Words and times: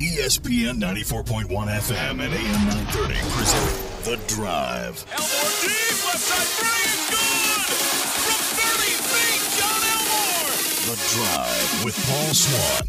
ESPN 0.00 0.80
94.1 0.80 1.46
FM 1.46 2.10
and 2.10 2.34
AM 2.34 2.66
930 2.66 3.14
present 3.30 4.04
The 4.04 4.16
Drive. 4.34 5.06
Elmore 5.12 5.54
deep, 5.62 5.96
left 6.04 6.18
side 6.18 6.50
three 6.58 6.82
is 6.90 6.98
good! 7.14 7.62
From 8.26 8.42
30 8.58 8.90
feet, 9.06 9.42
Jon 9.54 9.82
Elmore! 9.94 10.50
The 10.90 10.98
Drive 11.14 11.84
with 11.84 11.94
Paul 12.08 12.34
Swan. 12.34 12.82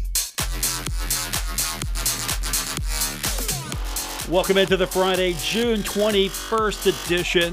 Welcome 4.34 4.58
into 4.58 4.76
the 4.76 4.88
Friday, 4.88 5.36
June 5.40 5.82
21st 5.82 7.06
edition. 7.06 7.52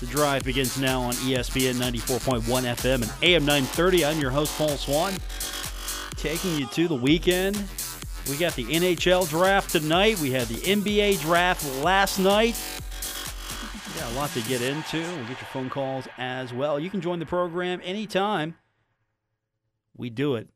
The 0.00 0.06
drive 0.06 0.42
begins 0.42 0.76
now 0.76 1.02
on 1.02 1.12
ESPN 1.14 1.74
94.1 1.74 2.42
FM 2.42 3.02
and 3.02 3.12
AM 3.22 3.44
930. 3.44 4.04
I'm 4.04 4.18
your 4.18 4.32
host, 4.32 4.58
Paul 4.58 4.76
Swan, 4.76 5.14
taking 6.16 6.56
you 6.56 6.66
to 6.66 6.88
the 6.88 6.96
weekend. 6.96 7.64
We 8.28 8.36
got 8.36 8.54
the 8.54 8.64
NHL 8.64 9.26
draft 9.30 9.70
tonight. 9.70 10.20
We 10.20 10.30
had 10.30 10.48
the 10.48 10.56
NBA 10.56 11.22
draft 11.22 11.64
last 11.82 12.18
night. 12.18 12.60
We 13.88 13.98
got 13.98 14.12
a 14.12 14.16
lot 14.16 14.28
to 14.32 14.42
get 14.42 14.60
into. 14.60 14.98
We'll 14.98 15.28
get 15.28 15.40
your 15.40 15.48
phone 15.50 15.70
calls 15.70 16.06
as 16.18 16.52
well. 16.52 16.78
You 16.78 16.90
can 16.90 17.00
join 17.00 17.20
the 17.20 17.26
program 17.26 17.80
anytime. 17.82 18.56
We 19.96 20.10
do 20.10 20.34
it 20.34 20.50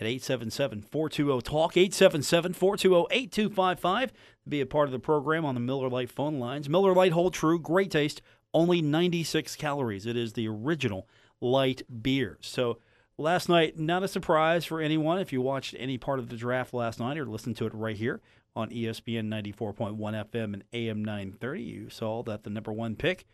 at 0.00 0.06
877-420-TALK, 0.06 1.74
877-420-8255. 1.74 4.10
Be 4.48 4.62
a 4.62 4.66
part 4.66 4.88
of 4.88 4.92
the 4.92 4.98
program 4.98 5.44
on 5.44 5.54
the 5.54 5.60
Miller 5.60 5.90
Lite 5.90 6.10
phone 6.10 6.38
lines. 6.38 6.70
Miller 6.70 6.94
Lite 6.94 7.12
Hold 7.12 7.34
True, 7.34 7.58
great 7.58 7.90
taste, 7.90 8.22
only 8.54 8.80
96 8.80 9.56
calories. 9.56 10.06
It 10.06 10.16
is 10.16 10.32
the 10.32 10.48
original 10.48 11.06
light 11.38 11.82
beer. 12.02 12.38
So 12.40 12.78
last 13.20 13.48
night, 13.48 13.78
not 13.78 14.02
a 14.02 14.08
surprise 14.08 14.64
for 14.64 14.80
anyone 14.80 15.18
if 15.18 15.32
you 15.32 15.40
watched 15.40 15.74
any 15.78 15.98
part 15.98 16.18
of 16.18 16.28
the 16.28 16.36
draft 16.36 16.72
last 16.72 16.98
night 16.98 17.18
or 17.18 17.26
listened 17.26 17.56
to 17.58 17.66
it 17.66 17.74
right 17.74 17.96
here 17.96 18.20
on 18.56 18.70
ESPN 18.70 19.28
94.1 19.28 19.96
FM 19.98 20.54
and 20.54 20.64
AM 20.72 21.04
930. 21.04 21.62
You 21.62 21.90
saw 21.90 22.22
that 22.24 22.42
the 22.42 22.50
number 22.50 22.72
one 22.72 22.96
pick 22.96 23.26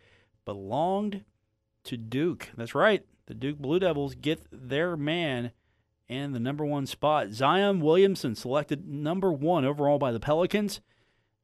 belonged 0.45 1.25
to 1.85 1.97
Duke. 1.97 2.51
That's 2.57 2.75
right. 2.75 3.05
The 3.27 3.35
Duke 3.35 3.59
Blue 3.59 3.79
Devils 3.79 4.15
get 4.15 4.43
their 4.51 4.97
man 4.97 5.53
and 6.09 6.35
the 6.35 6.41
number 6.41 6.65
one 6.65 6.87
spot. 6.87 7.31
Zion 7.31 7.81
Williamson 7.81 8.35
selected 8.35 8.87
number 8.87 9.33
one 9.33 9.65
overall 9.65 9.99
by 9.99 10.13
the 10.13 10.21
Pelicans. 10.21 10.81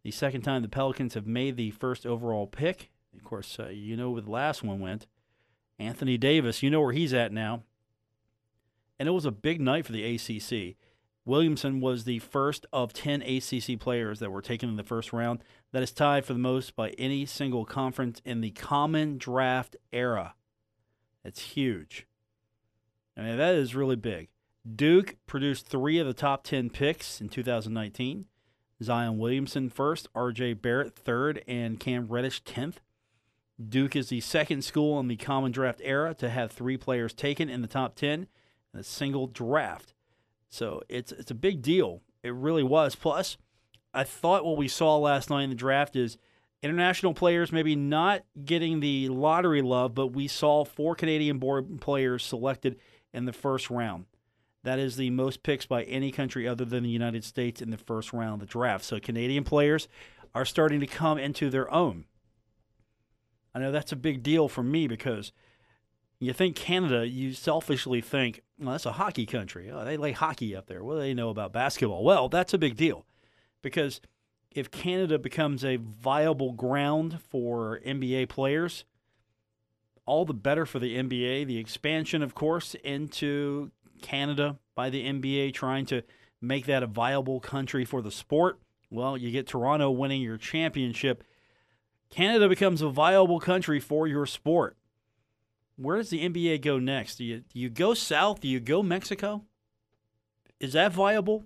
The 0.04 0.10
second 0.10 0.42
time 0.42 0.62
the 0.62 0.68
Pelicans 0.68 1.14
have 1.14 1.26
made 1.26 1.56
the 1.56 1.70
first 1.70 2.06
overall 2.06 2.46
pick. 2.46 2.90
Of 3.16 3.24
course, 3.24 3.58
uh, 3.58 3.68
you 3.68 3.96
know 3.96 4.10
where 4.10 4.22
the 4.22 4.30
last 4.30 4.62
one 4.62 4.80
went. 4.80 5.06
Anthony 5.78 6.16
Davis, 6.16 6.62
you 6.62 6.70
know 6.70 6.80
where 6.80 6.92
he's 6.92 7.14
at 7.14 7.32
now. 7.32 7.62
And 9.02 9.08
it 9.08 9.12
was 9.14 9.26
a 9.26 9.32
big 9.32 9.60
night 9.60 9.84
for 9.84 9.90
the 9.90 10.14
ACC. 10.14 10.76
Williamson 11.24 11.80
was 11.80 12.04
the 12.04 12.20
first 12.20 12.66
of 12.72 12.92
10 12.92 13.20
ACC 13.22 13.76
players 13.80 14.20
that 14.20 14.30
were 14.30 14.40
taken 14.40 14.68
in 14.68 14.76
the 14.76 14.84
first 14.84 15.12
round. 15.12 15.42
That 15.72 15.82
is 15.82 15.90
tied 15.90 16.24
for 16.24 16.34
the 16.34 16.38
most 16.38 16.76
by 16.76 16.90
any 16.90 17.26
single 17.26 17.64
conference 17.64 18.22
in 18.24 18.42
the 18.42 18.52
common 18.52 19.18
draft 19.18 19.74
era. 19.92 20.36
That's 21.24 21.40
huge. 21.40 22.06
I 23.16 23.22
mean, 23.22 23.38
that 23.38 23.56
is 23.56 23.74
really 23.74 23.96
big. 23.96 24.28
Duke 24.72 25.16
produced 25.26 25.66
three 25.66 25.98
of 25.98 26.06
the 26.06 26.14
top 26.14 26.44
10 26.44 26.70
picks 26.70 27.20
in 27.20 27.28
2019. 27.28 28.26
Zion 28.84 29.18
Williamson 29.18 29.68
first, 29.68 30.06
RJ 30.14 30.62
Barrett 30.62 30.94
third, 30.94 31.42
and 31.48 31.80
Cam 31.80 32.06
Reddish 32.06 32.44
10th. 32.44 32.76
Duke 33.68 33.96
is 33.96 34.10
the 34.10 34.20
second 34.20 34.62
school 34.62 35.00
in 35.00 35.08
the 35.08 35.16
common 35.16 35.50
draft 35.50 35.80
era 35.82 36.14
to 36.14 36.30
have 36.30 36.52
three 36.52 36.76
players 36.76 37.12
taken 37.12 37.48
in 37.48 37.62
the 37.62 37.66
top 37.66 37.96
10 37.96 38.28
in 38.72 38.80
a 38.80 38.84
single 38.84 39.26
draft. 39.26 39.94
So 40.48 40.82
it's 40.88 41.12
it's 41.12 41.30
a 41.30 41.34
big 41.34 41.62
deal. 41.62 42.02
It 42.22 42.34
really 42.34 42.62
was. 42.62 42.94
Plus, 42.94 43.36
I 43.94 44.04
thought 44.04 44.44
what 44.44 44.56
we 44.56 44.68
saw 44.68 44.96
last 44.96 45.30
night 45.30 45.44
in 45.44 45.50
the 45.50 45.56
draft 45.56 45.96
is 45.96 46.18
international 46.62 47.14
players 47.14 47.52
maybe 47.52 47.74
not 47.74 48.22
getting 48.44 48.80
the 48.80 49.08
lottery 49.08 49.62
love, 49.62 49.94
but 49.94 50.08
we 50.08 50.28
saw 50.28 50.64
four 50.64 50.94
Canadian 50.94 51.38
born 51.38 51.78
players 51.78 52.22
selected 52.22 52.78
in 53.12 53.24
the 53.24 53.32
first 53.32 53.70
round. 53.70 54.06
That 54.64 54.78
is 54.78 54.96
the 54.96 55.10
most 55.10 55.42
picks 55.42 55.66
by 55.66 55.82
any 55.84 56.12
country 56.12 56.46
other 56.46 56.64
than 56.64 56.84
the 56.84 56.88
United 56.88 57.24
States 57.24 57.60
in 57.60 57.70
the 57.70 57.76
first 57.76 58.12
round 58.12 58.34
of 58.34 58.48
the 58.48 58.52
draft. 58.52 58.84
So 58.84 59.00
Canadian 59.00 59.42
players 59.42 59.88
are 60.34 60.44
starting 60.44 60.80
to 60.80 60.86
come 60.86 61.18
into 61.18 61.50
their 61.50 61.72
own. 61.72 62.04
I 63.54 63.58
know 63.58 63.72
that's 63.72 63.92
a 63.92 63.96
big 63.96 64.22
deal 64.22 64.48
for 64.48 64.62
me 64.62 64.86
because 64.86 65.32
you 66.22 66.32
think 66.32 66.54
Canada, 66.54 67.06
you 67.06 67.32
selfishly 67.32 68.00
think, 68.00 68.42
well, 68.58 68.72
that's 68.72 68.86
a 68.86 68.92
hockey 68.92 69.26
country. 69.26 69.70
Oh, 69.70 69.84
they 69.84 69.96
play 69.96 70.12
hockey 70.12 70.54
up 70.54 70.66
there. 70.66 70.84
What 70.84 70.94
do 70.94 71.00
they 71.00 71.14
know 71.14 71.30
about 71.30 71.52
basketball? 71.52 72.04
Well, 72.04 72.28
that's 72.28 72.54
a 72.54 72.58
big 72.58 72.76
deal 72.76 73.04
because 73.60 74.00
if 74.52 74.70
Canada 74.70 75.18
becomes 75.18 75.64
a 75.64 75.76
viable 75.76 76.52
ground 76.52 77.18
for 77.28 77.80
NBA 77.84 78.28
players, 78.28 78.84
all 80.06 80.24
the 80.24 80.34
better 80.34 80.64
for 80.64 80.78
the 80.78 80.96
NBA. 80.96 81.46
The 81.46 81.58
expansion, 81.58 82.22
of 82.22 82.34
course, 82.34 82.74
into 82.84 83.70
Canada 84.00 84.58
by 84.74 84.90
the 84.90 85.04
NBA, 85.04 85.54
trying 85.54 85.86
to 85.86 86.02
make 86.40 86.66
that 86.66 86.82
a 86.82 86.86
viable 86.86 87.40
country 87.40 87.84
for 87.84 88.02
the 88.02 88.10
sport. 88.10 88.58
Well, 88.90 89.16
you 89.16 89.30
get 89.30 89.46
Toronto 89.46 89.90
winning 89.90 90.22
your 90.22 90.36
championship. 90.36 91.24
Canada 92.10 92.48
becomes 92.48 92.82
a 92.82 92.88
viable 92.88 93.40
country 93.40 93.80
for 93.80 94.06
your 94.06 94.26
sport. 94.26 94.76
Where 95.76 95.96
does 95.96 96.10
the 96.10 96.28
NBA 96.28 96.62
go 96.62 96.78
next? 96.78 97.16
Do 97.16 97.24
you, 97.24 97.38
do 97.40 97.58
you 97.58 97.70
go 97.70 97.94
south? 97.94 98.40
Do 98.40 98.48
you 98.48 98.60
go 98.60 98.82
Mexico? 98.82 99.44
Is 100.60 100.74
that 100.74 100.92
viable? 100.92 101.44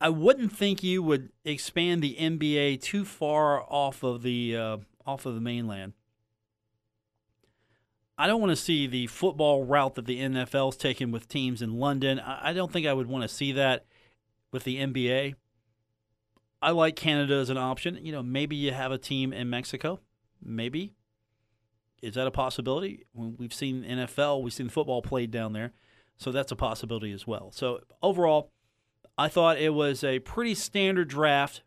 I 0.00 0.08
wouldn't 0.08 0.52
think 0.52 0.82
you 0.82 1.02
would 1.02 1.30
expand 1.44 2.02
the 2.02 2.16
NBA 2.18 2.82
too 2.82 3.04
far 3.04 3.62
off 3.62 4.02
of 4.02 4.22
the 4.22 4.56
uh, 4.56 4.76
off 5.06 5.26
of 5.26 5.34
the 5.34 5.40
mainland. 5.40 5.92
I 8.18 8.26
don't 8.26 8.40
want 8.40 8.50
to 8.50 8.56
see 8.56 8.86
the 8.86 9.06
football 9.06 9.64
route 9.64 9.94
that 9.94 10.06
the 10.06 10.20
NFL's 10.20 10.76
taken 10.76 11.10
with 11.10 11.28
teams 11.28 11.62
in 11.62 11.78
London. 11.78 12.20
I 12.20 12.52
don't 12.52 12.72
think 12.72 12.86
I 12.86 12.92
would 12.92 13.08
want 13.08 13.22
to 13.22 13.28
see 13.28 13.52
that 13.52 13.86
with 14.52 14.64
the 14.64 14.76
NBA. 14.76 15.34
I 16.60 16.70
like 16.70 16.94
Canada 16.94 17.34
as 17.34 17.50
an 17.50 17.58
option. 17.58 17.98
You 18.00 18.12
know, 18.12 18.22
maybe 18.22 18.54
you 18.54 18.72
have 18.72 18.92
a 18.92 18.98
team 18.98 19.32
in 19.32 19.50
Mexico. 19.50 20.00
Maybe. 20.40 20.92
Is 22.02 22.14
that 22.14 22.26
a 22.26 22.32
possibility? 22.32 23.06
We've 23.14 23.54
seen 23.54 23.84
NFL, 23.84 24.42
we've 24.42 24.52
seen 24.52 24.68
football 24.68 25.00
played 25.00 25.30
down 25.30 25.52
there. 25.52 25.72
So 26.18 26.30
that's 26.30 26.52
a 26.52 26.56
possibility 26.56 27.12
as 27.12 27.26
well. 27.26 27.50
So 27.52 27.80
overall, 28.02 28.50
I 29.16 29.28
thought 29.28 29.58
it 29.58 29.72
was 29.72 30.04
a 30.04 30.18
pretty 30.18 30.54
standard 30.54 31.08
draft. 31.08 31.62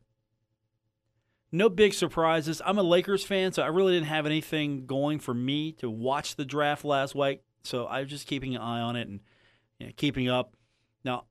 No 1.51 1.69
big 1.69 1.93
surprises. 1.93 2.61
I'm 2.65 2.77
a 2.77 2.83
Lakers 2.83 3.23
fan, 3.23 3.53
so 3.53 3.63
I 3.63 3.67
really 3.67 3.93
didn't 3.93 4.07
have 4.07 4.25
anything 4.25 4.85
going 4.85 5.19
for 5.19 5.33
me 5.33 5.71
to 5.73 5.89
watch 5.89 6.35
the 6.35 6.45
draft 6.45 6.83
last 6.83 7.15
week. 7.15 7.41
So 7.63 7.85
I 7.85 8.01
was 8.01 8.09
just 8.09 8.27
keeping 8.27 8.55
an 8.55 8.61
eye 8.61 8.81
on 8.81 8.95
it 8.95 9.07
and 9.07 9.21
you 9.79 9.87
know, 9.87 9.93
keeping 9.95 10.29
up. 10.29 10.55
Now, 11.03 11.25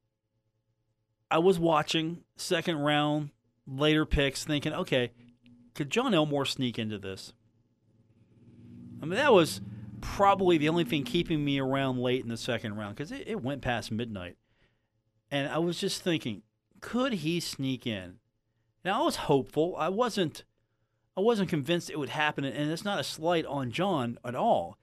I 1.31 1.39
was 1.39 1.59
watching 1.59 2.23
second 2.37 2.79
round, 2.79 3.31
later 3.67 4.07
picks, 4.07 4.45
thinking, 4.45 4.73
okay, 4.73 5.13
could 5.75 5.91
Jon 5.91 6.15
Elmore 6.15 6.47
sneak 6.47 6.79
into 6.79 6.99
this? 6.99 7.33
I 9.05 9.07
mean, 9.07 9.19
that 9.19 9.35
was 9.35 9.61
probably 10.01 10.57
the 10.57 10.71
only 10.71 10.85
thing 10.85 11.05
keeping 11.05 11.45
me 11.45 11.59
around 11.59 11.99
late 11.99 12.23
in 12.23 12.31
the 12.31 12.39
second 12.39 12.77
round 12.77 12.97
because 12.97 13.13
it, 13.13 13.25
it 13.27 13.43
went 13.43 13.61
past 13.61 13.93
midnight. 13.93 14.39
And 15.31 15.47
I 15.47 15.59
was 15.59 15.79
just 15.79 16.01
thinking, 16.01 16.41
could 16.81 17.13
he 17.13 17.39
sneak 17.39 17.87
in? 17.87 18.15
Now 18.83 19.03
I 19.03 19.05
was 19.05 19.17
hopeful. 19.17 19.77
I 19.79 19.91
wasn't 19.91 20.45
I 21.19 21.21
wasn't 21.21 21.51
convinced 21.51 21.91
it 21.91 21.99
would 21.99 22.09
happen 22.09 22.47
and 22.47 22.71
it's 22.71 22.85
not 22.85 22.99
a 22.99 23.05
slight 23.05 23.45
on 23.45 23.71
Jon 23.71 24.19
at 24.25 24.35
all. 24.35 24.79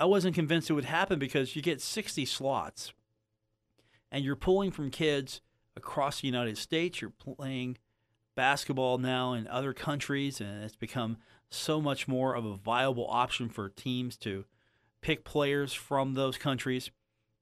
I 0.00 0.04
wasn't 0.04 0.34
convinced 0.34 0.68
it 0.68 0.72
would 0.72 0.84
happen 0.84 1.20
because 1.20 1.54
you 1.54 1.62
get 1.62 1.80
60 1.80 2.24
slots 2.24 2.92
and 4.10 4.24
you're 4.24 4.34
pulling 4.34 4.72
from 4.72 4.90
kids 4.90 5.42
across 5.76 6.20
the 6.20 6.26
United 6.26 6.58
States. 6.58 7.00
You're 7.00 7.10
playing 7.10 7.78
basketball 8.34 8.98
now 8.98 9.32
in 9.32 9.46
other 9.48 9.72
countries 9.72 10.40
and 10.40 10.64
it's 10.64 10.76
become 10.76 11.18
so 11.50 11.80
much 11.80 12.06
more 12.06 12.34
of 12.34 12.44
a 12.44 12.56
viable 12.56 13.06
option 13.08 13.48
for 13.48 13.68
teams 13.68 14.16
to 14.18 14.44
pick 15.00 15.24
players 15.24 15.72
from 15.72 16.14
those 16.14 16.36
countries, 16.36 16.90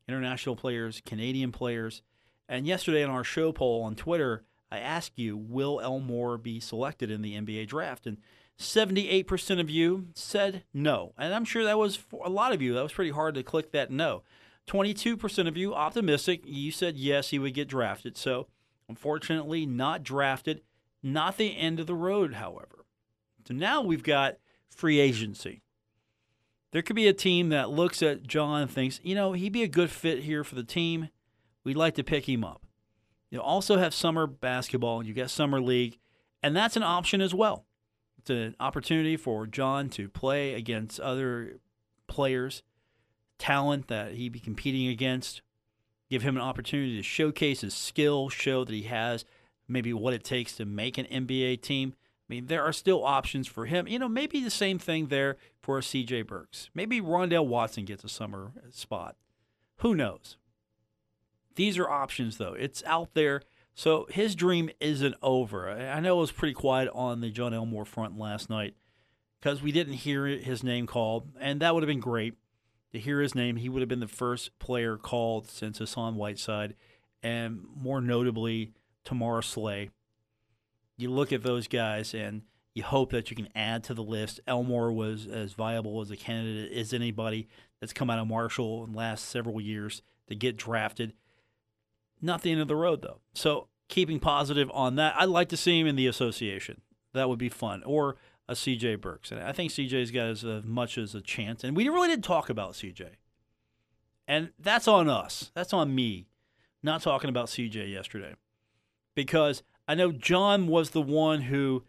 international 0.08 0.56
players, 0.56 1.02
Canadian 1.04 1.52
players. 1.52 2.02
And 2.48 2.66
yesterday 2.66 3.02
in 3.02 3.10
our 3.10 3.24
show 3.24 3.52
poll 3.52 3.82
on 3.82 3.94
Twitter, 3.94 4.44
I 4.70 4.78
asked 4.78 5.18
you, 5.18 5.36
will 5.36 5.80
Elmore 5.80 6.38
be 6.38 6.60
selected 6.60 7.10
in 7.10 7.22
the 7.22 7.34
NBA 7.34 7.68
draft? 7.68 8.06
And 8.06 8.18
78% 8.58 9.60
of 9.60 9.70
you 9.70 10.08
said 10.14 10.64
no. 10.74 11.12
And 11.16 11.34
I'm 11.34 11.44
sure 11.44 11.64
that 11.64 11.78
was 11.78 11.96
for 11.96 12.24
a 12.24 12.30
lot 12.30 12.52
of 12.52 12.60
you, 12.60 12.74
that 12.74 12.82
was 12.82 12.92
pretty 12.92 13.12
hard 13.12 13.34
to 13.34 13.42
click 13.42 13.72
that 13.72 13.90
no. 13.90 14.22
22% 14.66 15.48
of 15.48 15.56
you 15.56 15.74
optimistic, 15.74 16.42
you 16.44 16.70
said 16.70 16.96
yes, 16.96 17.30
he 17.30 17.38
would 17.38 17.54
get 17.54 17.68
drafted. 17.68 18.16
So, 18.16 18.48
unfortunately, 18.88 19.64
not 19.64 20.02
drafted. 20.02 20.60
Not 21.02 21.36
the 21.36 21.56
end 21.56 21.80
of 21.80 21.86
the 21.86 21.94
road, 21.94 22.34
however. 22.34 22.84
So 23.46 23.54
now 23.54 23.82
we've 23.82 24.02
got 24.02 24.36
free 24.68 24.98
agency. 24.98 25.62
There 26.70 26.82
could 26.82 26.96
be 26.96 27.08
a 27.08 27.14
team 27.14 27.48
that 27.48 27.70
looks 27.70 28.02
at 28.02 28.26
Jon 28.26 28.62
and 28.62 28.70
thinks, 28.70 29.00
you 29.02 29.14
know, 29.14 29.32
he'd 29.32 29.52
be 29.52 29.62
a 29.62 29.68
good 29.68 29.90
fit 29.90 30.24
here 30.24 30.44
for 30.44 30.54
the 30.54 30.62
team. 30.62 31.08
We'd 31.64 31.76
like 31.76 31.94
to 31.94 32.04
pick 32.04 32.28
him 32.28 32.44
up. 32.44 32.62
You 33.30 33.40
also 33.40 33.78
have 33.78 33.94
summer 33.94 34.26
basketball. 34.26 35.02
You 35.02 35.14
got 35.14 35.30
summer 35.30 35.60
league, 35.60 35.98
and 36.42 36.54
that's 36.54 36.76
an 36.76 36.82
option 36.82 37.20
as 37.20 37.34
well. 37.34 37.64
It's 38.18 38.30
an 38.30 38.54
opportunity 38.60 39.16
for 39.16 39.46
Jon 39.46 39.88
to 39.90 40.08
play 40.08 40.54
against 40.54 41.00
other 41.00 41.58
players, 42.06 42.62
talent 43.38 43.88
that 43.88 44.14
he'd 44.14 44.32
be 44.32 44.40
competing 44.40 44.88
against. 44.88 45.42
Give 46.10 46.22
him 46.22 46.36
an 46.36 46.42
opportunity 46.42 46.96
to 46.96 47.02
showcase 47.02 47.60
his 47.60 47.74
skill, 47.74 48.28
show 48.28 48.64
that 48.64 48.72
he 48.72 48.82
has 48.84 49.24
maybe 49.68 49.92
what 49.92 50.14
it 50.14 50.24
takes 50.24 50.56
to 50.56 50.64
make 50.64 50.98
an 50.98 51.06
NBA 51.06 51.62
team. 51.62 51.94
I 52.28 52.34
mean, 52.34 52.46
there 52.46 52.62
are 52.62 52.72
still 52.72 53.04
options 53.04 53.46
for 53.46 53.66
him. 53.66 53.86
You 53.86 53.98
know, 53.98 54.08
maybe 54.08 54.42
the 54.42 54.50
same 54.50 54.78
thing 54.78 55.06
there 55.06 55.36
for 55.62 55.80
CJ 55.80 56.26
Burks. 56.26 56.68
Maybe 56.74 57.00
Rondale 57.00 57.46
Watson 57.46 57.84
gets 57.84 58.04
a 58.04 58.08
summer 58.08 58.52
spot. 58.70 59.16
Who 59.78 59.94
knows? 59.94 60.36
These 61.54 61.78
are 61.78 61.88
options, 61.88 62.38
though. 62.38 62.54
It's 62.54 62.82
out 62.84 63.14
there. 63.14 63.42
So 63.74 64.06
his 64.10 64.34
dream 64.34 64.70
isn't 64.80 65.14
over. 65.22 65.70
I 65.70 66.00
know 66.00 66.18
it 66.18 66.20
was 66.22 66.32
pretty 66.32 66.54
quiet 66.54 66.88
on 66.92 67.20
the 67.20 67.30
Jon 67.30 67.54
Elmore 67.54 67.84
front 67.84 68.18
last 68.18 68.50
night 68.50 68.74
because 69.40 69.62
we 69.62 69.72
didn't 69.72 69.94
hear 69.94 70.26
his 70.26 70.64
name 70.64 70.86
called, 70.86 71.28
and 71.40 71.60
that 71.60 71.74
would 71.74 71.82
have 71.84 71.88
been 71.88 72.00
great 72.00 72.34
to 72.92 72.98
hear 72.98 73.20
his 73.20 73.34
name. 73.34 73.56
He 73.56 73.68
would 73.68 73.80
have 73.80 73.88
been 73.88 74.00
the 74.00 74.08
first 74.08 74.58
player 74.58 74.96
called 74.96 75.48
since 75.48 75.78
Hassan 75.78 76.16
Whiteside, 76.16 76.74
and 77.22 77.64
more 77.76 78.00
notably, 78.00 78.72
Tamar 79.08 79.40
Slay. 79.40 79.88
You 80.98 81.10
look 81.10 81.32
at 81.32 81.42
those 81.42 81.66
guys, 81.66 82.12
and 82.12 82.42
you 82.74 82.82
hope 82.82 83.10
that 83.12 83.30
you 83.30 83.36
can 83.36 83.48
add 83.54 83.84
to 83.84 83.94
the 83.94 84.02
list. 84.02 84.40
Elmore 84.46 84.92
was 84.92 85.26
as 85.26 85.54
viable 85.54 86.00
as 86.02 86.10
a 86.10 86.16
candidate 86.16 86.72
as 86.72 86.92
anybody 86.92 87.48
that's 87.80 87.94
come 87.94 88.10
out 88.10 88.18
of 88.18 88.28
Marshall 88.28 88.84
in 88.84 88.92
the 88.92 88.98
last 88.98 89.24
several 89.24 89.60
years 89.60 90.02
to 90.26 90.34
get 90.34 90.58
drafted. 90.58 91.14
Not 92.20 92.42
the 92.42 92.52
end 92.52 92.60
of 92.60 92.68
the 92.68 92.76
road, 92.76 93.00
though. 93.00 93.20
So 93.32 93.68
keeping 93.88 94.20
positive 94.20 94.70
on 94.74 94.96
that. 94.96 95.14
I'd 95.16 95.30
like 95.30 95.48
to 95.48 95.56
see 95.56 95.80
him 95.80 95.86
in 95.86 95.96
the 95.96 96.06
association. 96.06 96.82
That 97.14 97.30
would 97.30 97.38
be 97.38 97.48
fun. 97.48 97.82
Or 97.84 98.16
a 98.46 98.52
CJ 98.52 99.00
Burks. 99.00 99.30
And 99.30 99.40
I 99.40 99.52
think 99.52 99.72
CJ's 99.72 100.10
got 100.10 100.26
as 100.26 100.44
much 100.64 100.98
as 100.98 101.14
a 101.14 101.22
chance. 101.22 101.64
And 101.64 101.74
we 101.74 101.88
really 101.88 102.08
didn't 102.08 102.24
talk 102.24 102.50
about 102.50 102.72
CJ. 102.72 103.06
And 104.26 104.50
that's 104.58 104.86
on 104.86 105.08
us. 105.08 105.50
That's 105.54 105.72
on 105.72 105.94
me 105.94 106.26
not 106.82 107.02
talking 107.02 107.30
about 107.30 107.46
CJ 107.46 107.90
yesterday. 107.90 108.34
Because 109.18 109.64
I 109.88 109.96
know 109.96 110.12
Jon 110.12 110.68
was 110.68 110.90
the 110.90 111.02
one 111.02 111.40
who 111.42 111.82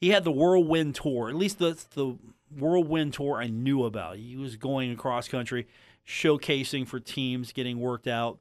he 0.00 0.08
had 0.08 0.24
the 0.24 0.32
whirlwind 0.32 0.96
tour, 0.96 1.28
at 1.28 1.36
least 1.36 1.60
the 1.60 1.80
the 1.94 2.18
whirlwind 2.50 3.14
tour 3.14 3.40
I 3.40 3.46
knew 3.46 3.84
about. 3.84 4.16
He 4.16 4.36
was 4.36 4.56
going 4.56 4.90
across 4.90 5.28
country, 5.28 5.68
showcasing 6.04 6.88
for 6.88 6.98
teams, 6.98 7.52
getting 7.52 7.78
worked 7.78 8.08
out. 8.08 8.40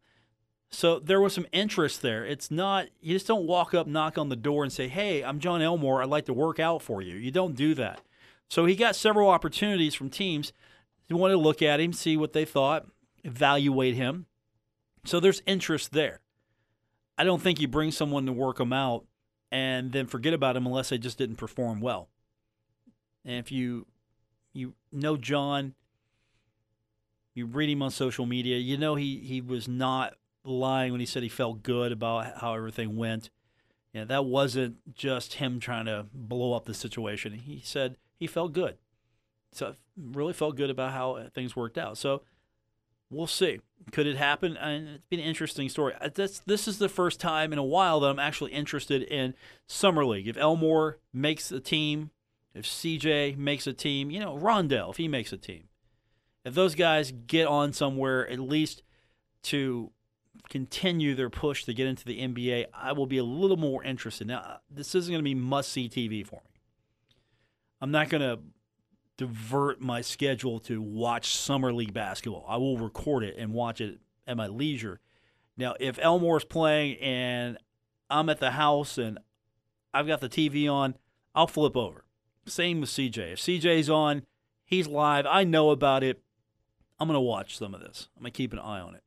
So 0.72 0.98
there 0.98 1.22
was 1.22 1.34
some 1.34 1.46
interest 1.52 2.02
there. 2.02 2.26
It's 2.26 2.50
not 2.50 2.88
you 3.00 3.14
just 3.14 3.28
don't 3.28 3.46
walk 3.46 3.76
up, 3.76 3.86
knock 3.86 4.18
on 4.18 4.30
the 4.30 4.36
door, 4.36 4.64
and 4.64 4.74
say, 4.74 4.88
"Hey, 4.88 5.24
I'm 5.24 5.40
Jon 5.40 5.62
Elmore. 5.62 6.02
I'd 6.02 6.10
like 6.10 6.26
to 6.26 6.34
work 6.34 6.60
out 6.60 6.82
for 6.82 7.00
you." 7.00 7.14
You 7.14 7.30
don't 7.30 7.56
do 7.56 7.76
that. 7.76 8.02
So 8.50 8.66
he 8.66 8.76
got 8.76 8.96
several 8.96 9.30
opportunities 9.30 9.94
from 9.94 10.10
teams 10.10 10.52
who 11.10 11.18
wanted 11.18 11.36
to 11.36 11.40
look 11.40 11.62
at 11.62 11.80
him, 11.80 11.94
see 11.94 12.18
what 12.18 12.34
they 12.34 12.46
thought, 12.46 12.88
evaluate 13.24 13.94
him. 13.94 14.26
So 15.06 15.20
there's 15.20 15.44
interest 15.46 15.92
there. 15.92 16.21
I 17.18 17.24
don't 17.24 17.42
think 17.42 17.60
you 17.60 17.68
bring 17.68 17.92
someone 17.92 18.26
to 18.26 18.32
work 18.32 18.58
them 18.58 18.74
out 18.74 19.06
and 19.52 19.92
then 19.92 20.08
forget 20.08 20.34
about 20.34 20.54
them 20.54 20.66
unless 20.66 20.90
they 20.90 20.98
just 20.98 21.18
didn't 21.18 21.36
perform 21.36 21.82
well. 21.82 22.10
And 23.26 23.36
if 23.38 23.52
you 23.52 23.86
you 24.54 24.74
know 24.92 25.18
Jon, 25.18 25.76
you 27.34 27.46
read 27.46 27.70
him 27.70 27.82
on 27.82 27.92
social 27.92 28.26
media, 28.26 28.58
you 28.58 28.78
know 28.78 28.96
he 28.96 29.18
he 29.20 29.42
was 29.42 29.68
not 29.68 30.16
lying 30.44 30.92
when 30.92 31.00
he 31.00 31.06
said 31.06 31.24
he 31.24 31.30
felt 31.30 31.64
good 31.64 31.92
about 31.92 32.38
how 32.38 32.56
everything 32.56 32.96
went. 32.96 33.30
Yeah, 33.94 34.06
that 34.06 34.26
wasn't 34.26 34.96
just 34.96 35.36
him 35.36 35.60
trying 35.60 35.86
to 35.86 36.06
blow 36.14 36.54
up 36.54 36.66
the 36.66 36.74
situation. 36.74 37.34
He 37.34 37.62
said 37.64 37.98
he 38.18 38.26
felt 38.26 38.54
good. 38.54 38.78
So 39.52 39.76
really 39.98 40.34
felt 40.34 40.56
good 40.56 40.70
about 40.70 40.94
how 40.94 41.28
things 41.34 41.56
worked 41.56 41.78
out. 41.78 41.98
So 41.98 42.22
we'll 43.12 43.28
see. 43.28 43.60
Could 43.92 44.08
it 44.08 44.18
happen? 44.18 44.58
And 44.58 44.88
it's 44.90 45.06
been 45.10 45.20
an 45.20 45.26
interesting 45.26 45.70
story. 45.70 45.94
This, 46.16 46.40
this 46.40 46.68
is 46.68 46.78
the 46.78 46.90
first 46.90 47.20
time 47.20 47.52
in 47.52 47.60
a 47.60 47.64
while 47.64 48.00
that 48.00 48.10
I'm 48.10 48.20
actually 48.20 48.54
interested 48.54 49.04
in 49.04 49.34
Summer 49.68 50.06
League. 50.06 50.28
If 50.28 50.38
Elmore 50.38 51.00
makes 51.14 51.52
a 51.52 51.60
team, 51.60 52.12
if 52.54 52.66
CJ 52.66 53.38
makes 53.38 53.68
a 53.68 53.74
team, 53.74 54.12
you 54.12 54.20
know, 54.20 54.38
Rondale, 54.38 54.92
if 54.92 54.98
he 54.98 55.08
makes 55.08 55.34
a 55.34 55.38
team, 55.38 55.66
if 56.46 56.54
those 56.54 56.76
guys 56.76 57.12
get 57.12 57.48
on 57.48 57.74
somewhere, 57.74 58.28
at 58.30 58.40
least 58.40 58.84
to 59.44 59.92
continue 60.50 61.16
their 61.16 61.30
push 61.30 61.66
to 61.66 61.74
get 61.74 61.88
into 61.88 62.06
the 62.06 62.20
NBA, 62.20 62.68
I 62.74 62.94
will 62.94 63.06
be 63.06 63.18
a 63.18 63.24
little 63.24 63.58
more 63.58 63.84
interested. 63.84 64.28
Now, 64.28 64.60
this 64.70 64.96
isn't 64.96 65.12
going 65.12 65.20
to 65.20 65.24
be 65.24 65.36
must 65.36 65.72
see 65.72 65.90
TV 65.90 66.26
for 66.26 66.36
me. 66.36 66.62
I'm 67.82 67.92
not 67.92 68.10
going 68.10 68.22
to 68.22 68.40
divert 69.18 69.82
my 69.82 70.02
schedule 70.02 70.60
to 70.60 70.82
watch 70.82 71.36
Summer 71.36 71.74
League 71.74 71.94
basketball. 71.94 72.46
I 72.48 72.58
will 72.58 72.78
record 72.78 73.24
it 73.24 73.36
and 73.38 73.54
watch 73.54 73.82
it 73.82 74.00
at 74.28 74.38
my 74.38 74.48
leisure. 74.48 75.00
Now, 75.58 75.76
if 75.80 76.00
Elmore's 76.00 76.46
playing 76.46 76.98
and 76.98 77.58
I'm 78.10 78.30
at 78.30 78.40
the 78.40 78.52
house 78.52 78.98
and 78.98 79.20
I've 79.94 80.08
got 80.08 80.22
the 80.22 80.30
TV 80.30 80.72
on, 80.72 80.96
I'll 81.36 81.48
flip 81.48 81.76
over. 81.76 82.06
Same 82.46 82.82
with 82.82 82.90
CJ. 82.90 83.34
If 83.34 83.40
CJ's 83.40 83.90
on, 83.90 84.24
he's 84.66 84.88
live, 84.88 85.26
I 85.26 85.44
know 85.44 85.70
about 85.70 86.04
it. 86.04 86.22
I'm 87.00 87.08
going 87.08 87.16
to 87.16 87.22
watch 87.22 87.58
some 87.58 87.74
of 87.74 87.82
this. 87.82 88.10
I'm 88.16 88.24
going 88.24 88.32
to 88.32 88.38
keep 88.38 88.54
an 88.54 88.60
eye 88.60 88.80
on 88.80 88.96
it. 88.96 89.04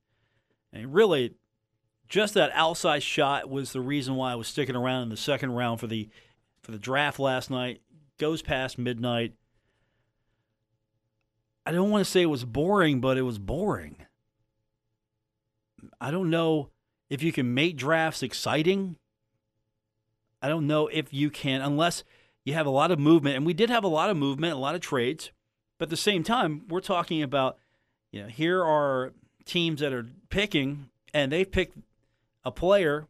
And 0.72 0.92
really, 0.92 1.34
just 2.08 2.34
that 2.34 2.50
outside 2.54 3.02
shot 3.02 3.48
was 3.48 3.72
the 3.72 3.80
reason 3.80 4.16
why 4.16 4.32
I 4.32 4.36
was 4.36 4.48
sticking 4.48 4.76
around 4.76 5.04
in 5.04 5.08
the 5.08 5.16
second 5.16 5.52
round 5.52 5.80
for 5.80 5.86
the 5.86 6.08
for 6.62 6.72
the 6.72 6.78
draft 6.78 7.18
last 7.18 7.50
night. 7.50 7.80
Goes 8.18 8.42
past 8.42 8.78
midnight. 8.78 9.34
I 11.66 11.72
don't 11.72 11.90
want 11.90 12.04
to 12.04 12.10
say 12.10 12.22
it 12.22 12.26
was 12.26 12.44
boring, 12.44 13.00
but 13.00 13.16
it 13.16 13.22
was 13.22 13.38
boring. 13.38 13.96
I 16.00 16.10
don't 16.10 16.30
know 16.30 16.70
if 17.08 17.22
you 17.22 17.32
can 17.32 17.54
make 17.54 17.76
drafts 17.76 18.22
exciting. 18.22 18.96
I 20.42 20.48
don't 20.48 20.66
know 20.66 20.88
if 20.88 21.12
you 21.12 21.30
can, 21.30 21.62
unless 21.62 22.04
you 22.44 22.52
have 22.54 22.66
a 22.66 22.70
lot 22.70 22.90
of 22.90 22.98
movement. 22.98 23.36
And 23.36 23.46
we 23.46 23.54
did 23.54 23.70
have 23.70 23.84
a 23.84 23.88
lot 23.88 24.10
of 24.10 24.16
movement, 24.16 24.52
a 24.52 24.58
lot 24.58 24.74
of 24.74 24.80
trades. 24.80 25.30
But 25.78 25.86
at 25.86 25.90
the 25.90 25.96
same 25.96 26.22
time, 26.22 26.64
we're 26.68 26.80
talking 26.80 27.22
about, 27.22 27.56
you 28.12 28.22
know, 28.22 28.28
here 28.28 28.62
are 28.62 29.12
teams 29.44 29.80
that 29.80 29.92
are 29.92 30.06
picking, 30.28 30.90
and 31.12 31.32
they've 31.32 31.50
picked 31.50 31.78
a 32.44 32.50
player 32.50 33.06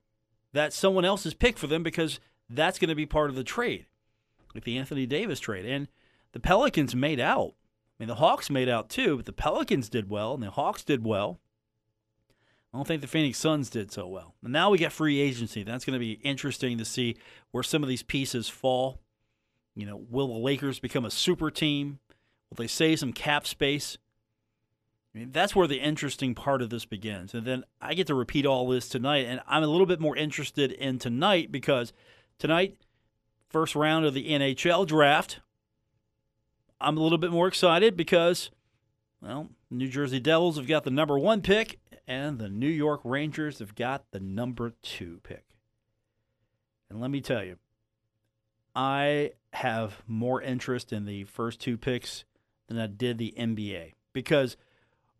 that 0.52 0.72
someone 0.72 1.04
else 1.04 1.24
has 1.24 1.34
picked 1.34 1.58
for 1.58 1.66
them 1.66 1.82
because 1.82 2.20
that's 2.48 2.78
going 2.78 2.88
to 2.88 2.94
be 2.94 3.06
part 3.06 3.30
of 3.30 3.36
the 3.36 3.44
trade, 3.44 3.86
like 4.54 4.64
the 4.64 4.78
Anthony 4.78 5.06
Davis 5.06 5.40
trade. 5.40 5.66
And 5.66 5.88
the 6.32 6.40
Pelicans 6.40 6.94
made 6.94 7.18
out. 7.18 7.54
I 7.98 8.02
mean, 8.02 8.08
the 8.08 8.16
Hawks 8.16 8.50
made 8.50 8.68
out 8.68 8.88
too, 8.88 9.16
but 9.16 9.26
the 9.26 9.32
Pelicans 9.32 9.88
did 9.88 10.10
well, 10.10 10.34
and 10.34 10.42
the 10.42 10.50
Hawks 10.50 10.82
did 10.82 11.04
well. 11.04 11.38
I 12.72 12.76
don't 12.76 12.88
think 12.88 13.02
the 13.02 13.08
Phoenix 13.08 13.38
Suns 13.38 13.70
did 13.70 13.92
so 13.92 14.08
well. 14.08 14.34
And 14.42 14.52
now 14.52 14.70
we 14.70 14.78
got 14.78 14.90
free 14.90 15.20
agency. 15.20 15.62
That's 15.62 15.84
going 15.84 15.92
to 15.92 16.00
be 16.00 16.14
interesting 16.24 16.76
to 16.78 16.84
see 16.84 17.16
where 17.52 17.62
some 17.62 17.84
of 17.84 17.88
these 17.88 18.02
pieces 18.02 18.48
fall. 18.48 18.98
You 19.76 19.86
know, 19.86 20.04
will 20.10 20.26
the 20.26 20.40
Lakers 20.40 20.80
become 20.80 21.04
a 21.04 21.10
super 21.10 21.52
team? 21.52 22.00
Will 22.50 22.56
they 22.56 22.66
save 22.66 22.98
some 22.98 23.12
cap 23.12 23.46
space? 23.46 23.96
I 25.14 25.18
mean, 25.18 25.30
that's 25.30 25.54
where 25.54 25.68
the 25.68 25.78
interesting 25.78 26.34
part 26.34 26.62
of 26.62 26.70
this 26.70 26.84
begins. 26.84 27.32
And 27.32 27.46
then 27.46 27.62
I 27.80 27.94
get 27.94 28.08
to 28.08 28.14
repeat 28.14 28.44
all 28.44 28.68
this 28.68 28.88
tonight, 28.88 29.26
and 29.26 29.40
I'm 29.46 29.62
a 29.62 29.68
little 29.68 29.86
bit 29.86 30.00
more 30.00 30.16
interested 30.16 30.72
in 30.72 30.98
tonight 30.98 31.52
because 31.52 31.92
tonight, 32.40 32.76
first 33.48 33.76
round 33.76 34.04
of 34.04 34.14
the 34.14 34.30
NHL 34.30 34.84
draft, 34.84 35.38
I'm 36.84 36.98
a 36.98 37.02
little 37.02 37.18
bit 37.18 37.30
more 37.30 37.48
excited 37.48 37.96
because, 37.96 38.50
well, 39.22 39.48
New 39.70 39.88
Jersey 39.88 40.20
Devils 40.20 40.56
have 40.56 40.66
got 40.66 40.84
the 40.84 40.90
number 40.90 41.18
one 41.18 41.40
pick, 41.40 41.78
and 42.06 42.38
the 42.38 42.50
New 42.50 42.68
York 42.68 43.00
Rangers 43.04 43.58
have 43.60 43.74
got 43.74 44.04
the 44.10 44.20
number 44.20 44.74
two 44.82 45.20
pick. 45.22 45.44
And 46.90 47.00
let 47.00 47.10
me 47.10 47.22
tell 47.22 47.42
you, 47.42 47.56
I 48.76 49.32
have 49.54 50.02
more 50.06 50.42
interest 50.42 50.92
in 50.92 51.06
the 51.06 51.24
first 51.24 51.58
two 51.58 51.78
picks 51.78 52.24
than 52.68 52.78
I 52.78 52.86
did 52.86 53.16
the 53.16 53.34
NBA 53.38 53.94
because 54.12 54.58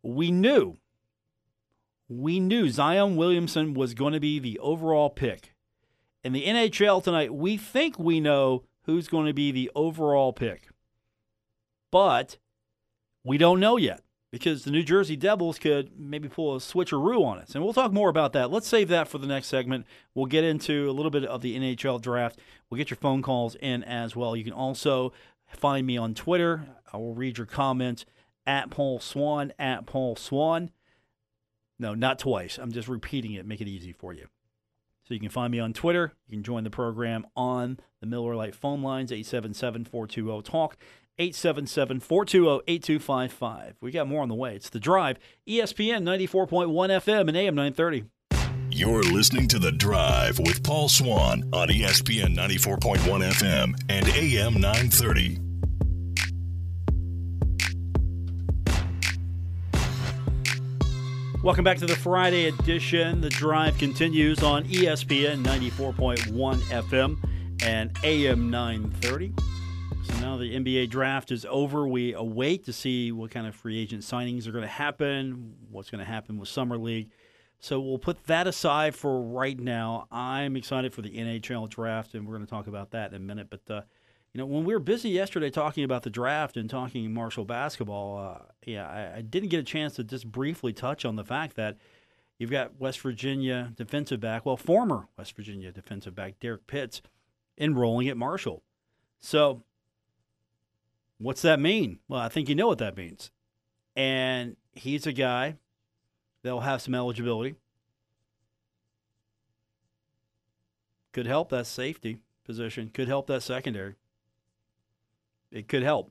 we 0.02 0.30
knew, 0.30 0.76
we 2.09 2.40
knew 2.40 2.68
Zion 2.68 3.16
Williamson 3.16 3.73
was 3.73 3.94
going 3.94 4.12
to 4.12 4.21
be 4.21 4.38
the 4.38 4.59
overall 4.59 5.09
pick. 5.09 5.54
In 6.23 6.35
the 6.35 6.44
NHL 6.44 7.02
tonight, 7.02 7.33
we 7.33 7.56
think 7.56 7.99
we 7.99 8.21
know 8.21 8.64
who's 8.83 9.09
going 9.09 9.26
to 9.26 9.33
be 9.33 9.50
the 9.50 9.71
overall 9.75 10.33
pick 10.35 10.68
but 11.95 12.39
we 13.23 13.39
don't 13.39 13.61
know 13.61 13.77
yet 13.77 14.03
because 14.33 14.65
the 14.65 14.73
New 14.73 14.83
Jersey 14.83 15.15
Devils 15.15 15.61
could 15.61 15.93
maybe 15.97 16.29
pull 16.29 16.57
a 16.57 16.59
switcheroo 16.59 17.25
on 17.25 17.39
us. 17.39 17.55
And 17.55 17.63
we'll 17.63 17.73
talk 17.73 17.93
more 17.93 18.09
about 18.09 18.33
that. 18.33 18.51
Let's 18.51 18.67
save 18.67 18.89
that 18.89 19.07
for 19.07 19.19
the 19.19 19.29
next 19.29 19.47
segment. 19.47 19.87
We'll 20.13 20.27
get 20.27 20.43
into 20.43 20.91
a 20.91 20.93
little 20.93 21.13
bit 21.13 21.25
of 21.25 21.41
the 21.41 21.57
NHL 21.57 22.03
draft. 22.03 22.41
We'll 22.69 22.79
get 22.79 22.91
your 22.91 22.97
phone 22.97 23.23
calls 23.23 23.55
in 23.55 23.85
as 23.85 24.17
well. 24.17 24.35
You 24.35 24.43
can 24.43 24.53
also 24.53 25.13
find 25.47 25.87
me 25.87 25.97
on 25.97 26.15
Twitter. 26.15 26.67
I 26.93 26.97
will 26.97 27.15
read 27.15 27.39
your 27.39 27.47
comments 27.47 28.05
at 28.45 28.71
Paul 28.71 28.99
Swan, 28.99 29.53
at 29.57 29.87
Paul 29.87 30.17
Swan. 30.17 30.73
No, 31.79 31.95
not 31.95 32.19
twice. 32.19 32.59
I'm 32.59 32.73
just 32.73 32.89
repeating 32.89 33.35
it, 33.35 33.47
make 33.47 33.61
it 33.61 33.69
easy 33.69 33.93
for 33.93 34.13
you. 34.13 34.27
So 35.07 35.15
you 35.15 35.21
can 35.21 35.29
find 35.29 35.53
me 35.53 35.61
on 35.61 35.73
Twitter. 35.73 36.13
You 36.27 36.39
can 36.39 36.43
join 36.43 36.65
the 36.65 36.71
program 36.71 37.25
on 37.37 37.79
the 38.01 38.07
Miller 38.09 38.35
Lite 38.35 38.57
phone 38.57 38.83
lines, 38.83 39.13
877 39.13 39.85
420 39.85 40.43
TALK, 40.43 40.77
877 41.18 42.00
420 42.00 42.62
8255. 42.66 43.76
We 43.80 43.92
got 43.92 44.09
more 44.09 44.23
on 44.23 44.28
the 44.28 44.35
way. 44.35 44.56
It's 44.56 44.68
The 44.68 44.80
Drive, 44.80 45.18
ESPN 45.49 46.02
94.1 46.02 46.68
FM 46.68 47.28
and 47.28 47.37
AM 47.37 47.54
930. 47.54 48.04
You're 48.71 49.04
listening 49.04 49.47
to 49.49 49.61
The 49.61 49.71
Drive 49.71 50.40
with 50.40 50.64
Paul 50.64 50.88
Swan 50.88 51.49
on 51.52 51.68
ESPN 51.68 52.35
94.1 52.35 52.99
FM 52.99 53.75
and 53.88 54.09
AM 54.09 54.54
930. 54.54 55.38
Welcome 61.44 61.62
back 61.62 61.78
to 61.78 61.87
the 61.87 61.94
Friday 61.94 62.47
edition. 62.47 63.21
The 63.21 63.28
drive 63.28 63.78
continues 63.78 64.42
on 64.42 64.64
ESPN 64.64 65.44
94.1 65.44 66.61
FM 66.62 67.18
and 67.62 67.97
AM 68.02 68.50
930. 68.50 69.35
So 70.04 70.20
now 70.20 70.37
the 70.37 70.54
NBA 70.54 70.90
draft 70.90 71.32
is 71.32 71.46
over. 71.49 71.87
We 71.87 72.14
await 72.14 72.64
to 72.64 72.73
see 72.73 73.12
what 73.12 73.30
kind 73.30 73.46
of 73.46 73.54
free 73.54 73.78
agent 73.78 74.02
signings 74.02 74.46
are 74.46 74.52
going 74.52 74.62
to 74.62 74.68
happen, 74.68 75.54
what's 75.70 75.90
going 75.90 76.04
to 76.04 76.11
happen 76.11 76.38
with 76.38 76.49
Summer 76.49 76.78
League. 76.78 77.11
So 77.58 77.80
we'll 77.80 77.99
put 77.99 78.25
that 78.25 78.46
aside 78.46 78.94
for 78.94 79.23
right 79.23 79.58
now. 79.58 80.06
I'm 80.12 80.56
excited 80.56 80.92
for 80.92 81.00
the 81.00 81.11
NHL 81.11 81.68
draft, 81.70 82.14
and 82.14 82.26
we're 82.26 82.34
going 82.34 82.46
to 82.46 82.50
talk 82.50 82.66
about 82.66 82.90
that 82.90 83.11
in 83.11 83.16
a 83.16 83.20
minute. 83.20 83.49
But 83.49 83.75
uh, 83.75 83.80
you 84.34 84.38
know, 84.38 84.46
when 84.46 84.64
we 84.64 84.75
were 84.75 84.80
busy 84.80 85.08
yesterday 85.08 85.49
talking 85.49 85.84
about 85.84 86.02
the 86.02 86.11
draft 86.11 86.56
and 86.56 86.68
talking 86.68 87.14
Marshall 87.14 87.44
basketball, 87.44 88.18
uh, 88.18 88.42
yeah, 88.66 88.87
I, 88.87 89.18
I 89.18 89.20
didn't 89.23 89.49
get 89.49 89.61
a 89.61 89.64
chance 89.64 89.94
to 89.94 90.04
just 90.04 90.30
briefly 90.30 90.73
touch 90.73 91.04
on 91.04 91.16
the 91.16 91.25
fact 91.25 91.56
that 91.56 91.78
you've 92.38 92.50
got 92.50 92.80
West 92.80 93.00
Virginia 93.00 93.73
defensive 93.76 94.20
back, 94.20 94.44
well, 94.44 94.56
former 94.56 95.06
West 95.16 95.37
Virginia 95.37 95.73
defensive 95.73 96.14
back 96.14 96.40
Derrek 96.40 96.66
Pitts, 96.66 97.00
enrolling 97.56 98.08
at 98.08 98.16
Marshall. 98.16 98.62
So, 99.20 99.62
what's 101.25 101.43
that 101.43 101.59
mean? 101.59 101.99
Well, 102.09 102.21
I 102.21 102.28
think 102.28 102.49
you 102.49 102.54
know 102.54 102.69
what 102.69 102.78
that 102.78 102.97
means. 102.97 103.31
And 103.97 104.57
he's 104.73 105.07
a 105.07 105.12
guy 105.12 105.57
that'll 106.43 106.61
have 106.61 106.83
some 106.83 106.95
eligibility. 106.95 107.57
Could 111.12 111.26
help 111.26 111.50
that 111.50 111.66
safety 111.66 112.19
position, 112.45 112.90
could 112.93 113.09
help 113.09 113.26
that 113.28 113.43
secondary 113.43 113.95
it 115.54 115.69
could 115.69 115.85
help. 115.85 116.11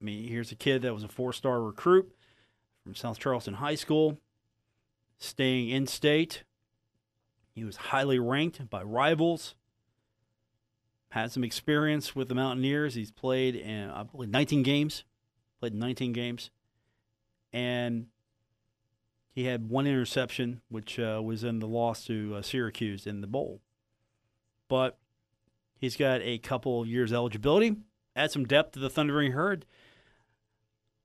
I 0.00 0.04
mean, 0.04 0.28
here's 0.28 0.52
a 0.52 0.56
kid 0.56 0.82
that 0.82 0.94
was 0.94 1.02
a 1.02 1.08
four 1.08 1.32
star 1.32 1.60
recruit 1.62 2.14
from 2.84 2.94
South 2.94 3.18
Charleston 3.18 3.54
High 3.54 3.74
School, 3.74 4.20
staying 5.18 5.70
in 5.70 5.86
state. 5.86 6.44
He 7.54 7.64
was 7.64 7.76
highly 7.76 8.18
ranked 8.18 8.68
by 8.70 8.82
rivals. 8.82 9.54
Had 11.10 11.32
some 11.32 11.44
experience 11.44 12.14
with 12.14 12.28
the 12.28 12.34
Mountaineers. 12.34 12.94
He's 12.94 13.10
played 13.10 13.54
in, 13.56 13.90
I 13.90 14.04
believe, 14.04 14.30
19 14.30 14.62
games. 14.62 15.04
Played 15.58 15.74
19 15.74 16.12
games. 16.12 16.50
And 17.52 18.06
he 19.32 19.44
had 19.44 19.68
one 19.68 19.86
interception, 19.86 20.60
which 20.68 20.98
uh, 20.98 21.20
was 21.22 21.44
in 21.44 21.58
the 21.58 21.66
loss 21.66 22.04
to 22.06 22.36
uh, 22.36 22.42
Syracuse 22.42 23.06
in 23.06 23.20
the 23.20 23.26
bowl. 23.26 23.60
But 24.68 24.98
he's 25.78 25.96
got 25.96 26.20
a 26.22 26.38
couple 26.38 26.86
years 26.86 27.12
eligibility 27.12 27.76
add 28.16 28.30
some 28.30 28.44
depth 28.44 28.72
to 28.72 28.78
the 28.78 28.90
Thundering 28.90 29.32
Herd. 29.32 29.64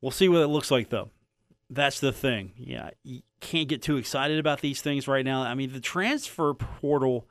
We'll 0.01 0.11
see 0.11 0.29
what 0.29 0.41
it 0.41 0.47
looks 0.47 0.71
like, 0.71 0.89
though. 0.89 1.09
That's 1.69 1.99
the 1.99 2.11
thing. 2.11 2.53
Yeah, 2.57 2.91
you 3.03 3.21
can't 3.39 3.67
get 3.67 3.81
too 3.81 3.97
excited 3.97 4.37
about 4.37 4.61
these 4.61 4.81
things 4.81 5.07
right 5.07 5.25
now. 5.25 5.41
I 5.41 5.55
mean, 5.55 5.73
the 5.73 5.79
transfer 5.79 6.53
portal. 6.53 7.27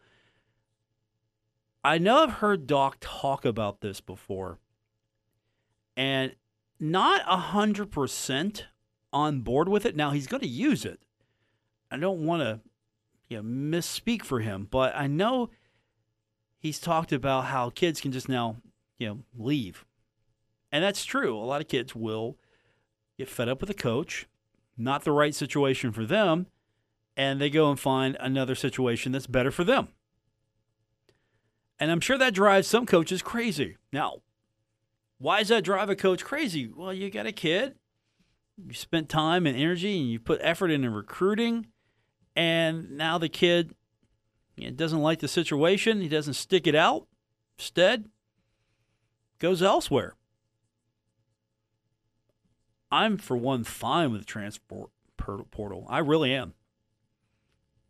I 1.84 1.98
know 1.98 2.22
I've 2.22 2.34
heard 2.34 2.66
Doc 2.66 2.96
talk 3.00 3.44
about 3.44 3.80
this 3.80 4.00
before, 4.00 4.58
and 5.96 6.34
not 6.80 7.20
a 7.28 7.36
hundred 7.36 7.90
percent 7.90 8.66
on 9.12 9.40
board 9.40 9.68
with 9.68 9.84
it. 9.84 9.94
Now 9.94 10.10
he's 10.10 10.26
going 10.26 10.40
to 10.40 10.48
use 10.48 10.84
it. 10.84 11.00
I 11.90 11.98
don't 11.98 12.24
want 12.24 12.42
to, 12.42 12.60
you 13.28 13.42
know, 13.42 13.78
misspeak 13.78 14.22
for 14.22 14.40
him, 14.40 14.66
but 14.70 14.96
I 14.96 15.06
know 15.06 15.50
he's 16.58 16.80
talked 16.80 17.12
about 17.12 17.44
how 17.44 17.70
kids 17.70 18.00
can 18.00 18.10
just 18.10 18.28
now 18.28 18.56
you 18.98 19.08
know, 19.08 19.18
leave. 19.36 19.84
And 20.72 20.82
that's 20.82 21.04
true. 21.04 21.36
A 21.36 21.44
lot 21.44 21.60
of 21.60 21.68
kids 21.68 21.94
will 21.94 22.36
get 23.16 23.28
fed 23.28 23.48
up 23.48 23.60
with 23.60 23.70
a 23.70 23.74
coach, 23.74 24.26
not 24.76 25.04
the 25.04 25.12
right 25.12 25.34
situation 25.34 25.92
for 25.92 26.04
them, 26.04 26.46
and 27.16 27.40
they 27.40 27.50
go 27.50 27.70
and 27.70 27.78
find 27.78 28.16
another 28.18 28.54
situation 28.54 29.12
that's 29.12 29.26
better 29.26 29.50
for 29.50 29.62
them. 29.62 29.88
And 31.78 31.90
I'm 31.90 32.00
sure 32.00 32.18
that 32.18 32.34
drives 32.34 32.68
some 32.68 32.86
coaches 32.86 33.22
crazy. 33.22 33.76
Now, 33.92 34.22
why 35.18 35.40
does 35.40 35.48
that 35.48 35.64
drive 35.64 35.90
a 35.90 35.96
coach 35.96 36.24
crazy? 36.24 36.68
Well, 36.68 36.92
you 36.92 37.10
got 37.10 37.26
a 37.26 37.32
kid, 37.32 37.74
you 38.56 38.74
spent 38.74 39.08
time 39.08 39.46
and 39.46 39.56
energy, 39.56 39.98
and 39.98 40.10
you 40.10 40.20
put 40.20 40.40
effort 40.42 40.70
into 40.70 40.90
recruiting, 40.90 41.66
and 42.36 42.96
now 42.96 43.18
the 43.18 43.28
kid 43.28 43.74
you 44.56 44.70
know, 44.70 44.76
doesn't 44.76 45.02
like 45.02 45.20
the 45.20 45.28
situation. 45.28 46.00
He 46.00 46.08
doesn't 46.08 46.34
stick 46.34 46.66
it 46.66 46.74
out. 46.74 47.06
Instead, 47.58 48.06
goes 49.38 49.62
elsewhere. 49.62 50.14
I'm, 52.90 53.18
for 53.18 53.36
one, 53.36 53.64
fine 53.64 54.12
with 54.12 54.20
the 54.20 54.26
transfer 54.26 54.86
portal. 55.16 55.86
I 55.88 55.98
really 55.98 56.32
am. 56.32 56.54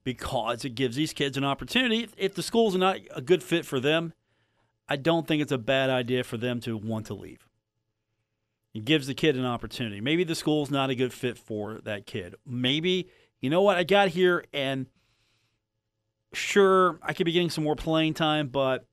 Because 0.04 0.64
it 0.64 0.74
gives 0.74 0.96
these 0.96 1.12
kids 1.12 1.36
an 1.36 1.44
opportunity. 1.44 2.08
If 2.16 2.34
the 2.34 2.42
school's 2.42 2.76
not 2.76 2.98
a 3.14 3.22
good 3.22 3.42
fit 3.42 3.64
for 3.64 3.80
them, 3.80 4.12
I 4.88 4.96
don't 4.96 5.26
think 5.26 5.40
it's 5.40 5.52
a 5.52 5.58
bad 5.58 5.90
idea 5.90 6.24
for 6.24 6.36
them 6.36 6.60
to 6.60 6.76
want 6.76 7.06
to 7.06 7.14
leave. 7.14 7.48
It 8.74 8.84
gives 8.84 9.06
the 9.06 9.14
kid 9.14 9.36
an 9.36 9.46
opportunity. 9.46 10.00
Maybe 10.00 10.24
the 10.24 10.34
school's 10.34 10.70
not 10.70 10.90
a 10.90 10.94
good 10.94 11.12
fit 11.12 11.38
for 11.38 11.80
that 11.84 12.06
kid. 12.06 12.34
Maybe, 12.44 13.08
you 13.40 13.48
know 13.48 13.62
what, 13.62 13.78
I 13.78 13.84
got 13.84 14.08
here 14.08 14.44
and 14.52 14.86
sure, 16.34 16.98
I 17.02 17.12
could 17.12 17.24
be 17.24 17.32
getting 17.32 17.50
some 17.50 17.64
more 17.64 17.76
playing 17.76 18.14
time, 18.14 18.48
but 18.48 18.84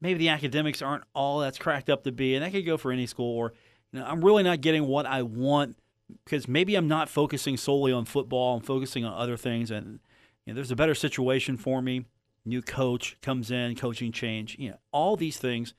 maybe 0.00 0.18
the 0.18 0.28
academics 0.28 0.82
aren't 0.82 1.04
all 1.14 1.38
that's 1.38 1.58
cracked 1.58 1.88
up 1.88 2.04
to 2.04 2.12
be, 2.12 2.34
and 2.34 2.44
that 2.44 2.52
could 2.52 2.66
go 2.66 2.76
for 2.76 2.92
any 2.92 3.06
school. 3.06 3.36
Or 3.36 3.52
you 3.92 4.00
know, 4.00 4.06
I'm 4.06 4.24
really 4.24 4.42
not 4.42 4.60
getting 4.60 4.86
what 4.86 5.06
I 5.06 5.22
want 5.22 5.76
because 6.24 6.46
maybe 6.48 6.74
I'm 6.74 6.88
not 6.88 7.08
focusing 7.08 7.56
solely 7.56 7.92
on 7.92 8.04
football. 8.04 8.56
I'm 8.56 8.62
focusing 8.62 9.04
on 9.04 9.12
other 9.12 9.36
things, 9.36 9.70
and 9.70 10.00
you 10.44 10.52
know, 10.52 10.54
there's 10.54 10.70
a 10.70 10.76
better 10.76 10.94
situation 10.94 11.56
for 11.56 11.82
me. 11.82 12.04
New 12.44 12.62
coach 12.62 13.16
comes 13.22 13.50
in, 13.50 13.74
coaching 13.74 14.12
change. 14.12 14.56
You 14.58 14.70
know, 14.70 14.76
all 14.92 15.16
these 15.16 15.38
things. 15.38 15.74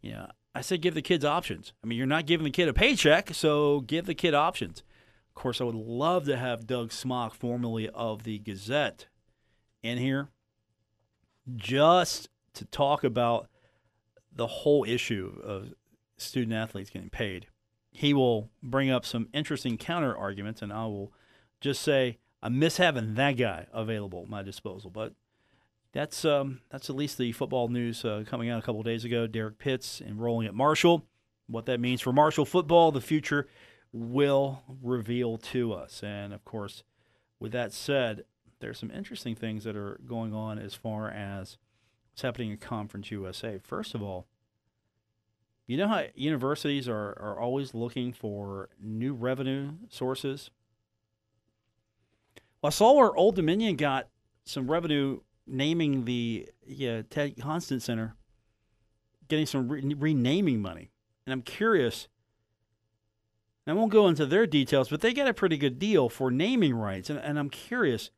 You 0.00 0.12
know, 0.12 0.30
I 0.54 0.60
said 0.60 0.80
give 0.80 0.94
the 0.94 1.02
kids 1.02 1.24
options. 1.24 1.72
I 1.82 1.86
mean, 1.86 1.98
you're 1.98 2.06
not 2.06 2.26
giving 2.26 2.44
the 2.44 2.50
kid 2.50 2.68
a 2.68 2.72
paycheck, 2.72 3.34
so 3.34 3.80
give 3.80 4.06
the 4.06 4.14
kid 4.14 4.34
options. 4.34 4.82
Of 5.28 5.34
course, 5.34 5.60
I 5.60 5.64
would 5.64 5.74
love 5.74 6.24
to 6.26 6.36
have 6.36 6.66
Doug 6.66 6.92
Smock, 6.92 7.34
formerly 7.34 7.88
of 7.90 8.22
the 8.22 8.38
Gazette, 8.38 9.06
in 9.82 9.98
here 9.98 10.30
just 11.54 12.28
to 12.54 12.64
talk 12.64 13.04
about 13.04 13.48
the 14.32 14.46
whole 14.46 14.84
issue 14.84 15.40
of 15.44 15.74
student 16.18 16.54
athletes 16.54 16.90
getting 16.90 17.10
paid. 17.10 17.46
He 17.96 18.12
will 18.12 18.50
bring 18.62 18.90
up 18.90 19.06
some 19.06 19.28
interesting 19.32 19.78
counter 19.78 20.14
arguments, 20.14 20.60
and 20.60 20.70
I 20.70 20.84
will 20.84 21.14
just 21.62 21.80
say 21.80 22.18
I 22.42 22.50
miss 22.50 22.76
having 22.76 23.14
that 23.14 23.38
guy 23.38 23.68
available 23.72 24.20
at 24.22 24.28
my 24.28 24.42
disposal. 24.42 24.90
But 24.90 25.14
that's 25.92 26.22
um, 26.26 26.60
that's 26.70 26.90
at 26.90 26.96
least 26.96 27.16
the 27.16 27.32
football 27.32 27.68
news 27.68 28.04
uh, 28.04 28.24
coming 28.26 28.50
out 28.50 28.58
a 28.58 28.62
couple 28.62 28.82
days 28.82 29.06
ago. 29.06 29.26
Derrek 29.26 29.56
Pitts 29.56 30.02
enrolling 30.02 30.46
at 30.46 30.54
Marshall. 30.54 31.06
What 31.46 31.64
that 31.66 31.80
means 31.80 32.02
for 32.02 32.12
Marshall 32.12 32.44
football, 32.44 32.92
the 32.92 33.00
future 33.00 33.48
will 33.94 34.62
reveal 34.82 35.38
to 35.38 35.72
us. 35.72 36.02
And 36.02 36.34
of 36.34 36.44
course, 36.44 36.82
with 37.40 37.52
that 37.52 37.72
said, 37.72 38.24
there's 38.60 38.78
some 38.78 38.90
interesting 38.90 39.34
things 39.34 39.64
that 39.64 39.74
are 39.74 39.98
going 40.06 40.34
on 40.34 40.58
as 40.58 40.74
far 40.74 41.08
as 41.08 41.56
what's 42.12 42.20
happening 42.20 42.50
in 42.50 42.58
Conference 42.58 43.10
USA. 43.10 43.58
First 43.58 43.94
of 43.94 44.02
all, 44.02 44.26
you 45.66 45.76
know 45.76 45.88
how 45.88 46.04
universities 46.14 46.88
are, 46.88 47.18
are 47.20 47.40
always 47.40 47.74
looking 47.74 48.12
for 48.12 48.68
new 48.80 49.14
revenue 49.14 49.72
sources? 49.88 50.50
Well, 52.62 52.68
I 52.68 52.70
saw 52.70 52.92
where 52.94 53.14
Old 53.14 53.34
Dominion 53.36 53.76
got 53.76 54.08
some 54.44 54.70
revenue 54.70 55.20
naming 55.46 56.04
the 56.04 56.48
yeah, 56.66 57.02
Ted 57.08 57.40
Constant 57.40 57.82
Center, 57.82 58.14
getting 59.28 59.46
some 59.46 59.68
re- 59.68 59.94
renaming 59.98 60.60
money. 60.60 60.90
And 61.26 61.32
I'm 61.32 61.42
curious, 61.42 62.08
I 63.66 63.72
won't 63.72 63.90
go 63.90 64.06
into 64.06 64.26
their 64.26 64.46
details, 64.46 64.88
but 64.88 65.00
they 65.00 65.12
got 65.12 65.26
a 65.26 65.34
pretty 65.34 65.56
good 65.56 65.78
deal 65.78 66.08
for 66.08 66.30
naming 66.30 66.74
rights. 66.74 67.10
And, 67.10 67.18
and 67.18 67.38
I'm 67.38 67.50
curious, 67.50 68.10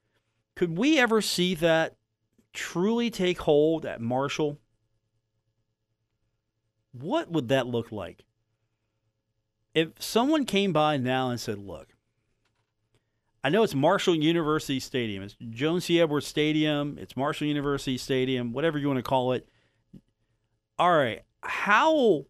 could 0.54 0.76
we 0.76 0.98
ever 0.98 1.22
see 1.22 1.54
that 1.56 1.96
truly 2.52 3.10
take 3.10 3.40
hold 3.40 3.86
at 3.86 4.00
Marshall? 4.00 4.58
What 6.92 7.30
would 7.30 7.48
that 7.48 7.66
look 7.66 7.92
like? 7.92 8.24
If 9.74 9.90
someone 9.98 10.44
came 10.44 10.72
by 10.72 10.96
now 10.96 11.30
and 11.30 11.40
said, 11.40 11.58
Look, 11.58 11.94
I 13.44 13.50
know 13.50 13.62
it's 13.62 13.74
Marshall 13.74 14.16
University 14.16 14.80
Stadium. 14.80 15.22
It's 15.22 15.36
Joan 15.50 15.80
C. 15.80 16.00
Edwards 16.00 16.26
Stadium. 16.26 16.98
It's 17.00 17.16
Marshall 17.16 17.46
University 17.46 17.96
Stadium, 17.96 18.52
whatever 18.52 18.78
you 18.78 18.88
want 18.88 18.98
to 18.98 19.02
call 19.02 19.32
it. 19.32 19.48
All 20.78 20.96
right, 20.96 21.22
how 21.42 22.26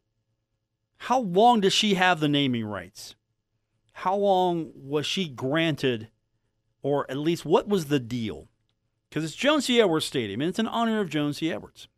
how 0.98 1.20
long 1.20 1.60
does 1.60 1.72
she 1.72 1.94
have 1.94 2.20
the 2.20 2.28
naming 2.28 2.64
rights? 2.64 3.14
How 3.92 4.16
long 4.16 4.70
was 4.74 5.06
she 5.06 5.28
granted, 5.28 6.08
or 6.82 7.10
at 7.10 7.16
least 7.16 7.44
what 7.44 7.68
was 7.68 7.86
the 7.86 8.00
deal? 8.00 8.48
Because 9.08 9.24
it's 9.24 9.34
Joan 9.34 9.60
C. 9.62 9.80
Edwards 9.80 10.06
Stadium, 10.06 10.40
and 10.40 10.50
it's 10.50 10.58
in 10.58 10.66
honor 10.66 11.00
of 11.00 11.08
Joan 11.08 11.32
C. 11.32 11.50
Edwards. 11.52 11.88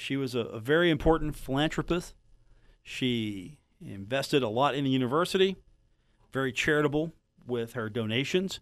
She 0.00 0.16
was 0.16 0.36
a, 0.36 0.42
a 0.42 0.60
very 0.60 0.90
important 0.90 1.34
philanthropist. 1.34 2.14
She 2.84 3.58
invested 3.84 4.44
a 4.44 4.48
lot 4.48 4.76
in 4.76 4.84
the 4.84 4.90
university, 4.90 5.56
very 6.32 6.52
charitable 6.52 7.14
with 7.48 7.72
her 7.72 7.90
donations, 7.90 8.60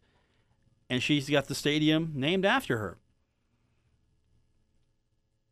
and 0.89 1.03
she's 1.03 1.29
got 1.29 1.47
the 1.47 1.55
stadium 1.55 2.13
named 2.15 2.47
after 2.47 2.79
her. 2.79 2.97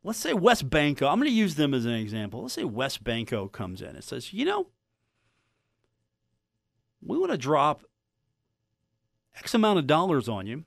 Let's 0.02 0.18
say 0.18 0.32
WesBanco, 0.32 1.02
I'm 1.06 1.18
going 1.18 1.30
to 1.30 1.30
use 1.30 1.56
them 1.56 1.74
as 1.74 1.84
an 1.84 1.92
example. 1.92 2.40
Let's 2.40 2.54
say 2.54 2.62
WesBanco 2.62 3.52
comes 3.52 3.82
in 3.82 3.88
and 3.88 4.02
says, 4.02 4.32
you 4.32 4.46
know, 4.46 4.68
we 7.02 7.18
want 7.18 7.30
to 7.30 7.38
drop 7.38 7.82
X 9.36 9.52
amount 9.52 9.80
of 9.80 9.86
dollars 9.86 10.30
on 10.30 10.46
you, 10.46 10.64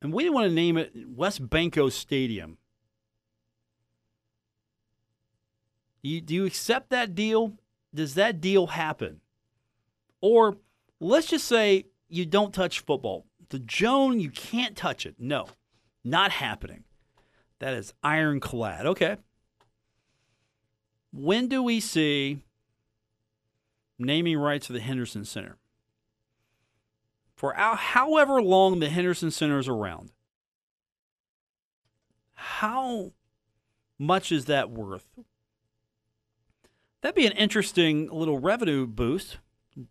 and 0.00 0.10
we 0.10 0.30
want 0.30 0.48
to 0.48 0.54
name 0.54 0.78
it 0.78 1.14
WesBanco 1.14 1.92
Stadium. 1.92 2.56
You, 6.06 6.20
do 6.20 6.34
you 6.34 6.46
accept 6.46 6.90
that 6.90 7.16
deal? 7.16 7.54
Does 7.92 8.14
that 8.14 8.40
deal 8.40 8.68
happen? 8.68 9.20
Or 10.20 10.56
let's 11.00 11.26
just 11.26 11.46
say 11.46 11.86
you 12.08 12.24
don't 12.24 12.54
touch 12.54 12.80
football. 12.80 13.26
The 13.48 13.58
Joan, 13.58 14.20
you 14.20 14.30
can't 14.30 14.76
touch 14.76 15.04
it. 15.04 15.16
No, 15.18 15.46
not 16.04 16.30
happening. 16.30 16.84
That 17.58 17.74
is 17.74 17.92
ironclad. 18.04 18.86
Okay. 18.86 19.16
When 21.12 21.48
do 21.48 21.60
we 21.62 21.80
see 21.80 22.38
naming 23.98 24.38
rights 24.38 24.68
of 24.68 24.74
the 24.74 24.80
Henderson 24.80 25.24
Center? 25.24 25.56
For 27.34 27.54
however 27.54 28.40
long 28.40 28.78
the 28.78 28.90
Henderson 28.90 29.32
Center 29.32 29.58
is 29.58 29.68
around, 29.68 30.12
how 32.34 33.12
much 33.98 34.30
is 34.30 34.44
that 34.44 34.70
worth? 34.70 35.08
That'd 37.06 37.14
be 37.14 37.26
an 37.26 37.34
interesting 37.34 38.08
little 38.10 38.40
revenue 38.40 38.84
boost, 38.84 39.38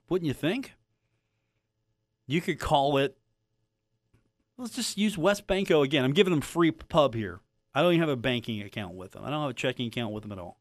wouldn't 0.09 0.27
you 0.27 0.33
think? 0.33 0.73
You 2.27 2.41
could 2.41 2.59
call 2.59 2.97
it, 2.97 3.17
let's 4.57 4.75
just 4.75 4.97
use 4.97 5.15
WesBanco 5.15 5.81
again. 5.81 6.03
I'm 6.03 6.11
giving 6.11 6.31
them 6.31 6.41
free 6.41 6.71
pub 6.71 7.15
here. 7.15 7.39
I 7.73 7.81
don't 7.81 7.93
even 7.93 8.01
have 8.01 8.09
a 8.09 8.17
banking 8.17 8.61
account 8.61 8.95
with 8.95 9.13
them, 9.13 9.23
I 9.23 9.29
don't 9.29 9.39
have 9.39 9.49
a 9.49 9.53
checking 9.53 9.87
account 9.87 10.11
with 10.11 10.23
them 10.23 10.33
at 10.33 10.39
all. 10.39 10.59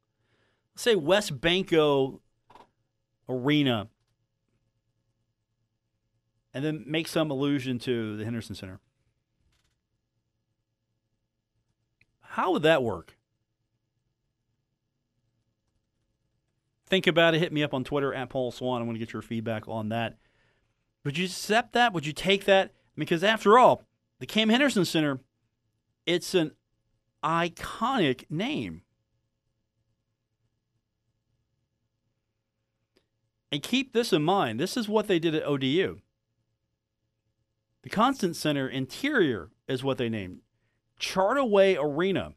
Let's 0.76 0.82
say 0.84 0.94
WesBanco 0.94 2.20
Arena, 3.28 3.88
and 6.54 6.64
then 6.64 6.84
make 6.86 7.08
some 7.08 7.32
allusion 7.32 7.80
to 7.80 8.16
the 8.16 8.22
Henderson 8.22 8.54
Center. 8.54 8.78
How 12.20 12.52
would 12.52 12.62
that 12.62 12.84
work? 12.84 13.13
Think 16.86 17.06
about 17.06 17.34
it. 17.34 17.38
Hit 17.38 17.52
me 17.52 17.62
up 17.62 17.74
on 17.74 17.84
Twitter 17.84 18.12
at 18.12 18.28
Paul 18.28 18.50
Swan. 18.52 18.82
I 18.82 18.84
want 18.84 18.96
to 18.96 18.98
get 19.04 19.12
your 19.12 19.22
feedback 19.22 19.66
on 19.68 19.88
that. 19.88 20.18
Would 21.04 21.18
you 21.18 21.24
accept 21.26 21.72
that? 21.72 21.92
Would 21.92 22.06
you 22.06 22.12
take 22.12 22.44
that? 22.44 22.72
Because 22.96 23.24
after 23.24 23.58
all, 23.58 23.82
the 24.20 24.26
Cam 24.26 24.48
Henderson 24.48 24.84
Center, 24.84 25.20
it's 26.06 26.34
an 26.34 26.52
iconic 27.22 28.30
name. 28.30 28.82
And 33.50 33.62
keep 33.62 33.92
this 33.92 34.12
in 34.12 34.22
mind. 34.22 34.58
This 34.58 34.76
is 34.76 34.88
what 34.88 35.06
they 35.06 35.18
did 35.18 35.34
at 35.34 35.44
ODU. 35.44 36.00
The 37.82 37.90
Constant 37.90 38.34
Center 38.34 38.68
interior 38.68 39.50
is 39.68 39.84
what 39.84 39.98
they 39.98 40.08
named 40.08 40.40
Chartway 40.98 41.76
Arena. 41.80 42.32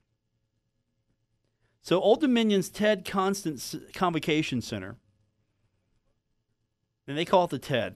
So 1.87 2.01
Old 2.01 2.19
Dominion's 2.19 2.69
TED 2.69 3.05
Constant 3.05 3.93
Convocation 3.93 4.61
Center, 4.61 4.97
and 7.07 7.17
they 7.17 7.23
call 7.23 7.45
it 7.45 7.49
the 7.49 7.59
TED. 7.59 7.95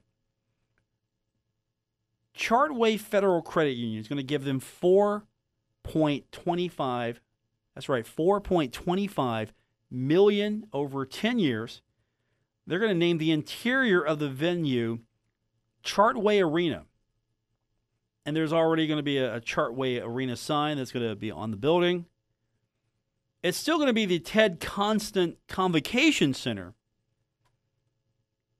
Chartway 2.33 2.97
Federal 2.97 3.41
Credit 3.41 3.73
Union 3.73 3.99
is 3.99 4.07
going 4.07 4.15
to 4.15 4.23
give 4.23 4.45
them 4.45 4.61
4.25 4.61 7.17
that's 7.75 7.89
right 7.89 8.05
4.25 8.05 9.49
million 9.91 10.67
over 10.71 11.05
10 11.05 11.39
years. 11.39 11.81
They're 12.65 12.79
going 12.79 12.93
to 12.93 12.97
name 12.97 13.17
the 13.17 13.31
interior 13.31 14.01
of 14.01 14.19
the 14.19 14.29
venue 14.29 14.99
chartway 15.83 16.41
arena. 16.41 16.85
And 18.25 18.37
there's 18.37 18.53
already 18.53 18.87
going 18.87 18.99
to 18.99 19.03
be 19.03 19.17
a, 19.17 19.35
a 19.35 19.41
chartway 19.41 20.01
arena 20.01 20.37
sign 20.37 20.77
that's 20.77 20.93
going 20.93 21.09
to 21.09 21.15
be 21.17 21.29
on 21.29 21.51
the 21.51 21.57
building 21.57 22.05
it's 23.43 23.57
still 23.57 23.77
going 23.77 23.87
to 23.87 23.93
be 23.93 24.05
the 24.05 24.19
ted 24.19 24.59
constant 24.59 25.37
convocation 25.47 26.33
center 26.33 26.73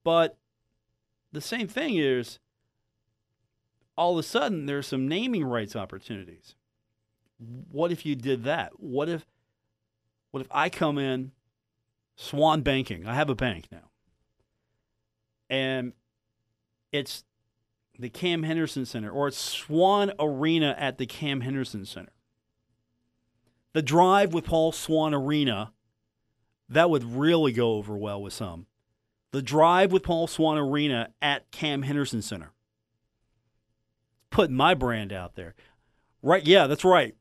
but 0.04 0.38
the 1.32 1.42
same 1.42 1.68
thing 1.68 1.96
is 1.96 2.40
all 3.98 4.14
of 4.14 4.18
a 4.18 4.24
sudden 4.24 4.66
there's 4.66 4.88
some 4.88 5.08
naming 5.08 5.44
rights 5.44 5.76
opportunities. 5.76 6.56
What 7.72 7.92
if 7.92 8.06
you 8.06 8.16
did 8.16 8.44
that? 8.44 8.80
What 8.80 9.10
if 9.10 9.26
what 10.32 10.42
if 10.42 10.48
I 10.52 10.70
come 10.70 10.98
in 10.98 11.32
Swan 12.16 12.62
Banking? 12.62 13.06
I 13.06 13.16
have 13.16 13.30
a 13.30 13.36
bank 13.36 13.66
now. 13.72 13.90
And 15.50 15.94
it's 16.92 17.26
the 18.00 18.10
Cam 18.10 18.44
Henderson 18.44 18.86
Center 18.86 19.12
or 19.12 19.28
it's 19.28 19.38
Swan 19.38 20.14
Arena 20.18 20.76
at 20.78 20.98
the 20.98 21.06
Cam 21.06 21.42
Henderson 21.42 21.86
Center. 21.86 22.14
The 23.74 23.82
drive 23.82 24.34
with 24.34 24.46
Paul 24.46 24.72
Swan 24.72 25.14
Arena, 25.14 25.74
that 26.68 26.90
would 26.90 27.04
really 27.04 27.52
go 27.52 27.74
over 27.74 27.98
well 27.98 28.22
with 28.22 28.34
some. 28.34 28.68
The 29.32 29.42
drive 29.42 29.92
with 29.92 30.04
Paul 30.04 30.28
Swan 30.28 30.58
Arena 30.58 31.10
at 31.22 31.52
Cam 31.52 31.84
Henderson 31.84 32.22
Center 32.22 32.52
putting 34.32 34.56
my 34.56 34.74
brand 34.74 35.14
out 35.14 35.36
there. 35.36 35.54
Right, 36.24 36.46
yeah, 36.46 36.66
that's 36.66 36.84
right. 36.84 37.16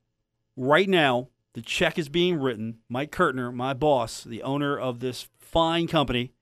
Right 0.57 0.89
now, 0.89 1.29
the 1.53 1.61
check 1.61 1.99
is 1.99 2.09
being 2.09 2.41
written. 2.41 2.79
Mike 2.89 3.11
Kirtner, 3.11 3.53
my 3.53 3.75
boss, 3.75 4.25
the 4.25 4.43
owner 4.43 4.79
of 4.79 5.01
this 5.01 5.29
fine 5.39 5.87
company, 5.87 6.33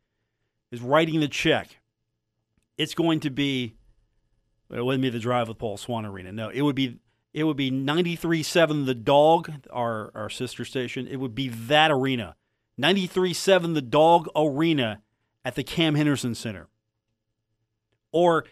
is 0.70 0.80
writing 0.80 1.18
the 1.18 1.28
check. 1.28 1.80
It's 2.76 2.94
going 2.94 3.20
to 3.20 3.30
be 3.30 3.74
it 4.70 4.84
wouldn't 4.84 5.02
be 5.02 5.08
the 5.08 5.18
drive 5.18 5.48
with 5.48 5.58
Paul 5.58 5.78
Swan 5.78 6.04
Arena. 6.04 6.30
No, 6.30 6.50
it 6.50 6.60
would 6.60 6.76
be 6.76 6.98
it 7.38 7.44
would 7.44 7.56
be 7.56 7.70
93.7 7.70 8.86
The 8.86 8.96
Dog, 8.96 9.52
our 9.70 10.10
our 10.12 10.28
sister 10.28 10.64
station. 10.64 11.06
It 11.06 11.16
would 11.16 11.36
be 11.36 11.48
that 11.48 11.92
arena. 11.92 12.34
93.7 12.80 13.74
The 13.74 13.82
Dog 13.82 14.28
Arena 14.34 15.02
at 15.44 15.54
the 15.54 15.62
Cam 15.62 15.94
Henderson 15.94 16.34
Center. 16.34 16.66
Or 18.10 18.44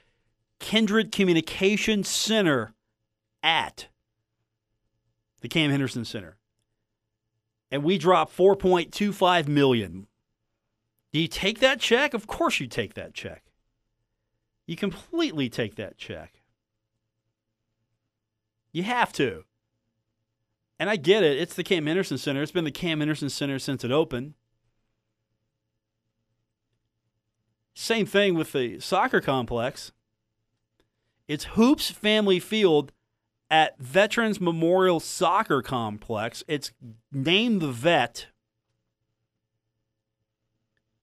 Kindred 0.61 1.11
Communication 1.11 2.05
Center 2.05 2.75
at 3.43 3.89
the 5.41 5.49
Cam 5.49 5.73
Henderson 5.73 6.05
Center. 6.05 6.37
And 7.73 7.83
we 7.83 7.99
drop 7.99 8.33
4.25 8.33 9.49
million. 9.49 10.07
Do 11.13 11.19
you 11.19 11.27
take 11.27 11.59
that 11.59 11.81
check? 11.81 12.15
Of 12.15 12.29
course 12.29 12.61
you 12.61 12.69
take 12.69 12.95
that 12.95 13.15
check. 13.15 13.43
You 14.65 14.77
completely 14.77 15.49
take 15.49 15.75
that 15.75 15.99
check. 15.99 16.36
You 18.77 18.83
have 18.83 19.11
to. 19.15 19.45
And 20.79 20.91
I 20.91 20.97
get 20.97 21.23
it. 21.23 21.41
It's 21.41 21.55
the 21.55 21.65
Cam 21.65 21.87
Henderson 21.87 22.19
Center. 22.19 22.43
It's 22.43 22.53
been 22.53 22.65
the 22.65 22.71
Cam 22.71 22.99
Henderson 22.99 23.31
Center 23.31 23.59
since 23.59 23.85
it 23.85 23.91
opened. 23.91 24.35
Same 27.73 28.05
thing 28.05 28.35
with 28.35 28.53
the 28.53 28.79
soccer 28.81 29.23
complex. 29.23 29.93
It's 31.27 31.45
Hoops 31.55 31.91
Family 31.91 32.39
Field 32.39 32.93
at 33.51 33.79
Veterans 33.79 34.43
Memorial 34.43 35.01
Soccer 35.01 35.63
Complex. 35.63 36.45
It's 36.47 36.71
named 37.11 37.63
the 37.63 37.73
Vet. 37.73 38.27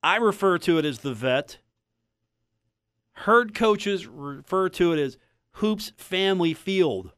I 0.03 0.17
refer 0.17 0.59
to 0.59 0.77
it 0.77 0.85
as 0.85 0.99
the 0.99 1.15
Vet. 1.15 1.57
Herd 3.13 3.55
coaches 3.55 4.05
refer 4.05 4.69
to 4.69 4.93
it 4.93 4.99
as 4.99 5.17
Hoops 5.53 5.91
Family 5.97 6.53
Field. 6.53 7.13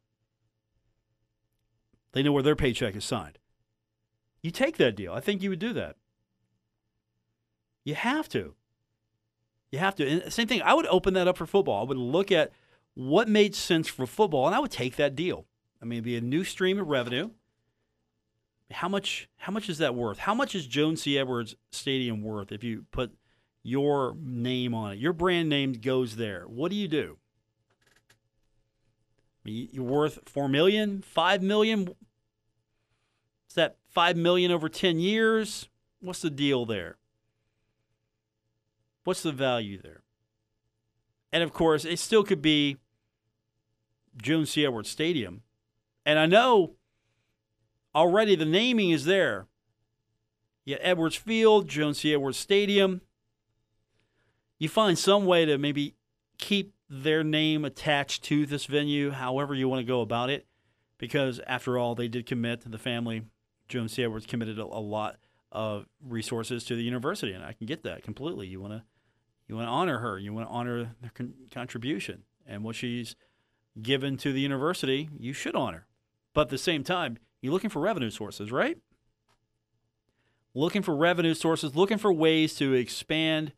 They 2.16 2.24
know 2.24 2.32
where 2.32 2.42
their 2.42 2.56
paycheck 2.56 2.96
is 2.96 3.04
signed. 3.04 3.38
You 4.42 4.50
take 4.50 4.78
that 4.78 4.96
deal. 4.96 5.12
I 5.12 5.20
think 5.20 5.44
you 5.44 5.50
would 5.50 5.60
do 5.60 5.74
that. 5.74 5.98
You 7.84 7.94
have 7.94 8.30
to. 8.30 8.56
You 9.70 9.80
have 9.80 9.96
to. 9.96 10.08
And 10.08 10.34
same 10.34 10.48
thing. 10.48 10.62
I 10.62 10.74
would 10.74 10.88
open 10.88 11.14
that 11.16 11.28
up 11.28 11.36
for 11.36 11.46
football. 11.46 11.82
I 11.82 11.88
would 11.88 11.98
look 11.98 12.32
at 12.32 12.54
what 12.94 13.28
made 13.28 13.54
sense 13.54 13.90
for 13.90 14.08
football, 14.08 14.46
and 14.46 14.56
I 14.56 14.60
would 14.60 14.72
take 14.72 14.96
that 14.96 15.14
deal. 15.14 15.46
I 15.82 15.86
mean, 15.86 15.98
it'd 15.98 16.06
be 16.06 16.16
a 16.16 16.22
new 16.22 16.46
stream 16.46 16.80
of 16.80 16.88
revenue. 16.88 17.32
How 18.72 18.88
much? 18.88 19.28
How 19.36 19.52
much 19.52 19.68
is 19.68 19.80
that 19.80 19.94
worth? 19.94 20.20
How 20.20 20.34
much 20.34 20.56
is 20.56 20.68
Joan 20.68 20.96
C. 20.96 21.20
Edwards 21.20 21.58
Stadium 21.74 22.22
worth 22.22 22.54
if 22.54 22.64
you 22.64 22.86
put 22.92 23.14
your 23.62 24.16
name 24.22 24.74
on 24.74 24.94
it? 24.94 25.00
Your 25.00 25.12
brand 25.12 25.50
name 25.50 25.74
goes 25.74 26.16
there. 26.16 26.46
What 26.48 26.72
do 26.72 26.78
you 26.78 26.88
do? 26.88 27.18
You're 29.46 29.84
worth 29.84 30.20
four 30.26 30.50
million, 30.50 31.02
five 31.02 31.42
million. 31.42 31.90
Is 33.48 33.56
that 33.56 33.78
five 33.90 34.18
million 34.18 34.52
over 34.52 34.68
ten 34.70 35.00
years? 35.00 35.70
What's 36.00 36.22
the 36.22 36.30
deal 36.30 36.66
there? 36.66 36.98
What's 39.04 39.22
the 39.22 39.32
value 39.32 39.80
there? 39.82 40.02
And 41.32 41.44
of 41.44 41.54
course, 41.54 41.86
it 41.86 42.00
still 42.00 42.24
could 42.24 42.42
be 42.42 42.78
Joan 44.22 44.46
C. 44.46 44.66
Edwards 44.66 44.90
Stadium. 44.90 45.42
And 46.06 46.18
I 46.20 46.26
know 46.26 46.76
already 47.94 48.36
the 48.36 48.46
naming 48.46 48.92
is 48.92 49.06
there. 49.06 49.48
Got 50.68 50.80
Edwards 50.82 51.16
Field, 51.16 51.68
Joan 51.68 51.94
C. 51.94 52.14
Edwards 52.14 52.38
Stadium. 52.38 53.02
You 54.58 54.70
find 54.70 54.98
some 54.98 55.26
way 55.26 55.46
to 55.46 55.58
maybe 55.58 55.96
keep 56.38 56.74
their 56.90 57.24
name 57.24 57.66
attached 57.66 58.24
to 58.26 58.46
this 58.46 58.66
venue, 58.66 59.12
however 59.12 59.54
you 59.56 59.68
want 59.68 59.80
to 59.80 59.86
go 59.86 60.02
about 60.02 60.30
it, 60.30 60.46
because 60.98 61.40
after 61.48 61.78
all, 61.78 61.96
they 61.96 62.08
did 62.08 62.26
commit 62.26 62.70
the 62.70 62.78
family. 62.78 63.24
Joan 63.68 63.90
C. 63.90 64.04
Edwards 64.04 64.26
committed 64.26 64.60
a, 64.60 64.64
a 64.64 64.80
lot 64.82 65.18
of 65.52 65.86
resources 66.02 66.64
to 66.66 66.76
the 66.76 66.84
university, 66.84 67.34
and 67.34 67.44
I 67.44 67.54
can 67.54 67.66
get 67.66 67.84
that 67.84 68.04
completely. 68.04 68.48
You 68.48 68.62
want 68.62 68.74
to 68.74 68.84
you 69.48 69.56
want 69.56 69.68
to 69.68 69.72
honor 69.72 70.00
her. 70.00 70.18
You 70.18 70.34
want 70.34 70.48
to 70.48 70.54
honor 70.54 70.96
her 71.02 71.12
con- 71.14 71.34
contribution 71.52 72.24
and 72.46 72.64
what 72.64 72.76
she's 72.76 73.16
given 73.82 74.18
to 74.18 74.34
the 74.34 74.40
university. 74.40 75.10
You 75.18 75.34
should 75.34 75.56
honor, 75.56 75.88
but 76.34 76.42
at 76.42 76.50
the 76.50 76.58
same 76.58 76.84
time, 76.84 77.18
you're 77.42 77.54
looking 77.54 77.70
for 77.70 77.80
revenue 77.80 78.10
sources, 78.10 78.52
right? 78.52 78.78
Looking 80.54 80.82
for 80.82 80.96
revenue 80.96 81.34
sources, 81.34 81.76
looking 81.76 81.98
for 81.98 82.14
ways 82.14 82.56
to 82.56 82.74
expand 82.74 83.54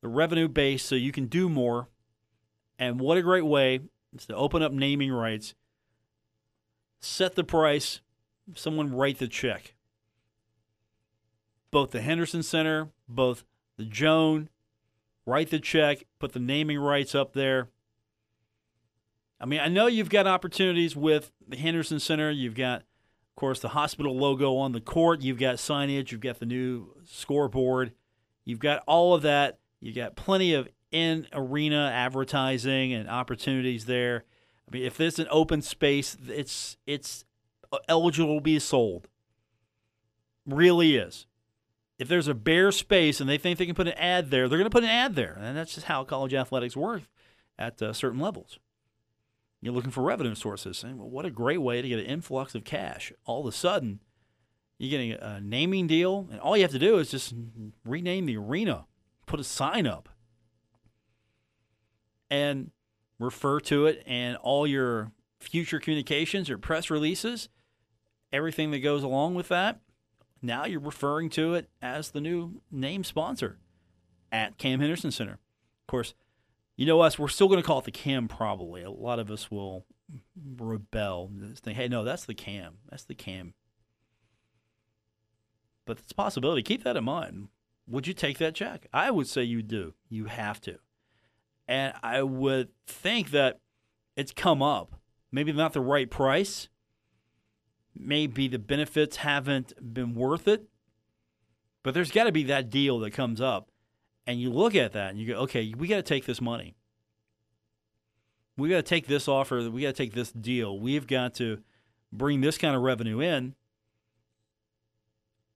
the 0.00 0.08
revenue 0.08 0.48
base 0.48 0.84
so 0.84 0.94
you 0.94 1.12
can 1.12 1.26
do 1.26 1.48
more. 1.48 1.88
And 2.80 2.98
what 2.98 3.18
a 3.18 3.22
great 3.22 3.44
way 3.44 3.80
is 4.16 4.24
to 4.26 4.34
open 4.34 4.62
up 4.62 4.72
naming 4.72 5.12
rights, 5.12 5.54
set 6.98 7.34
the 7.34 7.44
price, 7.44 8.00
someone 8.54 8.94
write 8.94 9.18
the 9.18 9.28
check. 9.28 9.74
Both 11.70 11.90
the 11.90 12.00
Henderson 12.00 12.42
Center, 12.42 12.88
both 13.06 13.44
the 13.76 13.84
Joan, 13.84 14.48
write 15.26 15.50
the 15.50 15.60
check, 15.60 16.04
put 16.18 16.32
the 16.32 16.40
naming 16.40 16.78
rights 16.78 17.14
up 17.14 17.34
there. 17.34 17.68
I 19.38 19.44
mean, 19.44 19.60
I 19.60 19.68
know 19.68 19.86
you've 19.86 20.10
got 20.10 20.26
opportunities 20.26 20.96
with 20.96 21.30
the 21.46 21.56
Henderson 21.58 22.00
Center. 22.00 22.30
You've 22.30 22.54
got, 22.54 22.80
of 22.80 23.36
course, 23.36 23.60
the 23.60 23.68
hospital 23.68 24.16
logo 24.16 24.56
on 24.56 24.72
the 24.72 24.80
court. 24.80 25.20
You've 25.20 25.38
got 25.38 25.56
signage. 25.56 26.12
You've 26.12 26.20
got 26.20 26.40
the 26.40 26.46
new 26.46 26.94
scoreboard. 27.04 27.92
You've 28.44 28.58
got 28.58 28.82
all 28.86 29.14
of 29.14 29.22
that. 29.22 29.58
You've 29.80 29.96
got 29.96 30.16
plenty 30.16 30.54
of 30.54 30.68
in 30.90 31.26
arena 31.32 31.90
advertising 31.94 32.92
and 32.92 33.08
opportunities 33.08 33.84
there. 33.84 34.24
I 34.68 34.74
mean, 34.74 34.84
if 34.84 34.96
there's 34.96 35.18
an 35.18 35.28
open 35.30 35.62
space, 35.62 36.16
it's 36.28 36.76
it's 36.86 37.24
eligible 37.88 38.36
to 38.36 38.40
be 38.40 38.58
sold. 38.58 39.08
Really 40.46 40.96
is. 40.96 41.26
If 41.98 42.08
there's 42.08 42.28
a 42.28 42.34
bare 42.34 42.72
space 42.72 43.20
and 43.20 43.28
they 43.28 43.38
think 43.38 43.58
they 43.58 43.66
can 43.66 43.74
put 43.74 43.86
an 43.86 43.94
ad 43.94 44.30
there, 44.30 44.48
they're 44.48 44.58
going 44.58 44.70
to 44.70 44.74
put 44.74 44.84
an 44.84 44.90
ad 44.90 45.14
there, 45.14 45.36
and 45.40 45.56
that's 45.56 45.74
just 45.74 45.86
how 45.86 46.02
college 46.04 46.32
athletics 46.32 46.76
work 46.76 47.02
at 47.58 47.80
uh, 47.82 47.92
certain 47.92 48.20
levels. 48.20 48.58
You're 49.60 49.74
looking 49.74 49.90
for 49.90 50.02
revenue 50.02 50.34
sources, 50.34 50.82
and 50.82 50.98
what 50.98 51.26
a 51.26 51.30
great 51.30 51.60
way 51.60 51.82
to 51.82 51.88
get 51.88 51.98
an 51.98 52.06
influx 52.06 52.54
of 52.54 52.64
cash. 52.64 53.12
All 53.26 53.40
of 53.40 53.46
a 53.46 53.52
sudden, 53.52 54.00
you're 54.78 54.90
getting 54.90 55.12
a 55.12 55.40
naming 55.42 55.86
deal, 55.86 56.26
and 56.30 56.40
all 56.40 56.56
you 56.56 56.62
have 56.62 56.72
to 56.72 56.78
do 56.78 56.96
is 56.96 57.10
just 57.10 57.34
rename 57.84 58.24
the 58.24 58.38
arena, 58.38 58.86
put 59.26 59.38
a 59.38 59.44
sign 59.44 59.86
up, 59.86 60.08
and 62.30 62.70
refer 63.18 63.60
to 63.60 63.86
it, 63.86 64.02
and 64.06 64.36
all 64.38 64.66
your 64.66 65.12
future 65.40 65.78
communications 65.80 66.48
or 66.48 66.58
press 66.58 66.90
releases, 66.90 67.48
everything 68.32 68.70
that 68.70 68.80
goes 68.80 69.02
along 69.02 69.34
with 69.34 69.48
that. 69.48 69.80
Now 70.42 70.64
you're 70.64 70.80
referring 70.80 71.28
to 71.30 71.54
it 71.54 71.68
as 71.82 72.10
the 72.10 72.20
new 72.20 72.62
name 72.70 73.04
sponsor 73.04 73.58
at 74.32 74.58
Cam 74.58 74.80
Henderson 74.80 75.10
Center. 75.10 75.32
Of 75.32 75.86
course, 75.86 76.14
you 76.76 76.86
know 76.86 77.00
us, 77.00 77.18
we're 77.18 77.28
still 77.28 77.48
going 77.48 77.60
to 77.60 77.66
call 77.66 77.80
it 77.80 77.84
the 77.84 77.90
Cam 77.90 78.26
probably. 78.26 78.82
A 78.82 78.90
lot 78.90 79.18
of 79.18 79.30
us 79.30 79.50
will 79.50 79.84
rebel. 80.56 81.30
and 81.30 81.58
Think, 81.58 81.76
hey, 81.76 81.88
no, 81.88 82.04
that's 82.04 82.24
the 82.24 82.34
Cam. 82.34 82.78
That's 82.88 83.04
the 83.04 83.14
Cam. 83.14 83.52
But 85.84 85.98
it's 85.98 86.12
a 86.12 86.14
possibility. 86.14 86.62
Keep 86.62 86.84
that 86.84 86.96
in 86.96 87.04
mind. 87.04 87.48
Would 87.86 88.06
you 88.06 88.14
take 88.14 88.38
that 88.38 88.54
check? 88.54 88.86
I 88.92 89.10
would 89.10 89.26
say 89.26 89.42
you 89.42 89.62
do. 89.62 89.94
You 90.08 90.26
have 90.26 90.60
to. 90.62 90.78
And 91.70 91.94
I 92.02 92.22
would 92.22 92.70
think 92.88 93.30
that 93.30 93.60
it's 94.16 94.32
come 94.32 94.60
up. 94.60 95.00
Maybe 95.30 95.52
not 95.52 95.72
the 95.72 95.80
right 95.80 96.10
price. 96.10 96.68
Maybe 97.96 98.48
the 98.48 98.58
benefits 98.58 99.18
haven't 99.18 99.94
been 99.94 100.16
worth 100.16 100.48
it. 100.48 100.64
But 101.84 101.94
there's 101.94 102.10
got 102.10 102.24
to 102.24 102.32
be 102.32 102.42
that 102.44 102.70
deal 102.70 102.98
that 102.98 103.12
comes 103.12 103.40
up. 103.40 103.68
And 104.26 104.40
you 104.40 104.50
look 104.50 104.74
at 104.74 104.92
that 104.94 105.10
and 105.10 105.20
you 105.20 105.28
go, 105.28 105.40
okay, 105.42 105.72
we 105.78 105.86
got 105.86 105.96
to 105.96 106.02
take 106.02 106.26
this 106.26 106.40
money. 106.40 106.74
We 108.56 108.68
got 108.68 108.76
to 108.76 108.82
take 108.82 109.06
this 109.06 109.28
offer. 109.28 109.70
We 109.70 109.82
got 109.82 109.94
to 109.94 110.02
take 110.04 110.12
this 110.12 110.32
deal. 110.32 110.76
We've 110.76 111.06
got 111.06 111.34
to 111.34 111.60
bring 112.12 112.40
this 112.40 112.58
kind 112.58 112.74
of 112.74 112.82
revenue 112.82 113.20
in. 113.20 113.54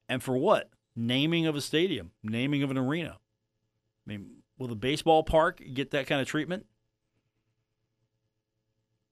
And 0.09 0.23
for 0.23 0.37
what? 0.37 0.71
Naming 0.95 1.47
of 1.47 1.57
a 1.57 1.61
stadium, 1.61 2.13
naming 2.23 2.63
of 2.63 2.71
an 2.71 2.79
arena. 2.79 3.19
I 4.07 4.11
mean, 4.11 4.44
will 4.59 4.69
the 4.69 4.77
baseball 4.77 5.23
park 5.23 5.63
get 5.73 5.91
that 5.91 6.07
kind 6.07 6.21
of 6.21 6.27
treatment? 6.27 6.67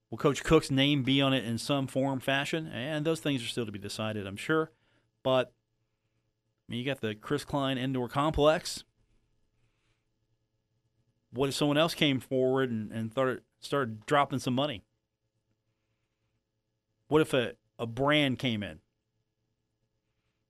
Will 0.09 0.17
Coach 0.17 0.43
Cook's 0.43 0.69
name 0.69 1.03
be 1.03 1.21
on 1.21 1.33
it 1.33 1.43
in 1.43 1.57
some 1.57 1.87
form, 1.87 2.19
fashion? 2.19 2.67
And 2.67 3.03
those 3.03 3.19
things 3.19 3.43
are 3.43 3.47
still 3.47 3.65
to 3.65 3.71
be 3.71 3.79
decided, 3.79 4.27
I'm 4.27 4.35
sure. 4.35 4.71
But 5.23 5.51
I 6.67 6.71
mean, 6.71 6.79
you 6.79 6.85
got 6.85 7.01
the 7.01 7.15
Chris 7.15 7.43
Cline 7.43 7.77
Indoor 7.77 8.07
Complex. 8.07 8.83
What 11.31 11.49
if 11.49 11.55
someone 11.55 11.77
else 11.77 11.95
came 11.95 12.19
forward 12.19 12.69
and, 12.69 12.91
and 12.91 13.11
started, 13.11 13.41
started 13.59 14.05
dropping 14.05 14.37
some 14.39 14.53
money? 14.53 14.83
What 17.07 17.21
if 17.21 17.33
a, 17.33 17.53
a 17.79 17.87
brand 17.87 18.37
came 18.37 18.61
in? 18.61 18.79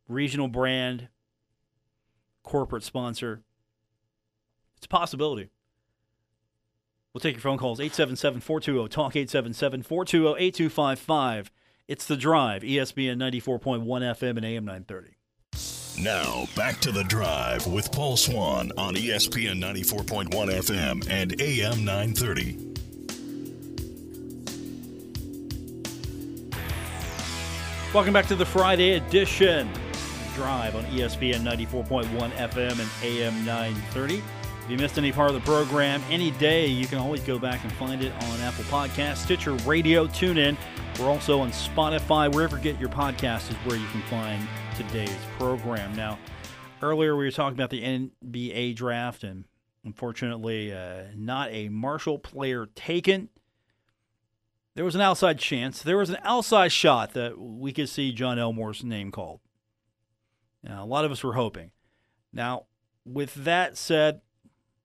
Regional 0.09 0.49
brand, 0.49 1.07
corporate 2.43 2.83
sponsor. 2.83 3.43
It's 4.83 4.87
a 4.87 4.89
possibility. 4.89 5.49
We'll 7.13 7.21
take 7.21 7.35
your 7.35 7.41
phone 7.41 7.57
calls 7.57 7.79
877 7.79 8.41
420 8.41 8.89
TALK 8.89 9.15
877 9.15 9.83
420 9.83 10.45
8255. 10.45 11.51
It's 11.87 12.05
The 12.05 12.17
Drive, 12.17 12.63
ESPN 12.63 13.15
94.1 13.15 13.85
FM 13.85 14.35
and 14.35 14.45
AM 14.45 14.65
930. 14.65 15.15
Now, 16.03 16.47
back 16.57 16.81
to 16.81 16.91
the 16.91 17.05
drive 17.05 17.65
with 17.65 17.93
Paul 17.93 18.17
Swan 18.17 18.73
on 18.77 18.95
ESPN 18.95 19.61
94.1 19.61 20.29
FM 20.29 21.07
and 21.09 21.39
AM 21.39 21.85
930. 21.85 22.73
Welcome 27.93 28.11
back 28.11 28.25
to 28.27 28.35
the 28.35 28.45
Friday 28.45 28.95
edition 28.95 29.69
Drive 30.35 30.75
on 30.75 30.83
ESPN 30.85 31.41
94.1 31.41 32.31
FM 32.31 32.79
and 32.79 32.89
AM 33.03 33.45
930. 33.45 34.23
If 34.63 34.71
you 34.71 34.77
missed 34.77 34.97
any 34.97 35.11
part 35.11 35.27
of 35.29 35.35
the 35.35 35.41
program 35.41 36.01
any 36.09 36.31
day, 36.31 36.67
you 36.67 36.87
can 36.87 36.97
always 36.97 37.19
go 37.19 37.37
back 37.37 37.61
and 37.65 37.73
find 37.73 38.01
it 38.01 38.13
on 38.13 38.39
Apple 38.39 38.63
Podcasts, 38.65 39.17
Stitcher 39.17 39.55
Radio, 39.65 40.07
TuneIn. 40.07 40.55
We're 40.97 41.09
also 41.09 41.41
on 41.41 41.51
Spotify. 41.51 42.33
Wherever 42.33 42.55
you 42.55 42.63
get 42.63 42.79
your 42.79 42.87
podcast 42.87 43.49
is 43.49 43.57
where 43.65 43.75
you 43.75 43.85
can 43.87 44.01
find 44.03 44.47
today's 44.77 45.17
program. 45.37 45.93
Now, 45.97 46.17
earlier 46.81 47.17
we 47.17 47.25
were 47.25 47.31
talking 47.31 47.57
about 47.57 47.71
the 47.71 47.83
NBA 47.83 48.77
draft, 48.77 49.25
and 49.25 49.43
unfortunately, 49.83 50.71
uh, 50.71 51.07
not 51.13 51.51
a 51.51 51.67
Marshall 51.67 52.17
player 52.17 52.67
taken. 52.73 53.27
There 54.75 54.85
was 54.85 54.95
an 54.95 55.01
outside 55.01 55.39
chance. 55.39 55.81
There 55.81 55.97
was 55.97 56.09
an 56.09 56.19
outside 56.23 56.71
shot 56.71 57.13
that 57.15 57.37
we 57.37 57.73
could 57.73 57.89
see 57.89 58.13
Jon 58.13 58.39
Elmore's 58.39 58.81
name 58.81 59.11
called. 59.11 59.41
Now, 60.63 60.85
a 60.85 60.87
lot 60.87 61.03
of 61.03 61.11
us 61.11 61.21
were 61.21 61.33
hoping. 61.33 61.71
Now, 62.31 62.67
with 63.03 63.33
that 63.33 63.75
said, 63.75 64.21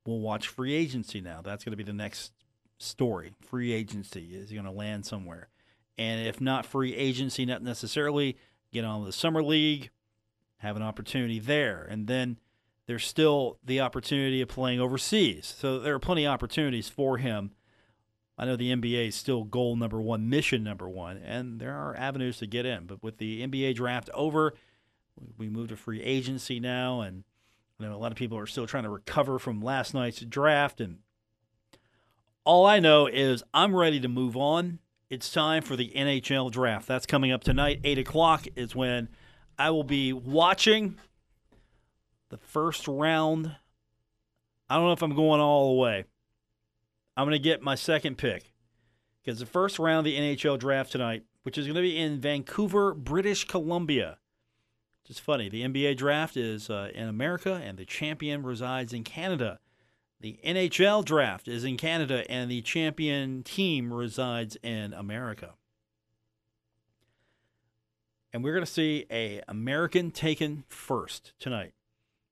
we'll 0.09 0.21
watch 0.21 0.49
free 0.49 0.75
agency 0.75 1.21
now. 1.21 1.43
That's 1.43 1.65
going 1.65 1.73
to 1.73 1.77
be 1.77 1.83
the 1.85 1.93
next 1.93 2.33
story. 2.79 3.35
Free 3.43 3.73
agency 3.73 4.31
is 4.33 4.51
going 4.51 4.65
to 4.65 4.71
land 4.71 5.05
somewhere? 5.05 5.49
And 5.99 6.27
if 6.27 6.41
not 6.41 6.65
free 6.65 6.95
agency, 6.95 7.45
not 7.45 7.63
necessarily 7.63 8.39
get 8.73 8.85
on 8.85 9.05
the 9.05 9.13
summer 9.13 9.43
league, 9.43 9.91
have 10.59 10.77
an 10.77 10.83
opportunity 10.83 11.39
there, 11.39 11.87
and 11.91 12.07
then 12.07 12.39
there's 12.87 13.05
still 13.05 13.59
the 13.63 13.81
opportunity 13.81 14.41
of 14.41 14.49
playing 14.49 14.81
overseas. 14.81 15.55
So 15.59 15.79
there 15.79 15.95
are 15.95 16.01
plenty 16.01 16.25
of 16.25 16.33
opportunities 16.33 16.89
for 16.89 17.19
him. 17.19 17.51
I 18.39 18.47
know 18.47 18.57
the 18.57 18.75
NBA 18.75 19.09
is 19.09 19.15
still 19.15 19.45
goal 19.45 19.77
number 19.77 20.01
one, 20.01 20.31
mission 20.31 20.65
number 20.65 20.89
one, 20.89 21.19
and 21.19 21.61
there 21.61 21.75
are 21.75 21.95
avenues 21.97 22.39
to 22.39 22.47
get 22.47 22.65
in. 22.65 22.87
But 22.87 23.03
with 23.03 23.19
the 23.19 23.47
NBA 23.47 23.75
draft 23.75 24.09
over, 24.15 24.55
we 25.37 25.51
move 25.51 25.69
to 25.69 25.77
free 25.77 26.03
agency 26.03 26.61
now, 26.61 27.03
and 27.03 27.25
I 27.81 27.85
know 27.85 27.95
a 27.95 27.97
lot 27.97 28.11
of 28.11 28.19
people 28.19 28.37
are 28.39 28.47
still 28.47 28.67
trying 28.67 28.83
to 28.83 28.91
recover 28.91 29.39
from 29.39 29.63
last 29.63 29.95
night's 29.95 30.21
draft. 30.21 30.81
And 30.81 30.99
all 32.45 32.67
I 32.67 32.81
know 32.81 33.07
is 33.07 33.45
I'm 33.55 33.75
ready 33.75 34.01
to 34.01 34.09
move 34.09 34.37
on. 34.37 34.81
It's 35.09 35.31
time 35.31 35.63
for 35.63 35.77
the 35.77 35.93
NHL 35.95 36.51
draft. 36.51 36.89
That's 36.89 37.07
coming 37.07 37.31
up 37.31 37.45
tonight. 37.45 37.81
8 37.85 37.99
o'clock 37.99 38.47
is 38.57 38.75
when 38.75 39.09
I 39.59 39.71
will 39.71 39.85
be 39.85 40.13
watching 40.13 40.99
the 42.31 42.37
first 42.37 42.89
round. 42.89 43.55
I 44.69 44.77
don't 44.77 44.87
know 44.87 44.93
if 44.93 45.03
I'm 45.03 45.15
going 45.15 45.41
all 45.41 45.75
the 45.75 45.81
way. 45.81 46.05
I'm 47.17 47.27
going 47.27 47.33
to 47.33 47.39
get 47.39 47.63
my 47.63 47.75
second 47.75 48.19
pick 48.19 48.53
because 49.23 49.39
the 49.39 49.47
first 49.47 49.79
round 49.79 50.07
of 50.07 50.13
the 50.13 50.19
NHL 50.19 50.59
draft 50.59 50.93
tonight, 50.93 51.23
which 51.45 51.57
is 51.57 51.67
going 51.67 51.77
to 51.77 51.83
be 51.83 51.97
in 51.97 52.21
Vancouver, 52.21 52.93
British 52.93 53.47
Columbia. 53.47 54.19
It's 55.09 55.19
funny. 55.19 55.49
The 55.49 55.63
NBA 55.63 55.97
draft 55.97 56.37
is 56.37 56.69
uh, 56.69 56.91
in 56.95 57.09
America, 57.09 57.61
and 57.65 57.79
the 57.79 57.87
champion 57.87 58.43
resides 58.43 58.93
in 58.93 59.05
Canada. 59.05 59.59
The 60.21 60.39
NHL 60.45 61.05
draft 61.05 61.49
is 61.49 61.65
in 61.65 61.77
Canada, 61.77 62.31
and 62.31 62.51
the 62.51 62.61
champion 62.61 63.43
team 63.43 63.93
resides 63.93 64.57
in 64.63 64.93
America. 64.93 65.55
And 68.33 68.45
we're 68.45 68.53
going 68.53 68.67
to 68.67 68.71
see 68.71 69.07
a 69.11 69.41
American 69.49 70.11
taken 70.11 70.65
first 70.69 71.33
tonight 71.39 71.73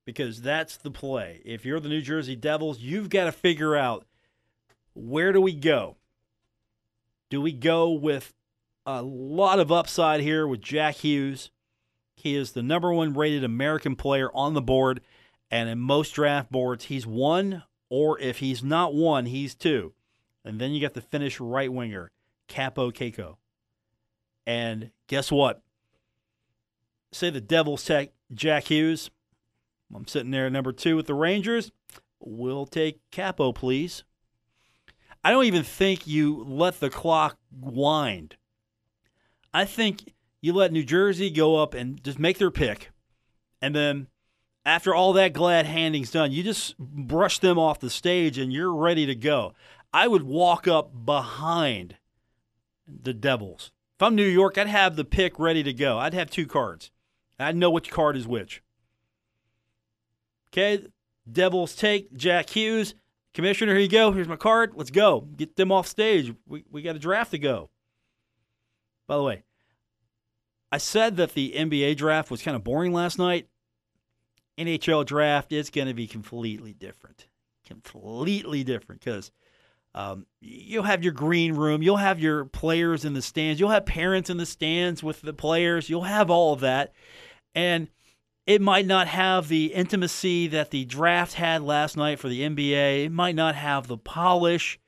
because 0.04 0.42
that's 0.42 0.76
the 0.76 0.90
play. 0.90 1.40
If 1.44 1.64
you're 1.64 1.80
the 1.80 1.88
New 1.88 2.02
Jersey 2.02 2.36
Devils, 2.36 2.80
you've 2.80 3.08
got 3.08 3.24
to 3.24 3.32
figure 3.32 3.74
out 3.74 4.04
where 4.92 5.32
do 5.32 5.40
we 5.40 5.54
go? 5.54 5.96
Do 7.30 7.40
we 7.40 7.52
go 7.52 7.90
with 7.90 8.34
a 8.84 9.02
lot 9.02 9.58
of 9.58 9.72
upside 9.72 10.20
here 10.20 10.46
with 10.46 10.60
Jack 10.60 10.96
Hughes? 10.96 11.50
He 12.26 12.34
is 12.34 12.50
the 12.50 12.62
number 12.62 12.92
one 12.92 13.14
rated 13.14 13.44
American 13.44 13.94
player 13.94 14.32
on 14.34 14.54
the 14.54 14.60
board, 14.60 15.00
and 15.48 15.68
in 15.68 15.78
most 15.78 16.10
draft 16.10 16.50
boards, 16.50 16.86
he's 16.86 17.06
one, 17.06 17.62
or 17.88 18.18
if 18.18 18.38
he's 18.38 18.64
not 18.64 18.92
one, 18.92 19.26
he's 19.26 19.54
two. 19.54 19.92
And 20.44 20.60
then 20.60 20.72
you 20.72 20.80
got 20.80 20.94
the 20.94 21.00
Finnish 21.00 21.38
right 21.38 21.72
winger, 21.72 22.10
Kaapo 22.48 22.92
Kakko. 22.92 23.36
And 24.44 24.90
guess 25.06 25.30
what? 25.30 25.62
Say 27.12 27.30
the 27.30 27.40
Devils 27.40 27.84
take 27.84 28.10
Jack 28.34 28.64
Hughes. 28.64 29.08
I'm 29.94 30.08
sitting 30.08 30.32
there 30.32 30.46
at 30.46 30.52
number 30.52 30.72
two 30.72 30.96
with 30.96 31.06
the 31.06 31.14
Rangers. 31.14 31.70
We'll 32.18 32.66
take 32.66 33.08
Kaapo, 33.12 33.54
please. 33.54 34.02
I 35.22 35.30
don't 35.30 35.44
even 35.44 35.62
think 35.62 36.08
you 36.08 36.44
let 36.44 36.80
the 36.80 36.90
clock 36.90 37.38
wind. 37.52 38.34
I 39.54 39.64
think 39.64 40.12
you 40.46 40.52
let 40.52 40.70
New 40.70 40.84
Jersey 40.84 41.28
go 41.28 41.56
up 41.56 41.74
and 41.74 42.02
just 42.04 42.20
make 42.20 42.38
their 42.38 42.52
pick. 42.52 42.92
And 43.60 43.74
then 43.74 44.06
after 44.64 44.94
all 44.94 45.12
that 45.14 45.32
glad 45.32 45.66
handing's 45.66 46.12
done, 46.12 46.30
you 46.30 46.44
just 46.44 46.78
brush 46.78 47.40
them 47.40 47.58
off 47.58 47.80
the 47.80 47.90
stage 47.90 48.38
and 48.38 48.52
you're 48.52 48.72
ready 48.72 49.06
to 49.06 49.16
go. 49.16 49.54
I 49.92 50.06
would 50.06 50.22
walk 50.22 50.68
up 50.68 51.04
behind 51.04 51.96
the 52.86 53.12
Devils. 53.12 53.72
If 53.96 54.02
I'm 54.02 54.14
New 54.14 54.22
York, 54.22 54.56
I'd 54.56 54.68
have 54.68 54.94
the 54.94 55.04
pick 55.04 55.36
ready 55.40 55.64
to 55.64 55.72
go. 55.72 55.98
I'd 55.98 56.14
have 56.14 56.30
two 56.30 56.46
cards. 56.46 56.92
I'd 57.40 57.56
know 57.56 57.70
which 57.70 57.90
card 57.90 58.16
is 58.16 58.28
which. 58.28 58.62
Okay, 60.52 60.86
Devils 61.30 61.74
take 61.74 62.14
Jack 62.14 62.50
Hughes. 62.50 62.94
Commissioner, 63.34 63.72
here 63.72 63.82
you 63.82 63.88
go. 63.88 64.12
Here's 64.12 64.28
my 64.28 64.36
card. 64.36 64.74
Let's 64.76 64.92
go. 64.92 65.22
Get 65.22 65.56
them 65.56 65.72
off 65.72 65.88
stage. 65.88 66.32
We, 66.46 66.64
we 66.70 66.82
got 66.82 66.94
a 66.94 67.00
draft 67.00 67.32
to 67.32 67.38
go. 67.38 67.68
By 69.08 69.16
the 69.16 69.22
way, 69.24 69.42
I 70.72 70.78
said 70.78 71.16
that 71.16 71.34
the 71.34 71.54
NBA 71.56 71.96
draft 71.96 72.30
was 72.30 72.42
kind 72.42 72.56
of 72.56 72.64
boring 72.64 72.92
last 72.92 73.18
night. 73.18 73.48
NHL 74.58 75.04
draft 75.04 75.52
is 75.52 75.70
going 75.70 75.88
to 75.88 75.94
be 75.94 76.06
completely 76.06 76.72
different. 76.72 77.26
Completely 77.66 78.64
different 78.64 79.00
because 79.00 79.30
um, 79.94 80.26
you'll 80.40 80.82
have 80.82 81.02
your 81.02 81.12
green 81.12 81.54
room, 81.54 81.82
you'll 81.82 81.96
have 81.96 82.20
your 82.20 82.44
players 82.44 83.04
in 83.04 83.14
the 83.14 83.22
stands, 83.22 83.58
you'll 83.58 83.70
have 83.70 83.86
parents 83.86 84.28
in 84.28 84.36
the 84.36 84.46
stands 84.46 85.02
with 85.02 85.22
the 85.22 85.32
players, 85.32 85.88
you'll 85.88 86.02
have 86.02 86.30
all 86.30 86.52
of 86.52 86.60
that. 86.60 86.92
And 87.54 87.88
it 88.46 88.60
might 88.60 88.86
not 88.86 89.08
have 89.08 89.48
the 89.48 89.72
intimacy 89.74 90.48
that 90.48 90.70
the 90.70 90.84
draft 90.84 91.34
had 91.34 91.62
last 91.62 91.96
night 91.96 92.18
for 92.18 92.28
the 92.28 92.42
NBA. 92.42 93.06
It 93.06 93.12
might 93.12 93.34
not 93.34 93.54
have 93.56 93.88
the 93.88 93.96
polish, 93.96 94.78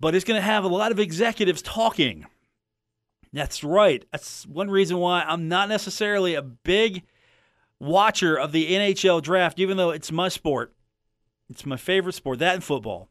but 0.00 0.14
it's 0.14 0.24
going 0.24 0.40
to 0.40 0.46
have 0.46 0.64
a 0.64 0.68
lot 0.68 0.92
of 0.92 0.98
executives 0.98 1.62
talking. 1.62 2.26
That's 3.32 3.62
right. 3.62 4.04
That's 4.10 4.46
one 4.46 4.70
reason 4.70 4.98
why 4.98 5.22
I'm 5.22 5.48
not 5.48 5.68
necessarily 5.68 6.34
a 6.34 6.42
big 6.42 7.04
watcher 7.78 8.36
of 8.36 8.52
the 8.52 8.72
NHL 8.72 9.22
draft, 9.22 9.58
even 9.58 9.76
though 9.76 9.90
it's 9.90 10.10
my 10.10 10.28
sport. 10.28 10.74
It's 11.48 11.66
my 11.66 11.76
favorite 11.76 12.14
sport, 12.14 12.38
that 12.40 12.54
and 12.54 12.64
football. 12.64 13.08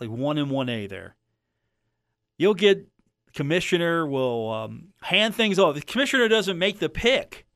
Like 0.00 0.10
one 0.10 0.38
and 0.38 0.50
one 0.50 0.68
A 0.68 0.86
there. 0.86 1.16
You'll 2.38 2.54
get 2.54 2.88
commissioner 3.34 4.06
will 4.06 4.50
um, 4.50 4.88
hand 5.02 5.34
things 5.34 5.58
off. 5.58 5.74
The 5.74 5.82
commissioner 5.82 6.28
doesn't 6.28 6.58
make 6.58 6.78
the 6.78 6.88
pick. 6.88 7.46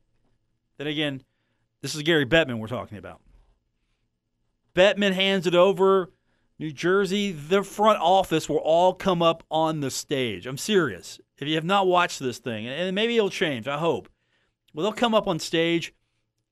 Then 0.77 0.87
again, 0.87 1.23
this 1.81 1.95
is 1.95 2.01
Gary 2.03 2.25
Bettman 2.25 2.59
we're 2.59 2.67
talking 2.67 2.97
about. 2.97 3.21
Bettman 4.75 5.13
hands 5.13 5.47
it 5.47 5.55
over. 5.55 6.11
New 6.57 6.71
Jersey, 6.71 7.31
the 7.31 7.63
front 7.63 7.99
office 7.99 8.47
will 8.47 8.57
all 8.57 8.93
come 8.93 9.21
up 9.21 9.43
on 9.51 9.81
the 9.81 9.91
stage. 9.91 10.47
I'm 10.47 10.57
serious. 10.57 11.19
If 11.37 11.47
you 11.47 11.55
have 11.55 11.65
not 11.65 11.87
watched 11.87 12.19
this 12.19 12.37
thing, 12.37 12.65
and 12.65 12.95
maybe 12.95 13.17
it'll 13.17 13.29
change, 13.29 13.67
I 13.67 13.77
hope. 13.77 14.07
Well, 14.73 14.83
they'll 14.83 14.93
come 14.93 15.13
up 15.13 15.27
on 15.27 15.39
stage 15.39 15.93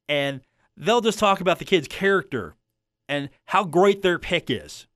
and 0.10 0.42
they'll 0.76 1.02
just 1.02 1.20
talk 1.20 1.40
about 1.40 1.60
the 1.60 1.66
kid's 1.66 1.88
character 1.88 2.56
and 3.08 3.30
how 3.46 3.64
great 3.64 4.02
their 4.02 4.20
pick 4.20 4.50
is. 4.50 4.88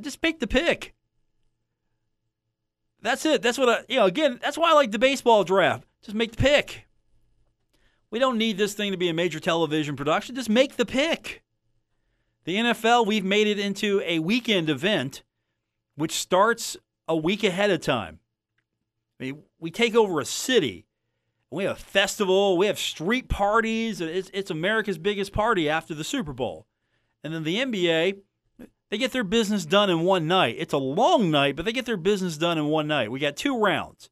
Just 0.00 0.20
pick 0.20 0.40
the 0.40 0.46
pick. 0.46 0.94
That's 3.02 3.26
it. 3.26 3.42
That's 3.42 3.58
what 3.58 3.68
I, 3.68 3.84
you 3.88 3.96
know, 3.96 4.06
again, 4.06 4.38
that's 4.42 4.56
why 4.56 4.70
I 4.70 4.74
like 4.74 4.90
the 4.90 4.98
baseball 4.98 5.44
draft. 5.44 5.84
Just 6.02 6.14
make 6.14 6.30
the 6.30 6.36
pick. 6.42 6.86
We 8.10 8.18
don't 8.18 8.38
need 8.38 8.58
this 8.58 8.74
thing 8.74 8.92
to 8.92 8.98
be 8.98 9.08
a 9.08 9.14
major 9.14 9.40
television 9.40 9.96
production. 9.96 10.34
Just 10.34 10.48
make 10.48 10.76
the 10.76 10.86
pick. 10.86 11.42
The 12.44 12.56
NFL, 12.56 13.06
we've 13.06 13.24
made 13.24 13.46
it 13.46 13.58
into 13.58 14.02
a 14.04 14.18
weekend 14.18 14.68
event, 14.68 15.22
which 15.94 16.12
starts 16.12 16.76
a 17.06 17.16
week 17.16 17.44
ahead 17.44 17.70
of 17.70 17.80
time. 17.80 18.18
I 19.20 19.24
mean, 19.24 19.42
we 19.60 19.70
take 19.70 19.94
over 19.94 20.20
a 20.20 20.24
city. 20.24 20.86
We 21.50 21.64
have 21.64 21.76
a 21.76 21.80
festival. 21.80 22.56
We 22.56 22.66
have 22.66 22.78
street 22.78 23.28
parties. 23.28 24.00
It's, 24.00 24.30
it's 24.34 24.50
America's 24.50 24.98
biggest 24.98 25.32
party 25.32 25.68
after 25.68 25.94
the 25.94 26.02
Super 26.04 26.32
Bowl. 26.32 26.66
And 27.22 27.32
then 27.32 27.44
the 27.44 27.58
NBA, 27.58 28.18
they 28.90 28.98
get 28.98 29.12
their 29.12 29.22
business 29.22 29.64
done 29.64 29.90
in 29.90 30.00
one 30.00 30.26
night. 30.26 30.56
It's 30.58 30.72
a 30.72 30.78
long 30.78 31.30
night, 31.30 31.54
but 31.54 31.64
they 31.64 31.72
get 31.72 31.86
their 31.86 31.96
business 31.96 32.36
done 32.36 32.58
in 32.58 32.66
one 32.66 32.88
night. 32.88 33.12
We 33.12 33.20
got 33.20 33.36
two 33.36 33.58
rounds, 33.58 34.10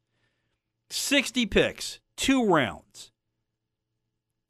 60 0.89 1.45
picks, 1.47 1.99
two 2.15 2.45
rounds. 2.45 3.11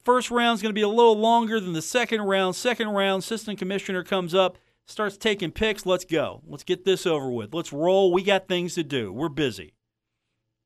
First 0.04 0.32
round's 0.32 0.62
going 0.62 0.72
to 0.72 0.80
be 0.80 0.82
a 0.82 0.88
little 0.88 1.18
longer 1.18 1.60
than 1.60 1.74
the 1.74 1.82
second 1.82 2.22
round. 2.22 2.56
Second 2.56 2.90
round, 2.90 3.24
assistant 3.24 3.60
commissioner 3.60 4.04
comes 4.04 4.34
up, 4.34 4.58
starts 4.86 5.18
taking 5.18 5.52
picks. 5.52 5.86
Let's 5.86 6.06
go. 6.06 6.42
Let's 6.48 6.64
get 6.64 6.86
this 6.86 7.06
over 7.06 7.30
with. 7.32 7.54
Let's 7.54 7.72
roll. 7.72 8.12
We 8.12 8.24
got 8.24 8.48
things 8.48 8.74
to 8.76 8.84
do. 8.84 9.14
We're 9.14 9.30
busy. 9.30 9.74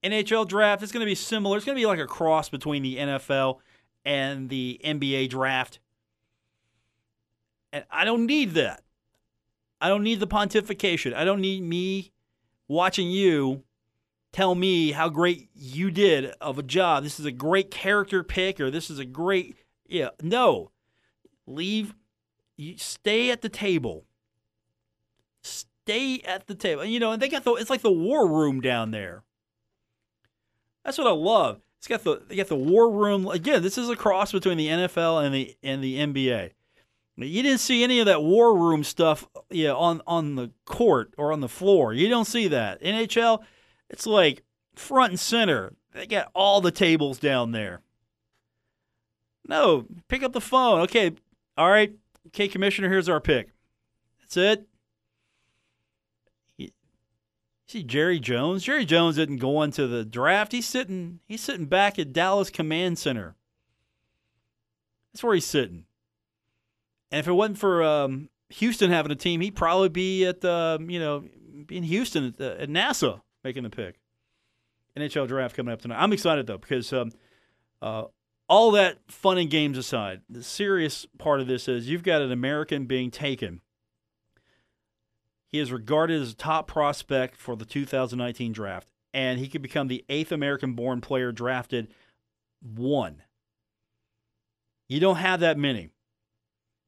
NHL 0.04 0.48
draft 0.48 0.84
is 0.84 0.92
going 0.92 1.02
to 1.02 1.10
be 1.10 1.16
similar. 1.16 1.58
It's 1.58 1.66
going 1.66 1.76
to 1.76 1.82
be 1.82 1.86
like 1.86 2.00
a 2.00 2.06
cross 2.06 2.48
between 2.48 2.84
the 2.84 2.98
NFL 2.98 3.60
and 4.06 4.50
the 4.50 4.80
NBA 4.86 5.30
draft. 5.30 5.80
And 7.74 7.84
I 7.92 8.06
don't 8.06 8.26
need 8.26 8.52
that. 8.52 8.84
I 9.82 9.90
don't 9.90 10.04
need 10.04 10.22
the 10.22 10.28
pontification. 10.28 11.14
I 11.14 11.26
don't 11.26 11.42
need 11.42 11.62
me 11.62 12.14
watching 12.70 13.10
you 13.12 13.64
tell 14.36 14.54
me 14.54 14.92
how 14.92 15.08
great 15.08 15.48
you 15.56 15.90
did 15.90 16.26
of 16.42 16.60
a 16.60 16.64
job. 16.64 17.04
This 17.04 17.22
is 17.22 17.26
a 17.26 17.32
great 17.32 17.72
character 17.72 18.22
pick, 18.22 18.60
or 18.60 18.70
this 18.70 18.90
is 18.90 19.00
a 19.00 19.06
great 19.06 19.56
yeah. 19.88 20.10
No, 20.22 20.72
leave. 21.48 21.96
You 22.58 22.78
stay 22.78 23.32
at 23.32 23.42
the 23.42 23.48
table. 23.48 24.04
Stay 25.42 26.20
at 26.26 26.48
the 26.48 26.56
table. 26.56 26.84
You 26.84 27.00
know, 27.00 27.14
and 27.14 27.22
they 27.22 27.30
got 27.30 27.46
the. 27.46 27.54
It's 27.54 27.70
like 27.70 27.82
the 27.82 27.92
war 27.92 28.28
room 28.28 28.60
down 28.60 28.92
there. 28.92 29.24
That's 30.84 30.98
what 30.98 31.08
I 31.08 31.12
love. 31.12 31.62
It's 31.78 31.88
got 31.88 32.04
the 32.04 32.22
they 32.28 32.36
got 32.36 32.48
the 32.48 32.56
war 32.58 32.92
room 32.92 33.28
again. 33.28 33.64
This 33.64 33.78
is 33.78 33.88
a 33.88 33.96
cross 33.96 34.34
between 34.34 34.58
the 34.58 34.68
NFL 34.68 35.26
and 35.26 35.34
the 35.34 35.56
and 35.64 35.82
the 35.82 35.98
NBA. 35.98 36.52
You 37.18 37.42
didn't 37.42 37.60
see 37.60 37.86
any 37.86 38.02
of 38.02 38.08
that 38.08 38.22
war 38.22 38.58
room 38.58 38.84
stuff, 38.84 39.26
yeah, 39.50 39.72
on 39.72 40.02
on 40.06 40.36
the 40.36 40.52
court 40.66 41.14
or 41.18 41.32
on 41.32 41.40
the 41.40 41.48
floor. 41.48 41.94
You 41.94 42.10
don't 42.10 42.26
see 42.26 42.50
that. 42.50 42.82
NHL, 42.82 43.42
it's 43.90 44.06
like 44.06 44.44
front 44.76 45.12
and 45.12 45.20
center. 45.20 45.74
They 45.94 46.08
got 46.08 46.32
all 46.34 46.62
the 46.62 46.72
tables 46.72 47.20
down 47.20 47.52
there. 47.52 47.82
No, 49.48 49.86
pick 50.08 50.24
up 50.24 50.34
the 50.34 50.42
phone. 50.42 50.82
Okay, 50.82 51.12
all 51.58 51.70
right. 51.70 51.94
Okay, 52.28 52.48
commissioner, 52.48 52.90
here's 52.90 53.10
our 53.10 53.20
pick. 53.22 53.50
That's 54.20 54.38
it. 54.38 54.68
You 56.58 56.70
see 57.68 57.84
Jerry 57.84 58.20
Jones? 58.20 58.64
Jerry 58.64 58.86
Jones 58.86 59.18
isn't 59.18 59.38
going 59.38 59.72
to 59.72 59.88
the 59.88 60.04
draft. 60.04 60.52
He's 60.52 60.66
sitting 60.66 61.20
he's 61.28 61.42
sitting 61.42 61.68
back 61.68 62.00
at 62.00 62.12
Dallas 62.14 62.50
Command 62.50 62.98
Center. 62.98 63.36
That's 65.14 65.24
where 65.24 65.36
he's 65.36 65.46
sitting. 65.46 65.86
And 67.12 67.20
if 67.20 67.28
it 67.28 67.34
wasn't 67.34 67.60
for 67.60 67.84
um, 67.84 68.30
Houston 68.50 68.90
having 68.90 69.12
a 69.12 69.16
team, 69.16 69.42
he'd 69.42 69.56
probably 69.56 69.90
be 69.90 70.26
at 70.26 70.42
the 70.42 70.84
you 70.90 71.00
know 71.00 71.24
in 71.70 71.84
Houston 71.84 72.26
at, 72.26 72.38
the, 72.38 72.62
at 72.62 72.70
NASA 72.70 73.22
making 73.46 73.64
the 73.64 73.70
pick. 73.70 74.00
NHL 74.98 75.28
draft 75.28 75.56
coming 75.56 75.72
up 75.72 75.82
tonight. 75.82 76.02
I'm 76.02 76.12
excited 76.12 76.48
though 76.48 76.58
because 76.58 76.92
um, 76.92 77.12
uh, 77.82 78.06
all 78.50 78.72
that 78.72 78.98
fun 79.08 79.38
and 79.38 79.50
games 79.50 79.78
aside, 79.78 80.22
the 80.30 80.44
serious 80.44 81.06
part 81.18 81.40
of 81.40 81.48
this 81.48 81.68
is 81.68 81.88
you've 81.88 82.04
got 82.04 82.22
an 82.22 82.32
American 82.32 82.86
being 82.86 83.12
taken. 83.12 83.62
He 85.52 85.60
is 85.60 85.72
regarded 85.72 86.22
as 86.22 86.32
a 86.32 86.36
top 86.36 86.68
prospect 86.68 87.38
for 87.38 87.56
the 87.56 87.66
2019 87.66 88.52
draft, 88.52 88.88
and 89.14 89.40
he 89.40 89.48
could 89.48 89.62
become 89.62 89.88
the 89.88 90.04
eighth 90.10 90.32
American-born 90.32 91.02
player 91.02 91.32
drafted. 91.32 91.94
One. 92.62 93.22
You 94.90 95.00
don't 95.00 95.18
have 95.18 95.40
that 95.42 95.58
many. 95.58 95.92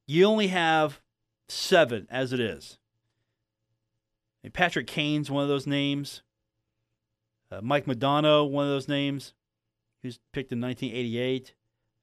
You 0.07 0.25
only 0.25 0.47
have 0.47 1.01
seven 1.47 2.07
as 2.09 2.33
it 2.33 2.39
is. 2.39 2.77
And 4.43 4.53
Patrick 4.53 4.87
Kane's 4.87 5.29
one 5.29 5.43
of 5.43 5.49
those 5.49 5.67
names. 5.67 6.23
Uh, 7.51 7.61
Mike 7.61 7.85
Modano, 7.85 8.49
one 8.49 8.65
of 8.65 8.71
those 8.71 8.87
names, 8.87 9.33
who's 10.01 10.19
picked 10.33 10.51
in 10.51 10.61
1988. 10.61 11.53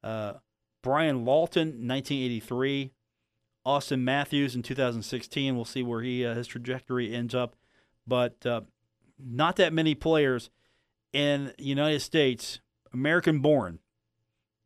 Uh, 0.03 0.35
Brian 0.83 1.25
Lawton, 1.25 1.87
1983. 1.87 2.93
Auston 3.67 4.01
Matthews 4.01 4.55
in 4.55 4.63
2016. 4.63 5.57
We'll 5.57 5.65
see 5.65 5.83
where 5.83 6.03
he 6.03 6.25
uh, 6.25 6.35
his 6.35 6.47
trajectory 6.47 7.15
ends 7.15 7.35
up, 7.35 7.57
but 8.07 8.45
uh, 8.45 8.63
not 9.19 9.57
that 9.57 9.73
many 9.73 9.95
players 9.95 10.51
in 11.13 11.53
the 11.57 11.65
United 11.65 12.01
States, 12.01 12.61
American 12.93 13.39
born, 13.39 13.79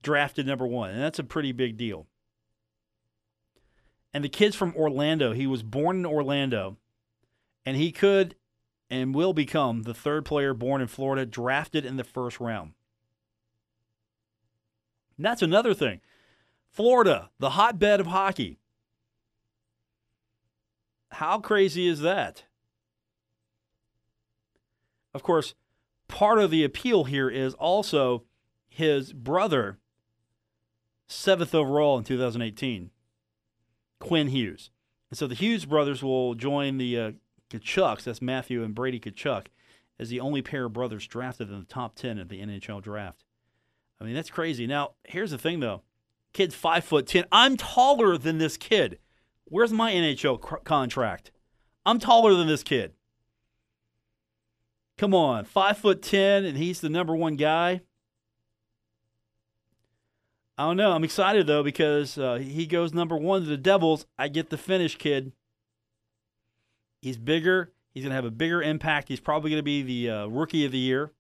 drafted 0.03 0.47
number 0.47 0.67
one, 0.67 0.91
and 0.91 1.01
that's 1.01 1.19
a 1.19 1.25
pretty 1.25 1.53
big 1.53 1.77
deal. 1.77 2.07
And 4.13 4.25
the 4.25 4.29
kid's 4.29 4.57
from 4.57 4.75
Orlando. 4.75 5.33
He 5.33 5.47
was 5.47 5.63
born 5.63 5.99
in 5.99 6.07
Orlando, 6.07 6.77
and 7.65 7.77
he 7.77 7.93
could 7.93 8.35
and 8.91 9.15
will 9.15 9.33
become 9.33 9.83
the 9.83 9.95
third 9.95 10.25
player 10.25 10.55
born 10.55 10.81
in 10.81 10.89
Florida 10.89 11.27
drafted 11.27 11.85
in 11.85 11.97
the 11.97 12.05
first 12.05 12.41
round. 12.41 12.73
And 15.17 15.27
that's 15.27 15.43
another 15.43 15.75
thing. 15.75 16.01
Florida, 16.71 17.31
the 17.39 17.51
hotbed 17.51 18.01
of 18.01 18.07
hockey. 18.07 18.61
How 21.11 21.39
crazy 21.41 21.89
is 21.89 22.01
that? 22.01 22.45
Of 25.15 25.23
course, 25.23 25.55
part 26.07 26.39
of 26.39 26.51
the 26.51 26.65
appeal 26.65 27.05
here 27.05 27.29
is 27.29 27.55
also 27.55 28.25
his 28.69 29.13
brother, 29.13 29.79
seventh 31.07 31.55
overall 31.55 31.99
in 31.99 32.05
2018, 32.05 32.91
Quinn 33.99 34.29
Hughes. 34.29 34.71
And 35.11 35.19
so 35.19 35.27
the 35.27 35.35
Hughes 35.35 35.65
brothers 35.65 36.03
will 36.03 36.35
join 36.35 36.77
the 36.79 36.99
uh, 36.99 37.13
Tkachuks, 37.51 38.05
that's 38.05 38.23
Matthew 38.23 38.63
and 38.63 38.75
Brady 38.75 39.01
Tkachuk, 39.01 39.47
as 39.99 40.09
the 40.09 40.21
only 40.21 40.43
pair 40.43 40.67
of 40.67 40.73
brothers 40.73 41.07
drafted 41.07 41.51
in 41.51 41.59
the 41.59 41.65
top 41.65 41.95
10 41.95 42.19
of 42.19 42.29
the 42.29 42.41
NHL 42.41 42.83
draft. 42.83 43.25
I 44.01 44.05
mean, 44.05 44.15
that's 44.15 44.31
crazy. 44.31 44.67
Now, 44.67 44.93
here's 45.05 45.31
the 45.31 45.39
thing, 45.39 45.61
though. 45.61 45.83
Kid's 46.33 46.55
five 46.55 46.85
foot 46.85 47.07
ten. 47.07 47.25
I'm 47.33 47.57
taller 47.57 48.17
than 48.19 48.39
this 48.39 48.57
kid. 48.57 48.99
Where's 49.45 49.73
my 49.73 49.93
NHL 49.93 50.41
cr- 50.41 50.57
contract? 50.57 51.31
I'm 51.87 51.99
taller 51.99 52.35
than 52.35 52.47
this 52.47 52.63
kid. 52.63 52.93
Come 54.99 55.15
on, 55.15 55.45
five 55.45 55.79
foot 55.79 56.03
ten, 56.03 56.45
and 56.45 56.59
he's 56.59 56.81
the 56.81 56.89
number 56.89 57.17
one 57.17 57.37
guy. 57.37 57.81
I 60.57 60.65
don't 60.65 60.77
know. 60.77 60.93
I'm 60.93 61.05
excited 61.05 61.47
though 61.47 61.63
because 61.63 62.19
uh, 62.19 62.35
he 62.37 62.67
goes 62.67 62.93
number 62.93 63.17
one 63.17 63.43
to 63.43 63.49
the 63.49 63.57
Devils. 63.57 64.07
I 64.19 64.29
get 64.29 64.51
the 64.51 64.59
finish, 64.59 64.97
kid. 64.97 65.33
He's 67.01 67.17
bigger. 67.17 67.73
He's 67.91 68.05
going 68.05 68.11
to 68.11 68.17
have 68.17 68.25
a 68.25 68.31
bigger 68.31 68.63
impact. 68.63 69.09
He's 69.09 69.21
probably 69.21 69.51
going 69.51 69.59
to 69.59 69.65
be 69.65 69.83
the 69.83 70.11
uh, 70.11 70.27
rookie 70.27 70.65
of 70.65 70.73
the 70.73 70.79
year. 70.79 71.13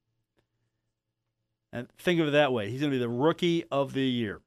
And 1.73 1.89
think 1.99 2.21
of 2.21 2.29
it 2.29 2.31
that 2.33 2.53
way. 2.53 2.71
He's 2.71 2.81
going 2.81 2.93
to 2.93 2.97
be 2.97 3.01
the 3.01 3.09
rookie 3.09 3.65
of 3.71 3.93
the 3.93 4.03
year. 4.03 4.41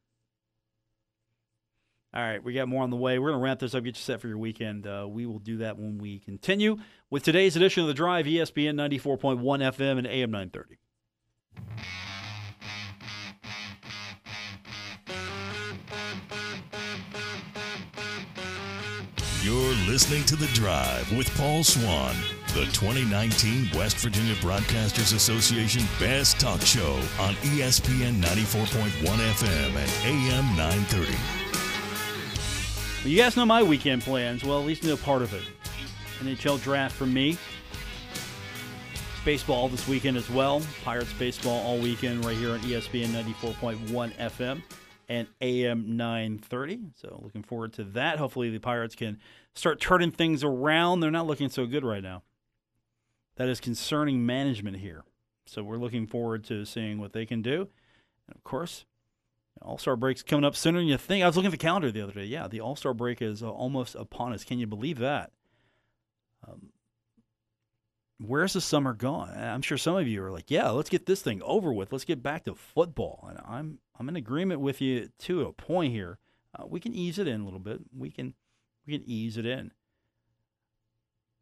All 2.14 2.22
right, 2.22 2.44
we 2.44 2.54
got 2.54 2.68
more 2.68 2.84
on 2.84 2.90
the 2.90 2.98
way. 2.98 3.20
We're 3.20 3.30
going 3.30 3.40
to 3.40 3.44
wrap 3.44 3.60
this 3.60 3.74
up, 3.74 3.86
get 3.86 3.96
you 3.96 4.02
set 4.02 4.20
for 4.20 4.28
your 4.28 4.38
weekend. 4.38 4.86
Uh, 4.86 5.08
we 5.10 5.26
will 5.26 5.40
do 5.40 5.58
that 5.58 5.78
when 5.78 5.98
we 5.98 6.20
continue 6.20 6.78
with 7.10 7.24
today's 7.24 7.56
edition 7.56 7.84
of 7.84 7.88
The 7.88 7.94
Drive, 7.94 8.26
ESPN 8.26 8.76
94.1 8.76 9.40
FM 9.40 9.98
and 9.98 10.08
AM 10.08 10.32
930. 10.32 10.78
You're 19.44 19.74
listening 19.88 20.24
to 20.26 20.36
The 20.36 20.46
Drive 20.54 21.12
with 21.18 21.28
Paul 21.36 21.64
Swan, 21.64 22.14
the 22.50 22.66
2019 22.74 23.72
West 23.76 23.98
Virginia 23.98 24.36
Broadcasters 24.36 25.16
Association 25.16 25.82
Best 26.00 26.40
Talk 26.40 26.62
Show 26.62 26.94
on 27.20 27.34
ESPN 27.42 28.22
94.1 28.22 29.02
FM 29.02 29.76
and 29.76 29.92
AM 30.06 30.56
930. 30.56 31.12
Well, 33.04 33.12
you 33.12 33.18
guys 33.18 33.36
know 33.36 33.48
my 33.48 33.64
weekend 33.64 34.04
plans. 34.04 34.44
Well, 34.44 34.60
at 34.60 34.66
least 34.68 34.84
know 34.84 34.96
part 34.96 35.24
of 35.24 35.34
it. 35.34 35.42
NHL 36.20 36.62
draft 36.62 36.94
for 36.94 37.08
me. 37.08 37.36
Baseball 39.26 39.70
this 39.70 39.88
weekend 39.88 40.18
as 40.18 40.30
well. 40.30 40.62
Pirates 40.84 41.14
baseball 41.14 41.66
all 41.66 41.80
weekend 41.80 42.24
right 42.26 42.38
here 42.38 42.52
on 42.52 42.60
ESPN 42.60 43.08
94.1 43.08 44.14
FM 44.18 44.62
and 45.12 45.28
AM 45.42 45.98
930. 45.98 46.80
So 46.96 47.20
looking 47.22 47.44
forward 47.44 47.74
to 47.74 47.84
that. 47.84 48.18
Hopefully 48.18 48.50
the 48.50 48.60
Pirates 48.60 48.96
can 48.96 49.20
start 49.54 49.82
turning 49.82 50.10
things 50.10 50.42
around. 50.42 51.02
They're 51.02 51.12
not 51.12 51.28
looking 51.28 51.50
so 51.50 51.66
good 51.66 51.84
right 51.84 52.02
now. 52.02 52.24
That 53.36 53.50
is 53.50 53.60
concerning 53.60 54.26
management 54.26 54.78
here. 54.78 55.04
So 55.46 55.64
we're 55.64 55.76
looking 55.76 56.08
forward 56.08 56.46
to 56.46 56.64
seeing 56.64 56.98
what 56.98 57.12
they 57.12 57.26
can 57.26 57.42
do. 57.42 57.68
And 58.28 58.36
of 58.36 58.44
course, 58.46 58.86
All 59.62 59.78
Star 59.78 59.98
break's 59.98 60.24
coming 60.24 60.46
up 60.46 60.56
sooner 60.56 60.80
than 60.80 60.88
you 60.88 60.98
think. 60.98 61.24
I 61.24 61.28
was 61.28 61.36
looking 61.36 61.48
at 61.48 61.52
the 61.52 61.58
calendar 61.58 61.92
the 61.92 62.02
other 62.02 62.14
day. 62.14 62.24
Yeah, 62.24 62.48
the 62.48 62.62
All 62.62 62.78
Star 62.78 62.94
break 62.94 63.22
is 63.22 63.44
uh, 63.44 63.50
almost 63.50 63.96
upon 63.96 64.32
us. 64.32 64.46
Can 64.46 64.60
you 64.60 64.68
believe 64.68 65.00
that? 65.00 65.32
Um, 66.48 66.70
where's 68.18 68.54
the 68.54 68.62
summer 68.62 68.94
gone? 68.94 69.38
I'm 69.38 69.62
sure 69.62 69.78
some 69.78 69.98
of 69.98 70.08
you 70.08 70.24
are 70.24 70.32
like, 70.32 70.50
"Yeah, 70.50 70.70
let's 70.70 70.90
get 70.90 71.06
this 71.06 71.22
thing 71.22 71.42
over 71.44 71.74
with. 71.74 71.92
Let's 71.92 72.06
get 72.06 72.24
back 72.24 72.46
to 72.46 72.56
football." 72.56 73.28
And 73.30 73.40
I'm 73.46 73.80
I'm 74.02 74.10
in 74.10 74.16
agreement 74.16 74.62
with 74.62 74.82
you 74.82 75.10
to 75.20 75.44
a 75.44 75.54
point 75.54 75.94
here. 75.94 76.18
Uh, 76.58 76.66
we 76.66 76.80
can 76.80 76.92
ease 76.92 77.20
it 77.20 77.28
in 77.28 77.42
a 77.42 77.44
little 77.44 77.60
bit. 77.60 77.82
We 77.96 78.10
can 78.10 78.34
we 78.88 78.98
can 78.98 79.08
ease 79.08 79.38
it 79.38 79.46
in. 79.46 79.74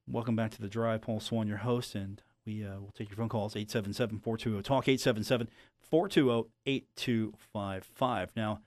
Welcome 0.05 0.35
back 0.35 0.51
to 0.51 0.61
the 0.61 0.67
drive, 0.67 1.03
Paul 1.03 1.21
Swan, 1.21 1.47
your 1.47 1.59
host, 1.59 1.95
and 1.95 2.21
we 2.45 2.65
uh, 2.65 2.81
will 2.81 2.91
take 2.93 3.07
your 3.07 3.15
phone 3.15 3.29
calls 3.29 3.55
877-420-TALK 3.55 5.47
877-420-8255. 5.89 8.27
Now, 8.35 8.59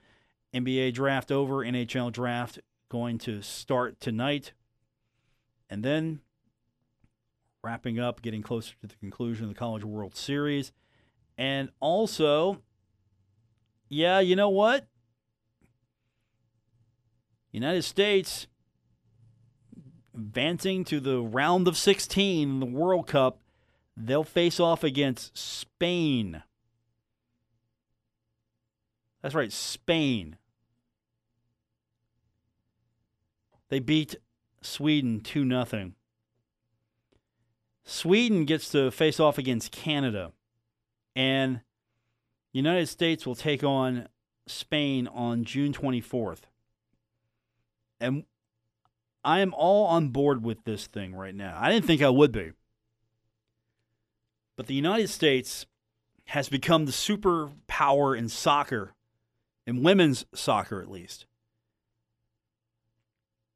NBA 0.55 0.95
draft 0.95 1.31
over, 1.31 1.57
NHL 1.57 2.11
draft 2.13 2.61
going 2.89 3.19
to 3.19 3.43
start 3.43 4.01
tonight. 4.01 4.55
And 5.69 5.85
then 5.85 6.21
wrapping 7.63 8.01
up, 8.01 8.23
getting 8.23 8.41
closer 8.41 8.73
to 8.81 8.87
the 8.87 8.95
conclusion 8.95 9.45
of 9.45 9.51
the 9.51 9.59
College 9.59 9.85
World 9.85 10.17
Series. 10.17 10.73
And 11.37 11.69
also, 11.79 12.63
yeah, 13.93 14.21
you 14.21 14.37
know 14.37 14.49
what? 14.49 14.87
United 17.51 17.83
States 17.83 18.47
advancing 20.15 20.83
to 20.85 20.99
the 20.99 21.21
round 21.21 21.69
of 21.69 21.77
16 21.77 22.49
in 22.49 22.61
the 22.61 22.65
World 22.65 23.07
Cup. 23.07 23.43
They'll 23.95 24.25
face 24.25 24.59
off 24.59 24.83
against 24.83 25.37
Spain. 25.37 26.43
That's 29.21 29.35
right, 29.35 29.53
Spain. 29.53 30.39
They 33.69 33.79
beat 33.79 34.17
Sweden 34.63 35.21
2 35.21 35.47
0. 35.47 35.93
Sweden 37.85 38.47
gets 38.47 38.71
to 38.71 38.91
face 38.91 39.21
off 39.21 39.37
against 39.37 39.71
Canada. 39.71 40.33
And 41.15 41.61
the 42.53 42.59
United 42.59 42.87
States 42.87 43.27
will 43.27 43.35
take 43.35 43.65
on 43.65 44.09
Spain 44.47 45.07
on 45.09 45.45
June 45.45 45.73
24th. 45.73 46.43
And 48.01 48.25
I 49.25 49.41
am 49.41 49.55
all 49.55 49.87
on 49.87 50.09
board 50.09 50.45
with 50.45 50.65
this 50.65 50.87
thing 50.87 51.15
right 51.15 51.35
now. 51.35 51.57
I 51.61 51.71
didn't 51.71 51.87
think 51.87 52.03
I 52.03 52.09
would 52.09 52.33
be. 52.33 52.53
But 54.57 54.67
the 54.67 54.75
United 54.75 55.09
States 55.09 55.67
has 56.27 56.49
become 56.49 56.87
the 56.87 56.93
superpower 56.93 58.17
in 58.17 58.29
soccer 58.29 58.95
in 59.67 59.83
women's 59.83 60.25
soccer 60.35 60.81
at 60.81 60.91
least. 60.91 61.27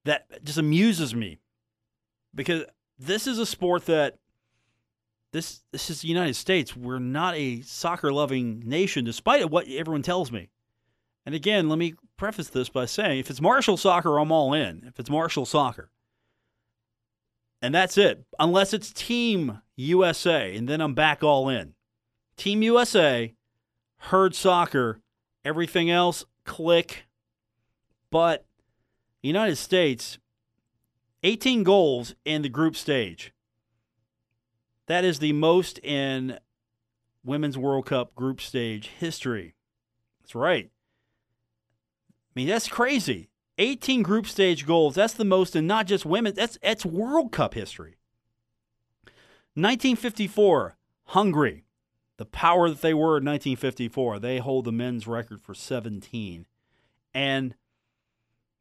That 0.05 0.45
just 0.45 0.59
amuses 0.59 1.15
me 1.15 1.39
because 2.35 2.65
this 2.99 3.27
is 3.27 3.39
a 3.39 3.47
sport 3.47 3.87
that 3.87 4.19
this 5.37 5.63
this 5.71 5.91
is 5.91 6.01
the 6.01 6.09
United 6.09 6.35
States. 6.35 6.75
We're 6.75 6.99
not 6.99 7.37
a 7.37 7.61
soccer 7.61 8.13
loving 8.13 8.63
nation, 8.65 9.05
despite 9.05 9.51
what 9.51 9.69
everyone 9.69 10.03
tells 10.03 10.33
me. 10.33 10.49
And 11.27 11.35
again, 11.35 11.69
let 11.69 11.79
me 11.79 11.95
preface 12.17 12.49
this 12.49 12.69
by 12.69 12.87
saying 12.87 13.19
if 13.19 13.31
it's 13.31 13.41
Marshall 13.41 13.77
soccer, 13.77 14.19
I'm 14.19 14.33
all 14.33 14.55
in. 14.55 14.85
If 14.87 14.99
it's 14.99 15.11
Marshall 15.11 15.45
soccer. 15.45 15.91
And 17.61 17.75
that's 17.75 17.99
it. 17.99 18.25
Unless 18.39 18.73
it's 18.73 18.93
Team 18.93 19.61
USA, 19.77 20.57
and 20.57 20.69
then 20.69 20.81
I'm 20.81 20.95
back 20.95 21.23
all 21.23 21.49
in. 21.49 21.75
Team 22.37 22.63
USA, 22.63 23.35
herd 23.99 24.35
soccer, 24.35 25.01
everything 25.45 25.91
else, 25.91 26.25
click. 26.45 27.07
But 28.11 28.47
United 29.23 29.57
States, 29.57 30.19
18 31.23 31.63
goals 31.63 32.15
in 32.25 32.43
the 32.43 32.49
group 32.49 32.77
stage. 32.77 33.33
That 34.87 35.05
is 35.05 35.19
the 35.19 35.33
most 35.33 35.79
in 35.81 36.39
Women's 37.25 37.59
World 37.59 37.87
Cup 37.87 38.15
group 38.15 38.41
stage 38.41 38.89
history. 38.99 39.55
That's 40.21 40.35
right. 40.35 40.71
I 41.49 42.33
mean, 42.35 42.49
that's 42.49 42.69
crazy. 42.69 43.31
18 43.59 44.03
group 44.03 44.27
stage 44.27 44.67
goals. 44.67 44.95
That's 44.95 45.15
the 45.15 45.25
most 45.25 45.57
in 45.57 45.67
not 45.67 45.87
just 45.87 46.05
women, 46.05 46.35
that's, 46.35 46.59
that's 46.63 46.85
World 46.85 47.33
Cup 47.33 47.55
history. 47.55 47.97
1954, 49.55 50.77
Hungary. 51.07 51.65
The 52.19 52.27
power 52.27 52.69
that 52.69 52.81
they 52.81 52.95
were 52.95 53.19
in 53.19 53.25
1954. 53.25 54.19
They 54.19 54.39
hold 54.39 54.65
the 54.65 54.73
men's 54.73 55.07
record 55.07 55.41
for 55.41 55.55
17. 55.55 56.47
And 57.15 57.55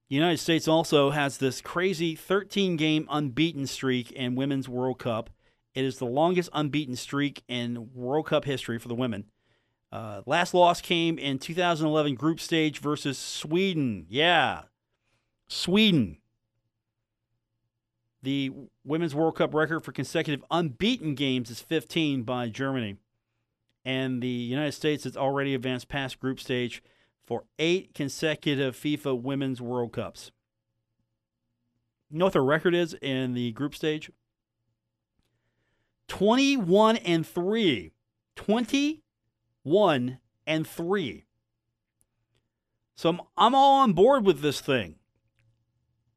the 0.09 0.15
United 0.15 0.37
States 0.37 0.67
also 0.67 1.09
has 1.09 1.37
this 1.37 1.61
crazy 1.61 2.15
13 2.15 2.75
game 2.75 3.07
unbeaten 3.09 3.67
streak 3.67 4.11
in 4.11 4.35
Women's 4.35 4.69
World 4.69 4.99
Cup. 4.99 5.29
It 5.75 5.83
is 5.83 5.99
the 5.99 6.05
longest 6.05 6.49
unbeaten 6.53 6.95
streak 6.95 7.43
in 7.49 7.89
World 7.93 8.27
Cup 8.27 8.45
history 8.45 8.79
for 8.79 8.87
the 8.87 8.95
women. 8.95 9.25
Uh, 9.91 10.21
last 10.25 10.53
loss 10.53 10.81
came 10.81 11.19
in 11.19 11.37
2011 11.37 12.15
group 12.15 12.39
stage 12.39 12.79
versus 12.79 13.17
Sweden. 13.17 14.05
Yeah, 14.09 14.63
Sweden. 15.47 16.17
The 18.23 18.51
Women's 18.83 19.13
World 19.13 19.35
Cup 19.35 19.53
record 19.53 19.81
for 19.81 19.91
consecutive 19.91 20.43
unbeaten 20.49 21.13
games 21.13 21.51
is 21.51 21.61
15 21.61 22.23
by 22.23 22.49
Germany. 22.49 22.95
And 23.83 24.23
the 24.23 24.27
United 24.27 24.71
States 24.71 25.03
has 25.03 25.15
already 25.15 25.53
advanced 25.53 25.89
past 25.89 26.19
group 26.19 26.39
stage 26.39 26.81
for 27.23 27.43
eight 27.59 27.93
consecutive 27.93 28.75
FIFA 28.75 29.21
Women's 29.21 29.61
World 29.61 29.91
Cups. 29.91 30.31
You 32.09 32.17
know 32.17 32.25
what 32.25 32.33
their 32.33 32.43
record 32.43 32.73
is 32.73 32.95
in 33.01 33.33
the 33.33 33.51
group 33.51 33.75
stage? 33.75 34.09
21 36.07 36.97
and 36.97 37.25
3. 37.25 37.91
21 38.35 40.19
and 40.45 40.67
3. 40.67 41.25
So 42.95 43.09
I'm, 43.09 43.21
I'm 43.37 43.55
all 43.55 43.81
on 43.81 43.93
board 43.93 44.25
with 44.25 44.41
this 44.41 44.61
thing. 44.61 44.95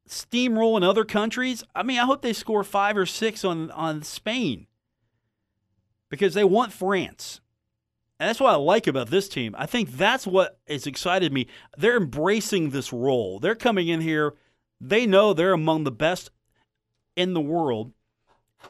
Steamroll 0.08 0.76
in 0.76 0.84
other 0.84 1.04
countries. 1.04 1.62
I 1.74 1.82
mean, 1.82 1.98
I 1.98 2.04
hope 2.04 2.22
they 2.22 2.32
score 2.32 2.64
five 2.64 2.96
or 2.96 3.06
six 3.06 3.44
on, 3.44 3.70
on 3.72 4.02
Spain 4.02 4.66
because 6.08 6.34
they 6.34 6.44
want 6.44 6.72
France. 6.72 7.40
And 8.18 8.28
that's 8.28 8.40
what 8.40 8.52
I 8.52 8.56
like 8.56 8.86
about 8.86 9.10
this 9.10 9.28
team. 9.28 9.54
I 9.58 9.66
think 9.66 9.92
that's 9.92 10.26
what 10.26 10.58
has 10.66 10.86
excited 10.86 11.32
me. 11.32 11.46
They're 11.76 11.96
embracing 11.96 12.70
this 12.70 12.92
role. 12.92 13.38
They're 13.38 13.54
coming 13.54 13.88
in 13.88 14.00
here. 14.00 14.34
They 14.80 15.06
know 15.06 15.32
they're 15.32 15.52
among 15.52 15.84
the 15.84 15.92
best 15.92 16.30
in 17.16 17.34
the 17.34 17.40
world. 17.40 17.92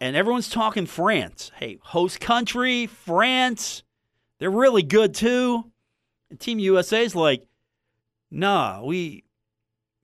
And 0.00 0.14
everyone's 0.14 0.48
talking 0.48 0.86
France. 0.86 1.50
Hey, 1.56 1.78
host 1.82 2.20
country, 2.20 2.86
France. 2.86 3.82
They're 4.38 4.50
really 4.50 4.82
good 4.82 5.14
too. 5.14 5.64
And 6.30 6.38
Team 6.38 6.58
USA 6.58 7.02
is 7.02 7.16
like, 7.16 7.44
nah, 8.30 8.84
we 8.84 9.24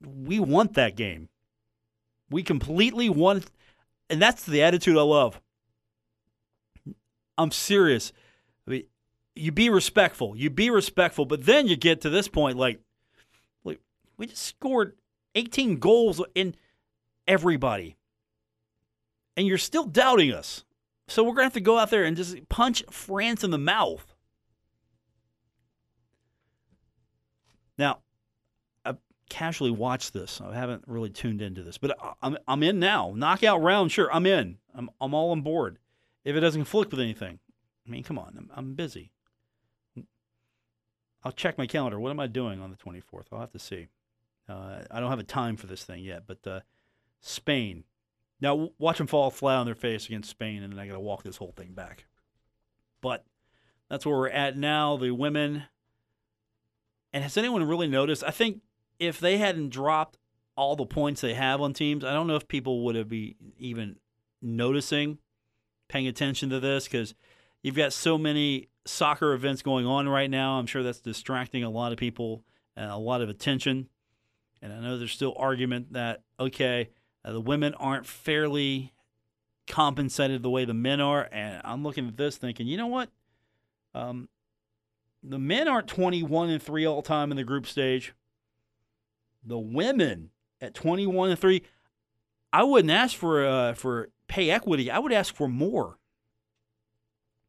we 0.03 0.39
want 0.39 0.73
that 0.73 0.95
game. 0.95 1.29
We 2.29 2.43
completely 2.43 3.09
want 3.09 3.49
and 4.09 4.21
that's 4.21 4.43
the 4.43 4.63
attitude 4.63 4.97
I 4.97 5.01
love. 5.01 5.39
I'm 7.37 7.51
serious. 7.51 8.13
I 8.67 8.71
mean, 8.71 8.83
you 9.35 9.51
be 9.51 9.69
respectful. 9.69 10.35
You 10.35 10.49
be 10.49 10.69
respectful, 10.69 11.25
but 11.25 11.45
then 11.45 11.67
you 11.67 11.75
get 11.75 12.01
to 12.01 12.09
this 12.09 12.27
point 12.27 12.57
like, 12.57 12.79
like 13.63 13.79
we 14.17 14.27
just 14.27 14.43
scored 14.43 14.95
18 15.35 15.79
goals 15.79 16.21
in 16.33 16.55
everybody. 17.27 17.97
And 19.37 19.47
you're 19.47 19.57
still 19.57 19.85
doubting 19.85 20.31
us. 20.31 20.63
So 21.07 21.23
we're 21.23 21.29
going 21.29 21.41
to 21.41 21.43
have 21.45 21.53
to 21.53 21.61
go 21.61 21.77
out 21.77 21.89
there 21.89 22.03
and 22.03 22.17
just 22.17 22.47
punch 22.49 22.83
France 22.89 23.43
in 23.43 23.51
the 23.51 23.57
mouth. 23.57 24.15
Now, 27.77 27.99
I 28.85 28.95
casually 29.29 29.71
watched 29.71 30.13
this. 30.13 30.41
I 30.41 30.55
haven't 30.55 30.83
really 30.87 31.09
tuned 31.09 31.41
into 31.41 31.61
this, 31.61 31.77
but 31.77 31.97
I'm 32.21 32.37
I'm 32.47 32.63
in 32.63 32.79
now. 32.79 33.13
Knockout 33.15 33.61
round, 33.61 33.91
sure, 33.91 34.11
I'm 34.11 34.25
in. 34.25 34.57
I'm 34.73 34.89
I'm 35.01 35.13
all 35.13 35.31
on 35.31 35.41
board. 35.41 35.77
If 36.23 36.35
it 36.35 36.39
doesn't 36.39 36.61
conflict 36.61 36.91
with 36.91 37.01
anything, 37.01 37.39
I 37.85 37.89
mean, 37.89 38.03
come 38.03 38.17
on, 38.17 38.35
I'm, 38.37 38.49
I'm 38.55 38.73
busy. 38.73 39.11
I'll 41.23 41.31
check 41.31 41.57
my 41.57 41.65
calendar. 41.65 41.99
What 41.99 42.11
am 42.11 42.19
I 42.19 42.27
doing 42.27 42.61
on 42.61 42.69
the 42.69 42.77
24th? 42.77 43.25
I'll 43.31 43.39
have 43.39 43.51
to 43.51 43.59
see. 43.59 43.87
Uh, 44.47 44.83
I 44.91 44.99
don't 44.99 45.09
have 45.09 45.19
a 45.19 45.23
time 45.23 45.57
for 45.57 45.65
this 45.65 45.83
thing 45.83 46.03
yet, 46.03 46.23
but 46.27 46.45
uh, 46.45 46.59
Spain. 47.19 47.83
Now, 48.41 48.69
watch 48.77 48.97
them 48.97 49.07
fall 49.07 49.31
flat 49.31 49.57
on 49.57 49.65
their 49.65 49.75
face 49.75 50.05
against 50.07 50.29
Spain, 50.29 50.61
and 50.61 50.73
then 50.73 50.79
I 50.79 50.87
got 50.87 50.93
to 50.93 50.99
walk 50.99 51.23
this 51.23 51.37
whole 51.37 51.53
thing 51.55 51.73
back. 51.73 52.05
But 53.01 53.23
that's 53.89 54.05
where 54.05 54.17
we're 54.17 54.29
at 54.29 54.57
now. 54.57 54.97
The 54.97 55.11
women. 55.11 55.63
And 57.13 57.23
has 57.23 57.37
anyone 57.37 57.63
really 57.63 57.87
noticed? 57.87 58.23
I 58.23 58.31
think 58.31 58.61
if 58.99 59.19
they 59.19 59.37
hadn't 59.37 59.69
dropped 59.69 60.17
all 60.57 60.75
the 60.75 60.85
points 60.85 61.21
they 61.21 61.33
have 61.33 61.61
on 61.61 61.73
teams, 61.73 62.03
I 62.03 62.13
don't 62.13 62.27
know 62.27 62.35
if 62.35 62.47
people 62.47 62.83
would 62.85 62.95
have 62.95 63.09
be 63.09 63.35
even 63.57 63.97
noticing, 64.41 65.19
paying 65.87 66.07
attention 66.07 66.49
to 66.49 66.59
this 66.59 66.85
because 66.85 67.15
you've 67.61 67.75
got 67.75 67.93
so 67.93 68.17
many 68.17 68.69
soccer 68.85 69.33
events 69.33 69.61
going 69.61 69.85
on 69.85 70.07
right 70.07 70.29
now. 70.29 70.59
I'm 70.59 70.67
sure 70.67 70.83
that's 70.83 70.99
distracting 70.99 71.63
a 71.63 71.69
lot 71.69 71.91
of 71.91 71.97
people 71.97 72.43
and 72.75 72.89
a 72.89 72.97
lot 72.97 73.21
of 73.21 73.29
attention. 73.29 73.89
And 74.61 74.73
I 74.73 74.79
know 74.79 74.97
there's 74.97 75.11
still 75.11 75.33
argument 75.37 75.93
that 75.93 76.23
okay, 76.39 76.89
uh, 77.25 77.31
the 77.31 77.41
women 77.41 77.73
aren't 77.75 78.05
fairly 78.05 78.93
compensated 79.67 80.43
the 80.43 80.49
way 80.49 80.63
the 80.63 80.73
men 80.73 81.01
are. 81.01 81.27
And 81.31 81.61
I'm 81.65 81.83
looking 81.83 82.07
at 82.07 82.17
this 82.17 82.37
thinking, 82.37 82.67
you 82.67 82.77
know 82.77 82.87
what? 82.87 83.09
Um, 83.93 84.29
the 85.23 85.39
men 85.39 85.67
aren't 85.67 85.87
21 85.87 86.49
and 86.49 86.61
3 86.61 86.85
all 86.85 87.01
time 87.01 87.31
in 87.31 87.37
the 87.37 87.43
group 87.43 87.65
stage. 87.65 88.13
The 89.43 89.57
women 89.57 90.29
at 90.61 90.73
21 90.75 91.31
and 91.31 91.39
3, 91.39 91.63
I 92.53 92.63
wouldn't 92.63 92.91
ask 92.91 93.15
for 93.17 93.45
uh, 93.45 93.73
for 93.73 94.09
pay 94.27 94.49
equity. 94.49 94.89
I 94.89 94.99
would 94.99 95.11
ask 95.11 95.35
for 95.35 95.47
more. 95.47 95.97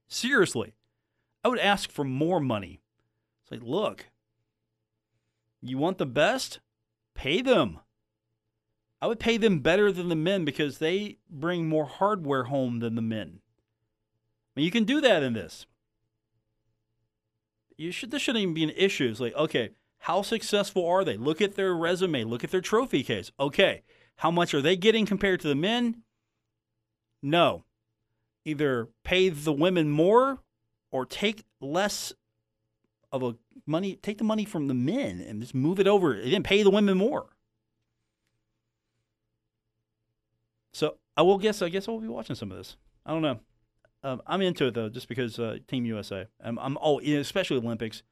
Seriously. 0.08 0.74
I 1.44 1.48
would 1.48 1.58
ask 1.58 1.90
for 1.90 2.04
more 2.04 2.40
money. 2.40 2.80
It's 3.42 3.52
like, 3.52 3.62
look, 3.62 4.06
you 5.62 5.78
want 5.78 5.98
the 5.98 6.06
best? 6.06 6.60
Pay 7.14 7.40
them. 7.40 7.80
I 9.06 9.08
would 9.08 9.20
pay 9.20 9.36
them 9.36 9.60
better 9.60 9.92
than 9.92 10.08
the 10.08 10.16
men 10.16 10.44
because 10.44 10.78
they 10.78 11.18
bring 11.30 11.68
more 11.68 11.84
hardware 11.84 12.42
home 12.42 12.80
than 12.80 12.96
the 12.96 13.02
men. 13.02 13.38
I 13.38 14.58
mean, 14.58 14.64
you 14.64 14.72
can 14.72 14.82
do 14.82 15.00
that 15.00 15.22
in 15.22 15.32
this. 15.32 15.64
You 17.76 17.92
should. 17.92 18.10
This 18.10 18.22
shouldn't 18.22 18.42
even 18.42 18.54
be 18.54 18.64
an 18.64 18.72
issue. 18.76 19.08
It's 19.08 19.20
like, 19.20 19.36
okay, 19.36 19.70
how 19.98 20.22
successful 20.22 20.84
are 20.84 21.04
they? 21.04 21.16
Look 21.16 21.40
at 21.40 21.54
their 21.54 21.72
resume. 21.72 22.24
Look 22.24 22.42
at 22.42 22.50
their 22.50 22.60
trophy 22.60 23.04
case. 23.04 23.30
Okay, 23.38 23.84
how 24.16 24.32
much 24.32 24.52
are 24.54 24.60
they 24.60 24.74
getting 24.74 25.06
compared 25.06 25.38
to 25.42 25.48
the 25.48 25.54
men? 25.54 26.02
No. 27.22 27.62
Either 28.44 28.88
pay 29.04 29.28
the 29.28 29.52
women 29.52 29.88
more 29.88 30.40
or 30.90 31.06
take 31.06 31.44
less 31.60 32.12
of 33.12 33.22
a 33.22 33.36
money, 33.66 33.94
take 34.02 34.18
the 34.18 34.24
money 34.24 34.44
from 34.44 34.66
the 34.66 34.74
men 34.74 35.20
and 35.20 35.40
just 35.40 35.54
move 35.54 35.78
it 35.78 35.86
over. 35.86 36.16
They 36.16 36.30
didn't 36.30 36.42
pay 36.42 36.64
the 36.64 36.70
women 36.70 36.98
more. 36.98 37.35
So 40.76 40.98
I 41.16 41.22
will 41.22 41.38
guess. 41.38 41.62
I 41.62 41.70
guess 41.70 41.88
I 41.88 41.90
will 41.90 42.00
be 42.00 42.06
watching 42.06 42.36
some 42.36 42.50
of 42.50 42.58
this. 42.58 42.76
I 43.06 43.12
don't 43.12 43.22
know. 43.22 43.40
Um, 44.02 44.20
I'm 44.26 44.42
into 44.42 44.66
it 44.66 44.74
though, 44.74 44.90
just 44.90 45.08
because 45.08 45.38
uh, 45.38 45.56
Team 45.66 45.86
USA. 45.86 46.26
I'm, 46.44 46.58
I'm 46.58 46.76
oh, 46.82 47.00
especially 47.00 47.56
Olympics. 47.56 48.02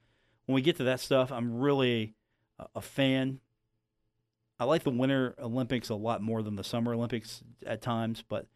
When 0.47 0.55
we 0.55 0.62
get 0.62 0.77
to 0.77 0.85
that 0.85 1.01
stuff, 1.01 1.31
I'm 1.31 1.59
really 1.59 2.15
a, 2.59 2.65
a 2.77 2.81
fan. 2.81 3.41
I 4.59 4.65
like 4.65 4.83
the 4.83 4.91
Winter 4.91 5.35
Olympics 5.39 5.91
a 5.91 5.95
lot 5.95 6.23
more 6.23 6.43
than 6.43 6.57
the 6.57 6.65
Summer 6.65 6.95
Olympics 6.95 7.43
at 7.67 7.83
times, 7.83 8.25
but 8.27 8.47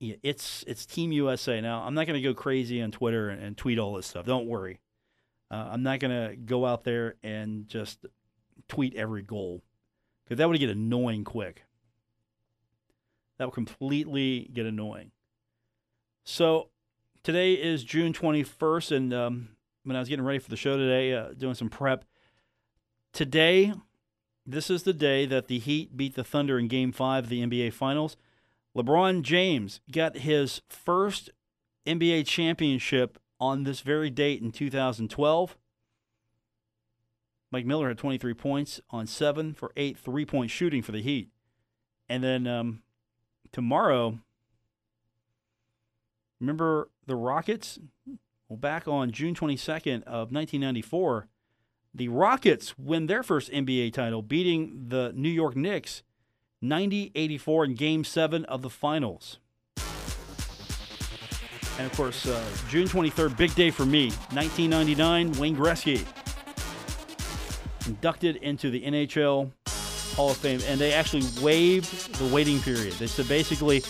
yeah, 0.00 0.14
it's 0.22 0.64
it's 0.66 0.86
Team 0.86 1.12
USA. 1.12 1.60
Now 1.60 1.82
I'm 1.82 1.92
not 1.92 2.06
going 2.06 2.18
to 2.18 2.26
go 2.26 2.32
crazy 2.32 2.80
on 2.80 2.90
Twitter 2.90 3.28
and, 3.28 3.42
and, 3.42 3.56
tweet 3.58 3.78
all 3.78 3.92
this 3.92 4.06
stuff. 4.06 4.24
Don't 4.24 4.46
worry. 4.46 4.80
Uh, 5.50 5.68
I'm 5.72 5.82
not 5.82 6.00
going 6.00 6.30
to 6.30 6.36
go 6.36 6.64
out 6.64 6.84
there 6.84 7.16
and 7.22 7.68
just 7.68 8.06
tweet 8.66 8.94
every 8.94 9.22
goal 9.22 9.62
because 10.24 10.38
that 10.38 10.48
would 10.48 10.58
get 10.58 10.70
annoying 10.70 11.22
quick. 11.22 11.65
That 13.38 13.44
will 13.44 13.52
completely 13.52 14.50
get 14.52 14.66
annoying. 14.66 15.10
So 16.24 16.70
today 17.22 17.54
is 17.54 17.84
June 17.84 18.12
21st, 18.12 18.96
and 18.96 19.14
um, 19.14 19.48
when 19.84 19.96
I 19.96 20.00
was 20.00 20.08
getting 20.08 20.24
ready 20.24 20.38
for 20.38 20.50
the 20.50 20.56
show 20.56 20.76
today, 20.76 21.12
uh, 21.12 21.28
doing 21.36 21.54
some 21.54 21.68
prep, 21.68 22.04
today, 23.12 23.72
this 24.46 24.70
is 24.70 24.84
the 24.84 24.92
day 24.92 25.26
that 25.26 25.48
the 25.48 25.58
Heat 25.58 25.96
beat 25.96 26.14
the 26.14 26.24
Thunder 26.24 26.58
in 26.58 26.68
Game 26.68 26.92
5 26.92 27.24
of 27.24 27.30
the 27.30 27.42
NBA 27.44 27.72
Finals. 27.72 28.16
LeBron 28.76 29.22
James 29.22 29.80
got 29.90 30.18
his 30.18 30.60
first 30.68 31.30
NBA 31.86 32.26
championship 32.26 33.18
on 33.40 33.64
this 33.64 33.80
very 33.80 34.10
date 34.10 34.42
in 34.42 34.52
2012. 34.52 35.56
Mike 37.50 37.64
Miller 37.66 37.88
had 37.88 37.98
23 37.98 38.34
points 38.34 38.80
on 38.90 39.06
seven 39.06 39.54
for 39.54 39.72
eight 39.76 39.96
three 39.96 40.26
point 40.26 40.50
shooting 40.50 40.82
for 40.82 40.92
the 40.92 41.00
Heat. 41.00 41.30
And 42.08 42.22
then 42.22 42.46
um, 42.46 42.82
tomorrow, 43.56 44.18
remember 46.38 46.90
the 47.06 47.16
Rockets? 47.16 47.78
Well, 48.50 48.58
back 48.58 48.86
on 48.86 49.12
June 49.12 49.34
22nd 49.34 50.02
of 50.02 50.30
1994, 50.30 51.26
the 51.94 52.08
Rockets 52.08 52.78
win 52.78 53.06
their 53.06 53.22
first 53.22 53.50
NBA 53.50 53.94
title, 53.94 54.20
beating 54.20 54.88
the 54.88 55.10
New 55.16 55.30
York 55.30 55.56
Knicks 55.56 56.02
90 56.60 57.12
84 57.14 57.64
in 57.64 57.74
Game 57.74 58.04
7 58.04 58.44
of 58.44 58.60
the 58.60 58.68
finals. 58.68 59.38
And 61.78 61.86
of 61.86 61.92
course, 61.96 62.26
uh, 62.26 62.44
June 62.68 62.86
23rd, 62.86 63.38
big 63.38 63.54
day 63.54 63.70
for 63.70 63.86
me. 63.86 64.10
1999, 64.34 65.32
Wayne 65.32 65.56
Gretzky 65.56 66.04
inducted 67.86 68.36
into 68.36 68.70
the 68.70 68.82
NHL 68.82 69.50
Hall 70.16 70.30
of 70.30 70.36
Fame, 70.38 70.60
and 70.66 70.80
they 70.80 70.92
actually 70.94 71.22
waived 71.42 72.14
the 72.14 72.34
waiting 72.34 72.58
period. 72.60 72.94
They 72.94 73.06
said 73.06 73.28
basically, 73.28 73.82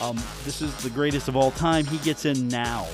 um, 0.00 0.16
this 0.44 0.60
is 0.60 0.74
the 0.82 0.90
greatest 0.90 1.28
of 1.28 1.36
all 1.36 1.50
time. 1.52 1.86
He 1.86 1.98
gets 1.98 2.26
in 2.26 2.48
now. 2.48 2.86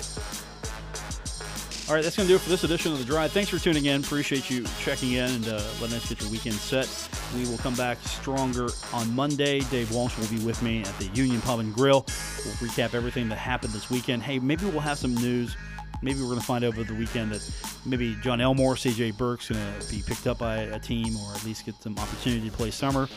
All 1.89 1.95
right, 1.95 2.05
that's 2.05 2.17
going 2.17 2.27
to 2.27 2.33
do 2.33 2.37
it 2.37 2.41
for 2.41 2.51
this 2.51 2.65
edition 2.65 2.93
of 2.93 2.99
The 2.99 3.05
Drive. 3.07 3.33
Thanks 3.33 3.49
for 3.49 3.59
tuning 3.59 3.87
in. 3.87 4.03
Appreciate 4.03 4.51
you 4.51 4.67
checking 4.79 5.13
in 5.13 5.25
and 5.25 5.49
uh, 5.49 5.63
letting 5.81 5.97
us 5.97 6.07
get 6.07 6.21
your 6.21 6.31
weekend 6.31 6.57
set. 6.57 6.87
We 7.35 7.49
will 7.49 7.57
come 7.57 7.75
back 7.77 7.97
stronger 8.03 8.69
on 8.93 9.15
Monday. 9.15 9.61
Dave 9.61 9.91
Walsh 9.95 10.17
will 10.19 10.29
be 10.29 10.45
with 10.45 10.63
me 10.63 10.83
at 10.83 10.99
the 10.99 11.07
Union 11.15 11.41
Pub 11.41 11.61
and 11.61 11.75
Grill. 11.75 12.05
We'll 12.45 12.55
recap 12.57 12.95
everything 12.95 13.31
that 13.31 13.39
happened 13.39 13.73
this 13.73 13.89
weekend. 13.89 14.23
Hey, 14.23 14.39
maybe 14.39 14.67
we'll 14.67 14.81
have 14.81 14.99
some 14.99 15.15
news. 15.15 15.57
Maybe 16.03 16.21
we're 16.21 16.29
going 16.29 16.41
to 16.41 16.47
find 16.47 16.65
out 16.65 16.75
over 16.75 16.85
the 16.85 16.95
weekend 16.95 17.33
that 17.33 17.51
maybe 17.85 18.17
Jon 18.23 18.41
Elmore, 18.41 18.75
CJ 18.75 19.17
Burks 19.17 19.49
going 19.49 19.61
to 19.81 19.91
be 19.91 20.03
picked 20.07 20.27
up 20.27 20.39
by 20.39 20.57
a 20.57 20.79
team 20.79 21.17
or 21.17 21.35
at 21.35 21.45
least 21.45 21.67
get 21.67 21.75
some 21.77 21.99
opportunity 21.99 22.49
to 22.49 22.57
play 22.57 22.71
summer. 22.71 23.09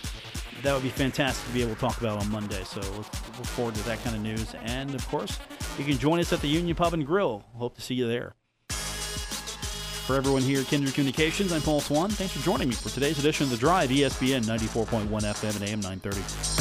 That 0.63 0.73
would 0.73 0.83
be 0.83 0.89
fantastic 0.89 1.47
to 1.47 1.53
be 1.53 1.61
able 1.61 1.75
to 1.75 1.79
talk 1.79 1.99
about 1.99 2.19
on 2.19 2.29
Monday. 2.31 2.63
So 2.63 2.81
look, 2.81 2.97
look 2.97 3.45
forward 3.45 3.75
to 3.75 3.83
that 3.85 4.03
kind 4.03 4.15
of 4.15 4.21
news. 4.21 4.53
And 4.63 4.93
of 4.95 5.07
course, 5.07 5.39
you 5.77 5.85
can 5.85 5.97
join 5.97 6.19
us 6.19 6.33
at 6.33 6.41
the 6.41 6.47
Union 6.47 6.75
Pub 6.75 6.93
and 6.93 7.05
Grill. 7.05 7.43
Hope 7.55 7.75
to 7.75 7.81
see 7.81 7.95
you 7.95 8.07
there. 8.07 8.35
For 8.69 10.15
everyone 10.17 10.41
here 10.41 10.61
at 10.61 10.67
Kindred 10.67 10.93
Communications, 10.93 11.53
I'm 11.53 11.61
Paul 11.61 11.79
Swan. 11.79 12.09
Thanks 12.09 12.33
for 12.33 12.43
joining 12.43 12.67
me 12.67 12.75
for 12.75 12.89
today's 12.89 13.19
edition 13.19 13.45
of 13.45 13.51
The 13.51 13.57
Drive, 13.57 13.89
ESPN 13.91 14.43
94.1 14.43 15.07
FM 15.07 15.55
and 15.55 15.69
AM 15.69 15.79
930. 15.79 16.60